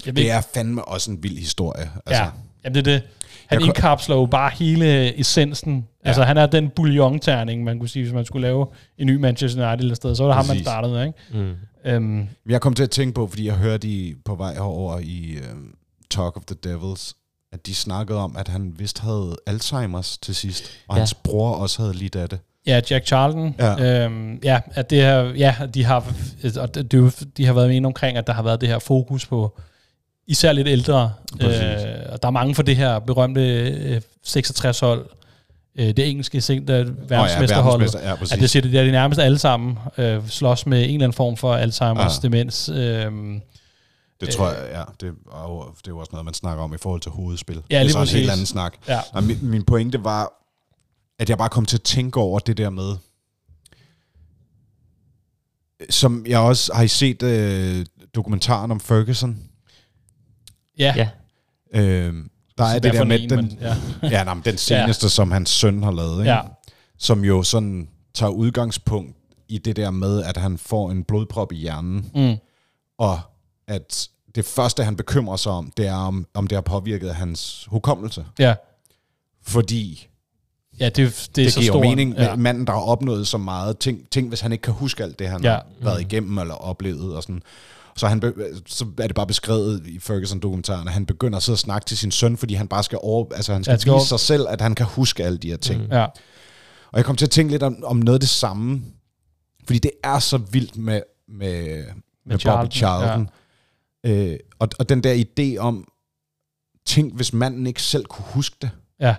[0.06, 1.91] jeg ved Det er fandme også en vild historie.
[2.06, 2.30] Altså, ja,
[2.63, 3.01] jamen det er det.
[3.47, 5.75] Han Jeg indkapsler jo bare hele essensen.
[6.03, 6.07] Ja.
[6.07, 8.67] Altså han er den bouillon-terning, man kunne sige, hvis man skulle lave
[8.97, 10.15] en ny Manchester United eller sted.
[10.15, 10.65] Så var det ham, man Præcis.
[10.65, 11.45] startede med, ikke?
[11.45, 11.53] Mm.
[11.91, 15.35] Øhm, Jeg kom til at tænke på, fordi jeg hørte i, på vej herover i
[15.53, 15.73] um,
[16.11, 17.15] Talk of the Devils,
[17.53, 20.99] at de snakkede om, at han vist havde Alzheimer's til sidst, og Ja.
[20.99, 22.39] hans bror også havde lidt af det.
[22.67, 23.55] ja, Jack Charlton.
[23.59, 24.03] Ja.
[24.05, 26.13] Øhm, ja, at det her, ja, de har,
[26.59, 26.91] og det,
[27.38, 29.59] de har været inde omkring, at der har været det her fokus på
[30.28, 31.14] især lidt ældre.
[31.40, 31.62] Præcis.
[31.62, 35.10] Øh, og der er mange for det her berømte øh, 66-hold,
[35.80, 37.80] øh, det engelske seng- der verdensmesterholdet.
[37.94, 38.36] verdensmester, ja.
[38.36, 41.14] Ja, det siger det, er de nærmest alle sammen øh, slås med en eller anden
[41.14, 42.28] form for Alzheimer's Ja.
[42.28, 42.70] demens.
[42.70, 43.12] Øh,
[44.22, 44.84] Det tror jeg, ja.
[45.02, 47.62] Det er, jo, det er jo også noget, man snakker om i forhold til hovedspil.
[47.72, 48.74] Ja, det er så en helt anden snak.
[48.88, 48.99] Ja.
[49.14, 50.34] Og min, min pointe var,
[51.20, 52.95] at jeg bare kom til at tænke over det der med,
[55.90, 57.86] som jeg også har I set øh,
[58.16, 59.47] dokumentaren om Ferguson.
[60.80, 61.10] Ja, Ja.
[61.82, 62.14] Øh,
[62.58, 63.76] der er det der med en, den, men, ja.
[64.04, 65.10] ja, nej, men den seneste, ja.
[65.10, 66.32] som hans søn har lavet, ikke?
[66.32, 66.41] ja.
[66.98, 69.16] som jo sådan tager udgangspunkt
[69.49, 72.36] i det der med, at han får en blodprop i hjernen, Mm.
[72.98, 73.20] og
[73.68, 77.66] at det første, han bekymrer sig om, det er, om, om det har påvirket hans
[77.70, 78.26] hukommelse.
[78.40, 78.56] Ja.
[79.44, 80.08] Fordi
[80.80, 81.84] Ja, det, det er det så giver stor.
[81.84, 82.24] jo mening, Ja.
[82.24, 82.36] ja.
[82.36, 85.30] manden, der har opnået så meget, tænk, tænk hvis han ikke kan huske alt det,
[85.30, 85.49] han Ja.
[85.52, 87.16] har været igennem eller oplevet.
[87.16, 87.41] Og sådan.
[87.98, 88.34] Så, han be,
[88.65, 91.98] så er det bare beskrevet i Ferguson-dokumentaren, at han begynder at sidde og snakke til
[91.98, 94.19] sin søn, fordi han bare skal, over, altså han skal, ja, skal vise over- sig
[94.19, 95.82] selv, at han kan huske alle de her ting.
[95.84, 95.91] Mm.
[95.91, 96.03] Ja.
[96.91, 98.82] Og jeg kom til at tænke lidt om, om noget af det samme,
[99.65, 101.84] fordi det er så vildt med, med,
[102.26, 103.30] med Bobby Charlton, Charlton.
[104.03, 104.10] Ja.
[104.10, 105.88] Øh, og, og den der idé om,
[106.86, 108.69] tænk hvis manden ikke selv kunne huske det.
[108.99, 109.15] Ja.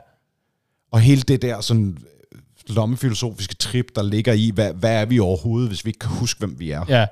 [0.92, 1.98] Og hele det der sådan
[2.32, 2.38] øh,
[2.74, 6.38] lommefilosofiske trip, der ligger i, hvad, hvad er vi overhovedet, hvis vi ikke kan huske,
[6.38, 6.84] hvem vi er.
[6.88, 7.06] Ja.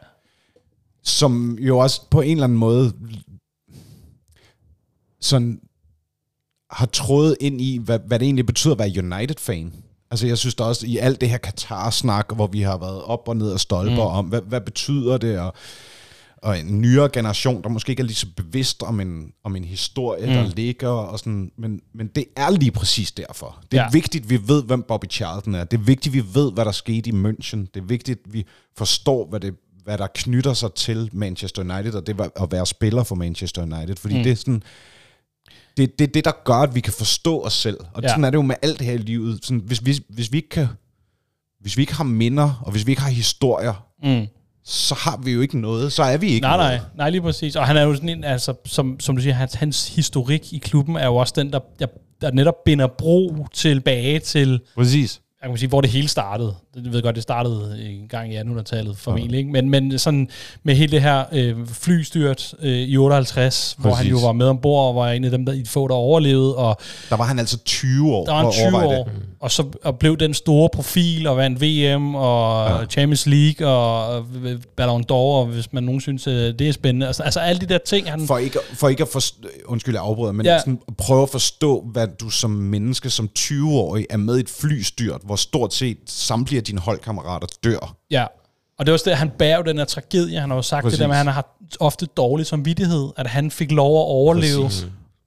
[1.06, 2.92] Som jo også på en eller anden måde
[5.20, 5.60] sådan
[6.70, 9.72] har trådet ind i, hvad, hvad det egentlig betyder at være United-fan.
[10.10, 13.28] Altså jeg synes da også, i alt det her Katar-snak, hvor vi har været op
[13.28, 14.00] og ned og stolper mm.
[14.00, 15.54] om, hvad, hvad betyder det, og,
[16.36, 19.64] og en nyere generation, der måske ikke er lige så bevidst om en, om en
[19.64, 20.32] historie, mm.
[20.32, 23.62] der ligger, og sådan, men, men det er lige præcis derfor.
[23.72, 23.90] Det er Ja.
[23.92, 25.64] vigtigt, at vi ved, hvem Bobby Charlton er.
[25.64, 27.56] Det er vigtigt, vi ved, hvad der skete i München.
[27.56, 28.46] Det er vigtigt, at vi
[28.76, 29.54] forstår, hvad, det,
[29.86, 33.96] hvad der knytter sig til Manchester United, og det at være spiller for Manchester United.
[33.96, 34.22] Fordi mm.
[34.22, 34.62] det er sådan...
[35.76, 37.76] Det, det er det, der gør, at vi kan forstå os selv.
[37.94, 38.08] Og Ja.
[38.08, 38.08] ja.
[38.08, 39.38] sådan er det jo med alt det her i livet.
[39.44, 40.68] Sådan, hvis, vi, hvis vi ikke kan...
[41.60, 44.26] Hvis vi ikke har minder, og hvis vi ikke har historier, Mm.
[44.64, 45.92] så har vi jo ikke noget.
[45.92, 46.70] Så er vi ikke Nej, noget.
[46.80, 47.56] nej, nej, lige præcis.
[47.56, 50.58] Og han er jo sådan en, altså, som, som du siger, hans, hans historik i
[50.58, 51.86] klubben er jo også den, der, der,
[52.20, 55.20] der netop binder bro tilbage til, Præcis.
[55.42, 56.54] jeg kan sige, hvor det hele startede.
[56.76, 59.50] Det ved jeg godt, det startede en gang i 1800-tallet formentlig, ikke?
[59.50, 60.28] Men, men sådan
[60.62, 64.24] med hele det her øh, flystyrt øh, i 58, hvor han jo Præcis.
[64.26, 66.76] var med ombord og var en af dem, der i få, der overlevede, og
[67.10, 68.24] Der var han altså 20 år.
[68.24, 69.12] der var at 20 overveje år, det.
[69.40, 72.86] og så og blev den store profil, og vandt VM, og ja.
[72.86, 74.26] Champions League, og, og
[74.76, 77.06] Ballon d'Or, og hvis man nogen synes, øh, det er spændende.
[77.06, 78.26] Altså, altså alle de der ting, han...
[78.26, 80.58] For ikke, for ikke at forstå, undskyld, jeg afbryder, men Ja.
[80.58, 85.20] sådan, prøve at forstå, hvad du som menneske, som 20-årig, er med i et flystyrt,
[85.24, 87.97] hvor stort set samtlige dine holdkammerater dør.
[88.10, 88.26] Ja,
[88.78, 90.40] og det er også det, han bærer den her tragedie.
[90.40, 90.98] Han har jo sagt Præcis.
[90.98, 94.64] Det der med, at han har ofte dårlig samvittighed, at han fik lov at overleve
[94.64, 94.86] Præcis.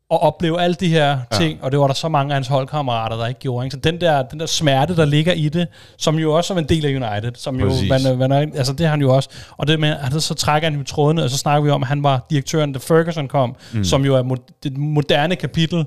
[0.10, 3.18] og opleve alle de her ting, og det var der så mange af hans holdkammerater,
[3.18, 3.66] der ikke gjorde.
[3.66, 3.74] Ikke?
[3.74, 5.68] Så den der, den der smerte, der ligger i det,
[5.98, 8.90] som jo også er en del af United, som jo, man, man, altså det er
[8.90, 9.30] han jo også.
[9.57, 11.88] Og det med, altså, så trækker han jo trådene, og så snakker vi om, at
[11.88, 13.84] han var direktøren, da Ferguson kom, mm.
[13.84, 15.86] som jo er mo- det moderne kapitel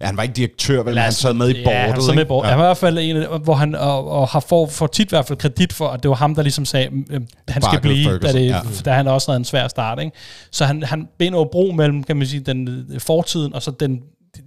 [0.00, 1.78] Ja, han var ikke direktør, vel, men han sad med i bordet.
[1.78, 2.46] Ja, han sad med i bordet.
[2.48, 2.50] Ja.
[2.50, 5.08] Han var i hvert fald en hvor han og, og har får, får tit i
[5.08, 8.04] hvert fald kredit for, at det var ham, der ligesom sagde, øh, han skal blive,
[8.04, 8.60] da, Ferguson, det, ja.
[8.84, 9.98] da han også havde en svær start.
[10.00, 10.12] Ikke?
[10.50, 13.70] Så han, han binder jo bro mellem, kan man sige, den øh, fortiden, og så
[13.70, 14.00] den,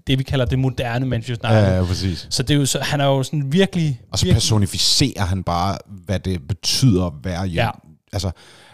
[0.08, 1.68] det, vi kalder det moderne Manchester United.
[1.68, 1.84] Ja, Ja.
[1.86, 2.28] præcis.
[2.30, 4.02] Så det er jo, så, han er jo sådan virkelig...
[4.12, 7.66] Og så virkelig personificerer han bare, hvad det betyder at være Ja.
[7.66, 7.70] ja.
[8.14, 8.32] Altså,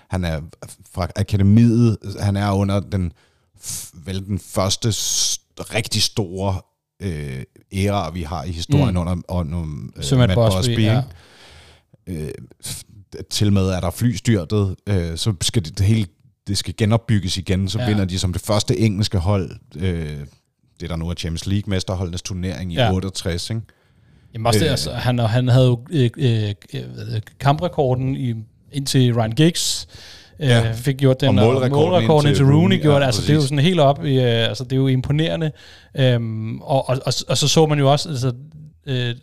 [0.10, 0.40] han er
[0.96, 3.12] fra akademiet, han er under den,
[4.06, 4.92] vel den første
[5.60, 6.62] rigtig store
[7.02, 7.44] øh,
[7.74, 8.98] æra, vi har i historien Mm.
[9.02, 9.62] under, under
[9.98, 11.02] øh, Sir Matt Busby, ja.
[12.08, 12.28] ikke?
[12.28, 12.32] øh,
[13.30, 16.08] til med, at der er flystyrtet, øh, så skal det, det hele
[16.48, 17.84] det skal genopbygges igen, så Ja.
[17.84, 17.90] ja.
[17.90, 20.20] vinder de som det første engelske hold, øh,
[20.80, 22.86] det der nu er Champions League mesterholdenes turnering i Ja.
[22.86, 22.94] ja.
[22.94, 23.62] 68, ikke?
[24.34, 24.72] Jamen også det, Øh.
[24.72, 28.34] altså, han, han havde jo øh, øh, øh, kamprekorden i,
[28.72, 29.88] indtil Ryan Giggs
[30.40, 30.72] øh, Ja.
[30.76, 33.06] fik gjort den, Og målrekorden målrekorden indtil indtil Rooney Rooney, gjorde ja, det.
[33.06, 33.50] Altså, det er jo præcis.
[33.50, 35.52] sådan helt op i, øh, altså det er jo imponerende.
[35.98, 38.34] Øhm, og, og, og, og, så så man jo også altså,
[38.88, 39.16] øh,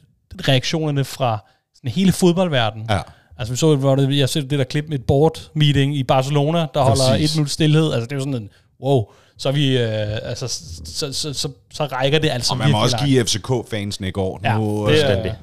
[0.49, 1.39] reaktionerne fra
[1.75, 2.87] sådan hele fodboldverdenen.
[2.91, 3.01] Ja.
[3.39, 6.03] Altså vi så, hvor det, jeg så det der klip med et board meeting i
[6.05, 7.31] Barcelona, der holder Præcis.
[7.33, 7.93] et minut stillhed.
[7.93, 8.49] Altså det er jo sådan en,
[8.83, 9.05] wow,
[9.39, 9.89] så er vi, øh,
[10.23, 10.49] altså,
[10.85, 13.09] så, så, så, så rækker det altså Og man må også langt.
[13.09, 14.41] give FCK-fansen i går.
[14.45, 15.35] Ja, nu det øh, er-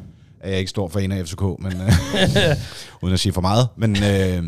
[0.41, 1.91] er jeg ikke stor fan af FCK, men øh,
[3.02, 3.68] uden at sige for meget.
[3.77, 4.44] Men, øh,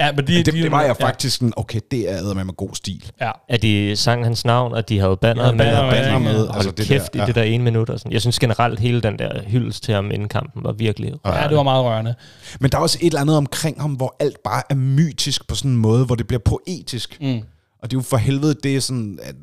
[0.00, 2.44] Ja, men de, det, de, det var jeg ja, faktisk sådan, okay, det er med
[2.44, 3.10] med god stil.
[3.20, 6.40] Ja, At de sang hans navn, og de havde banner havde med, banner banner med.
[6.40, 7.26] Altså, Hold det det kæft der, i ja.
[7.26, 7.90] det der ene minut.
[7.90, 8.12] Og sådan.
[8.12, 11.56] Jeg synes generelt, hele den der hyldest til ham inden kampen var virkelig ja, det
[11.56, 12.14] var meget rørende.
[12.60, 15.54] Men der er også et eller andet omkring ham, hvor alt bare er mytisk på
[15.54, 17.18] sådan en måde, hvor det bliver poetisk.
[17.20, 17.42] Mm.
[17.82, 19.34] Og det er jo for helvede, det er sådan, at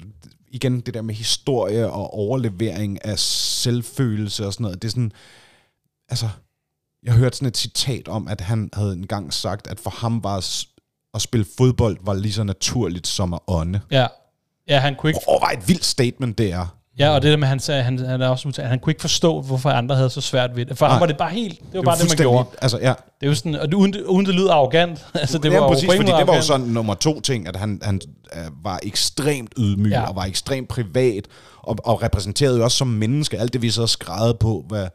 [0.52, 5.12] igen det der med historie og overlevering af selvfølelse og sådan noget, det er sådan,
[6.10, 6.30] altså,
[7.08, 10.38] jeg hørte sådan et citat om, at han havde engang sagt, at for ham var
[11.14, 13.80] at spille fodbold var lige så naturligt som at ånde.
[13.92, 14.08] Ja.
[14.70, 15.20] Ja, han kunne ikke...
[15.28, 16.74] Overvej et vildt statement, det er.
[17.00, 19.02] Ja, og det der med, han sagde, han, han er også udtalt, han kunne ikke
[19.02, 20.78] forstå, hvorfor andre havde så svært ved det.
[20.78, 20.94] For Nej.
[20.94, 22.46] ham var det bare helt, det var bare det, man gjorde.
[22.62, 22.94] Altså, ja.
[23.22, 25.06] Det jo sådan, og det, uden, det- uden det lyder arrogant.
[25.14, 26.44] altså, det ja, var præcis, jo fordi det var jo arrogant.
[26.46, 28.02] sådan nummer to ting, at han, han
[28.36, 30.02] øh, var ekstremt ydmyg Ja.
[30.10, 31.26] og var ekstremt privat,
[31.64, 34.88] og, og repræsenterede jo også som menneske alt det, vi så skrevet på, hvad,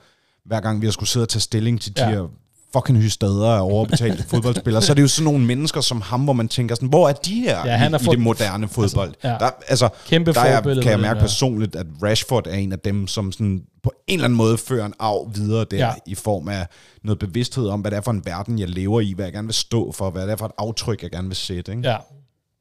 [0.46, 2.10] hver gang vi har skulle sidde og tage stilling til de Ja.
[2.10, 2.28] her
[2.72, 6.32] fucking hystader af overbetalte fodboldspillere, så er det jo sådan nogle mennesker som ham, hvor
[6.32, 8.68] man tænker sådan, hvor er de her Ja, han i, er i for- det moderne
[8.68, 9.08] fodbold?
[9.08, 9.34] Altså, ja.
[9.38, 13.06] Der, altså, Kæmpe der er, kan jeg mærke personligt, at Rashford er en af dem,
[13.06, 15.92] som sådan på en eller anden måde fører en arv videre der, ja.
[16.06, 16.66] i form af
[17.04, 19.48] noget bevidsthed om, hvad det er for en verden, jeg lever i, hvad jeg gerne
[19.48, 21.72] vil stå for, hvad det er for et aftryk, jeg gerne vil sætte.
[21.72, 21.88] Ikke?
[21.88, 21.96] Ja.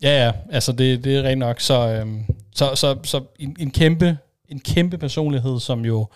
[0.03, 1.60] Ja, ja, altså det, det er rent nok.
[1.60, 2.20] Så, øhm,
[2.56, 4.18] så, så, så en, en kæmpe
[4.52, 6.07] en kæmpe personlighed, som jo...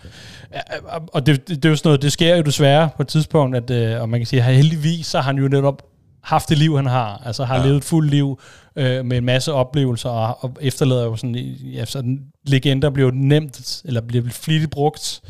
[0.88, 3.56] Og det, det, det er jo sådan noget, det sker jo desværre på et tidspunkt,
[3.56, 5.82] at, øh, og man kan sige, at heldigvis så har han jo netop
[6.22, 7.22] haft det liv, han har.
[7.26, 7.60] Altså har ja.
[7.60, 7.66] Ja.
[7.66, 8.40] levet et fuldt liv
[8.76, 11.34] øh, med en masse oplevelser, og, og efterlader jo sådan,
[11.74, 15.20] ja, sådan legender bliver jo nemt, eller bliver flittigt brugt,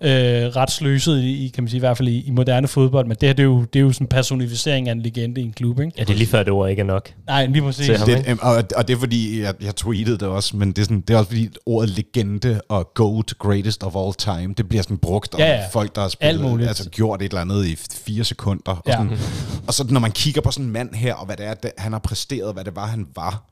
[0.00, 0.44] ja.
[0.46, 3.06] øh, ret sløset i, i, kan man sige, i hvert fald i, i moderne fodbold,
[3.06, 5.40] men det her, det er jo, det er jo sådan en personificering af en legende
[5.40, 5.92] i en klub, ikke?
[5.98, 7.12] Ja, det er lige før, det ord ikke er nok.
[7.26, 7.98] Nej, lige præcis.
[7.98, 8.08] Ham.
[8.08, 10.82] Det, øhm, og, og det er fordi, jeg, jeg tweetede det også, men det er,
[10.82, 14.82] sådan, det er også fordi ordet legende og GOAT, greatest of all time, det bliver
[14.82, 15.66] sådan brugt om Ja, ja.
[15.72, 17.76] folk, der har spillet, altså gjort et eller andet i
[18.06, 18.72] fire sekunder.
[18.72, 18.92] Og, Ja.
[18.92, 19.18] sådan,
[19.66, 21.70] og så når man kigger på sådan en mand her, og hvad det er, det,
[21.78, 23.50] han har præsteret, hvad det var, han var,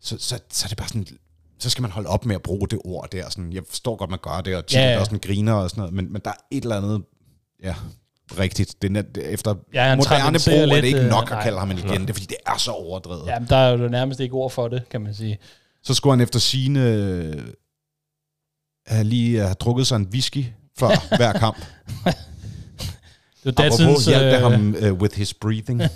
[0.00, 1.06] så, så, så er det bare sådan,
[1.58, 3.28] så skal man holde op med at bruge det ord der.
[3.30, 5.52] Sådan, jeg forstår godt, man gør det, og tit Ja, ja, er også sådan griner
[5.52, 7.02] og sådan noget, men, men der er et eller andet,
[7.62, 7.74] ja,
[8.38, 8.82] rigtigt.
[8.82, 11.42] Det er efter Ja, moderne brug traventerer er det lidt, ikke øh, nok at nej.
[11.42, 13.26] kalde ham en legende, fordi det er så overdrevet.
[13.26, 15.38] Ja, men der er jo nærmest ikke ord for det, kan man sige.
[15.82, 17.42] Så skulle han efter sine øh,
[18.86, 20.44] have lige have drukket sig en whisky
[20.78, 21.56] før hver kamp.
[23.44, 24.06] Det var Apropos datidens...
[24.06, 25.82] hjalp det øh, ham uh, with his breathing.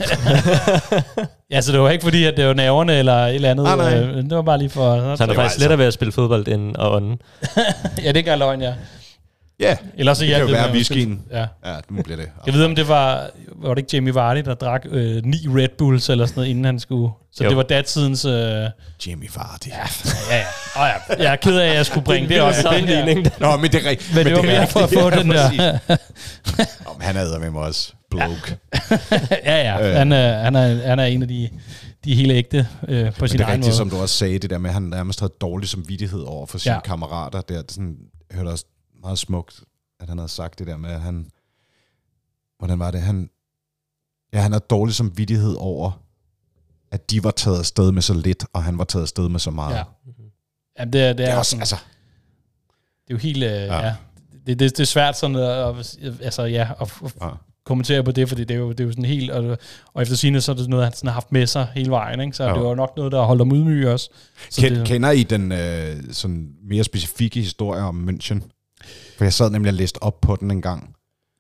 [1.51, 3.65] Ja, så det var ikke fordi, at det var nerverne eller et eller andet.
[3.65, 3.95] Nej, nej.
[4.03, 5.17] øh, Det var bare lige for...
[5.17, 7.17] Så han er faktisk altså- lettere ved at spille fodbold end at ånde.
[8.05, 8.73] Ja, det gør løgn, ja.
[9.61, 11.23] Ja, Ellers så det kan jo være whiskyen.
[11.31, 11.47] Ja.
[11.65, 12.29] Ja, nu bliver det.
[12.47, 13.31] Jeg ved, om det var...
[13.57, 16.65] Var det ikke Jamie Vardy, der drak øh, ni Red Bulls eller sådan noget, inden
[16.65, 17.13] han skulle...
[17.33, 17.49] Så Jo.
[17.51, 18.25] det var datidens...
[18.25, 18.69] Øh, ja,
[19.07, 19.67] Jamie Vardy.
[19.69, 19.77] ja.
[20.31, 20.43] ja.
[20.77, 20.89] Oh,
[21.19, 21.23] ja.
[21.25, 23.31] Jeg er ked af, at jeg skulle bringe det op i den her.
[23.41, 24.15] Nå, men det er rigtigt.
[24.15, 25.51] Men det var mere for at få den der...
[26.85, 27.93] Nå, men han er med mig også.
[28.11, 28.57] Bloke.
[29.31, 29.89] ja, ja.
[29.91, 29.97] Øh.
[29.97, 31.49] Han er, han er, han er en af de,
[32.05, 33.77] de hele ægte øh, på Men sin det er egen rigtigt, måde.
[33.77, 36.59] som du også sagde, det der med, at han nærmest havde dårlig samvittighed over for
[36.59, 36.77] sine Ja.
[36.77, 36.81] ja.
[36.81, 37.41] kammerater.
[37.41, 37.97] Der, det er sådan,
[38.31, 38.65] jeg hørte også
[39.03, 39.65] meget smukt,
[40.01, 41.31] at han havde sagt det der med, at han...
[42.59, 43.01] Hvordan var det?
[43.01, 43.31] Han,
[44.33, 46.03] ja, han havde dårlig samvittighed over,
[46.91, 49.51] at de var taget afsted med så lidt, og han var taget afsted med så
[49.51, 49.75] meget.
[49.77, 49.83] Ja.
[50.79, 51.77] Jamen, det er, det Det er, også, sådan, altså,
[53.05, 53.45] det er jo helt...
[53.45, 53.87] Øh, ja.
[53.87, 53.95] Ja.
[54.47, 57.29] Det, det, det er svært sådan at, altså, ja, at, ja.
[57.65, 59.31] kommentere på det, fordi det er jo, det er jo sådan helt...
[59.31, 59.59] Og,
[59.95, 62.21] og efter sine så er det noget, han sådan har haft med sig hele vejen,
[62.21, 62.37] ikke?
[62.37, 62.55] så Ja.
[62.55, 64.11] det var nok noget, der holdt ham ydmyg også.
[64.51, 68.41] Så Ken, det, Kender I den øh, sådan mere specifikke historie om München?
[69.23, 70.95] For jeg sad nemlig og læste op på den en gang.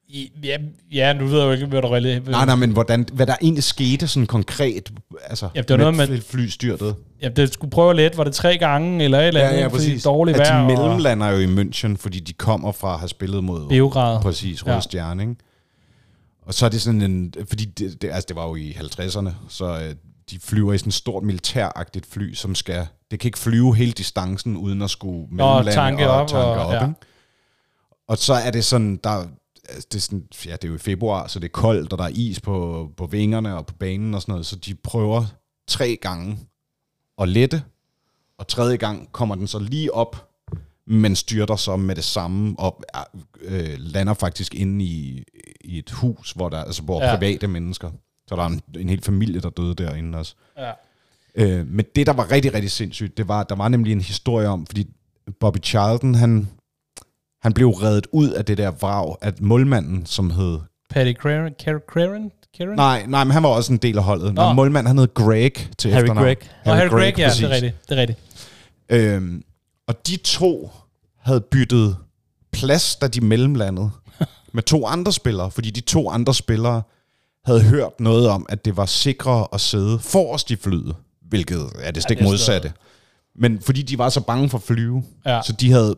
[0.08, 0.56] I- ja,
[0.92, 2.28] ja, nu ved jeg jo ikke, hvad der reelt...
[2.28, 4.92] Nej, nej, men hvordan, hvad der egentlig skete sådan konkret,
[5.24, 6.94] altså Ja, det var noget med- fly- flystyrtet.
[7.22, 8.16] Ja, det skulle prøve lidt.
[8.16, 9.70] Var det tre gange, eller et eller andet?
[9.70, 10.68] fordi Dårligt at vejr.
[10.68, 14.20] de og mellemlander jo i München, fordi de kommer fra at have spillet mod Beograd.
[14.22, 14.76] præcis Røde Ja.
[14.76, 14.80] ja.
[14.80, 15.34] Stjerne, ikke?
[16.46, 19.30] Og så er det sådan en, fordi det, det, altså det var jo i 50'erne,
[19.48, 19.94] så øh,
[20.30, 23.92] de flyver i sådan et stort militæragtigt fly, som skal, det kan ikke flyve hele
[23.92, 26.82] distancen, uden at skulle mellemlande tanke og op, tanke og- op, ja.
[26.82, 26.94] ikke?
[28.08, 29.26] Og så er det sådan, der,
[29.68, 31.98] altså det er sådan, ja, det er jo i februar, så det er koldt, og
[31.98, 35.24] der er is på, på vingerne og på banen og sådan noget, så de prøver
[35.68, 36.38] tre gange
[37.18, 37.62] at lette,
[38.38, 40.28] og tredje gang kommer den så lige op,
[40.86, 42.82] men styrter så med det samme og
[43.40, 45.24] øh, lander faktisk inde i,
[45.60, 47.16] i et hus, hvor der altså hvor Ja.
[47.16, 47.90] private mennesker.
[48.28, 50.34] Så der er en, en hel familie, der døde derinde også.
[50.58, 50.72] Ja.
[51.34, 54.48] Øh, men det, der var rigtig, rigtig sindssygt, det var, der var nemlig en historie
[54.48, 54.86] om, fordi
[55.40, 56.48] Bobby Charlton, han,
[57.42, 60.58] han blev reddet ud af det der vrag, at målmanden, som hed...
[60.90, 61.52] Patty Craren?
[61.90, 62.30] Craren?
[62.56, 62.76] Karen?
[62.76, 64.34] Nej, nej, men han var også en del af holdet.
[64.34, 64.42] Nå.
[64.42, 64.52] Nå.
[64.52, 66.26] Målmanden, han hed Greg til Harry efternavn.
[66.26, 66.50] Gregg.
[66.64, 67.40] Og Harry Gregg, ja, præcis.
[67.40, 67.88] det er rigtigt.
[67.88, 68.18] Det er rigtigt.
[68.88, 69.42] Øhm,
[69.88, 70.70] og de to
[71.20, 71.96] havde byttet
[72.52, 73.90] plads, da de mellemlandede,
[74.54, 76.82] med to andre spillere, fordi de to andre spillere
[77.44, 80.94] havde hørt noget om, at det var sikrere at sidde forrest i flyet,
[81.28, 82.72] hvilket er det stik det er modsatte.
[83.36, 85.40] Men fordi de var så bange for at flyve, Ja.
[85.44, 85.94] så de havde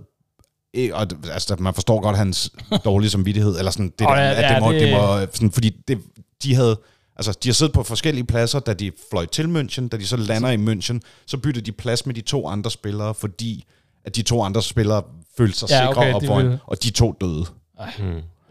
[0.92, 2.52] og det- altså, man forstår godt hans
[2.84, 5.50] dårlige samvittighed, eller sådan, det der, ja, at det ja, må, det- det må sådan,
[5.52, 5.98] fordi det,
[6.42, 6.76] de havde,
[7.16, 10.16] altså, de har siddet på forskellige pladser, da de fløj til München, da de så
[10.16, 13.64] lander i München, så byttede de plads med de to andre spillere, fordi
[14.04, 15.02] at de to andre spillere
[15.38, 17.44] følte sig Ja, sikre okay, op de foran, ville- og de to døde.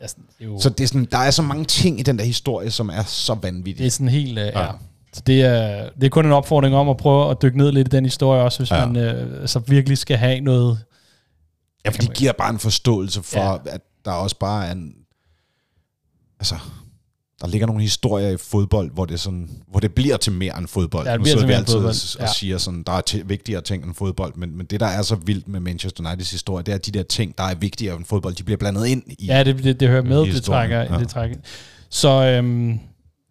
[0.01, 2.23] Det, er jo, Så det er sådan, der er så mange ting i den der
[2.25, 3.85] historie, som er så det vanvittige.
[3.87, 4.31] er sådan helt...
[4.31, 4.61] Uh, ja.
[4.61, 4.71] Ja.
[5.13, 7.87] Så det er, det er kun en opfordring om at prøve at dykke ned lidt
[7.87, 8.85] i den historie også, hvis ja.
[8.85, 10.79] Man øh, altså virkelig skal have noget...
[11.85, 13.57] Ja, for det giver bare en forståelse for, ja.
[13.75, 14.93] at der også bare er en...
[16.39, 16.55] Altså,
[17.41, 20.67] der ligger nogle historier i fodbold, hvor det, sådan, hvor det bliver til mere end
[20.67, 21.05] fodbold.
[21.05, 22.15] Ja, det nu bliver sidder til vi mere end altid fodbold.
[22.15, 22.23] og, Ja.
[22.23, 25.01] og siger, sådan, der er til, vigtigere ting end fodbold, men, men det, der er
[25.01, 27.95] så vildt med Manchester Uniteds historie, det er, at de der ting, der er vigtigere
[27.95, 29.25] end fodbold, de bliver blandet ind i.
[29.25, 30.99] Ja, det, det, det hører med, det trækker, ja.
[30.99, 31.37] det trækker.
[31.89, 32.79] Så, øhm,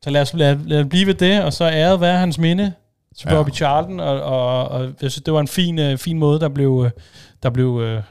[0.02, 2.72] så lad, os, lad, lad os blive ved det, og så æret være hans minde
[3.18, 3.34] til Ja.
[3.34, 6.48] Bobby Charlton, og, og, og jeg synes, det var en fin, øh, fin måde, der
[6.48, 6.90] blev, øh,
[7.42, 8.02] der blev øh,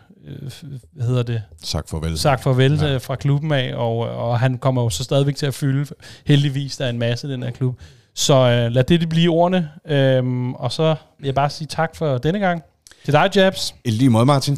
[0.93, 2.17] hvad hedder det, Sagt farvel.
[2.19, 2.91] sagt farvel Ja.
[2.91, 2.97] ja.
[2.97, 5.85] fra klubben af, og, og han kommer jo så stadigvæk til at fylde,
[6.25, 7.79] heldigvis, der er en masse i den her klub.
[8.15, 12.17] Så øh, lad det blive ordene, øhm, og så vil jeg bare sige tak for
[12.17, 12.63] denne gang.
[13.05, 13.75] Til dig, Jabs.
[13.85, 14.57] I lige måde, Martin.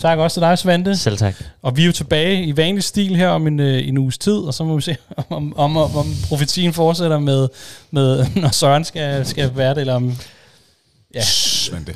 [0.00, 0.96] Tak også til dig, Svante.
[0.96, 1.34] Selv tak.
[1.62, 4.36] Og vi er jo tilbage i vanlig stil her om en, øh, en uges tid,
[4.36, 4.96] og så må vi se,
[5.30, 7.48] om, om, om, om profetien fortsætter med,
[7.90, 10.12] med når Søren skal, skal være det, eller om...
[11.14, 11.20] Ja.
[11.22, 11.92] Shh, Svante.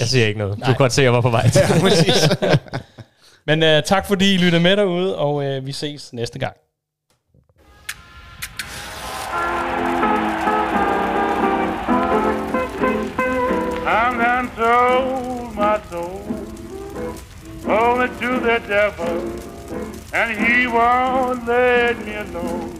[0.00, 0.54] Jeg siger ikke noget.
[0.54, 0.66] Du Nej.
[0.66, 1.60] kan godt se, at jeg var på vej til.
[1.74, 2.28] Ja, præcis.
[3.46, 6.56] Men øh, tak fordi I lytter med derude, og øh, vi ses næste gang.
[13.86, 16.20] I'm done sold my soul
[17.66, 19.32] only to the devil,
[20.12, 22.72] and he won't let me alone.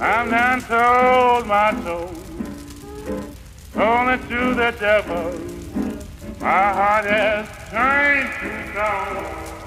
[0.00, 2.14] I'm done sold my soul
[3.76, 5.32] only to the devil.
[6.40, 9.57] My heart has turned to stone.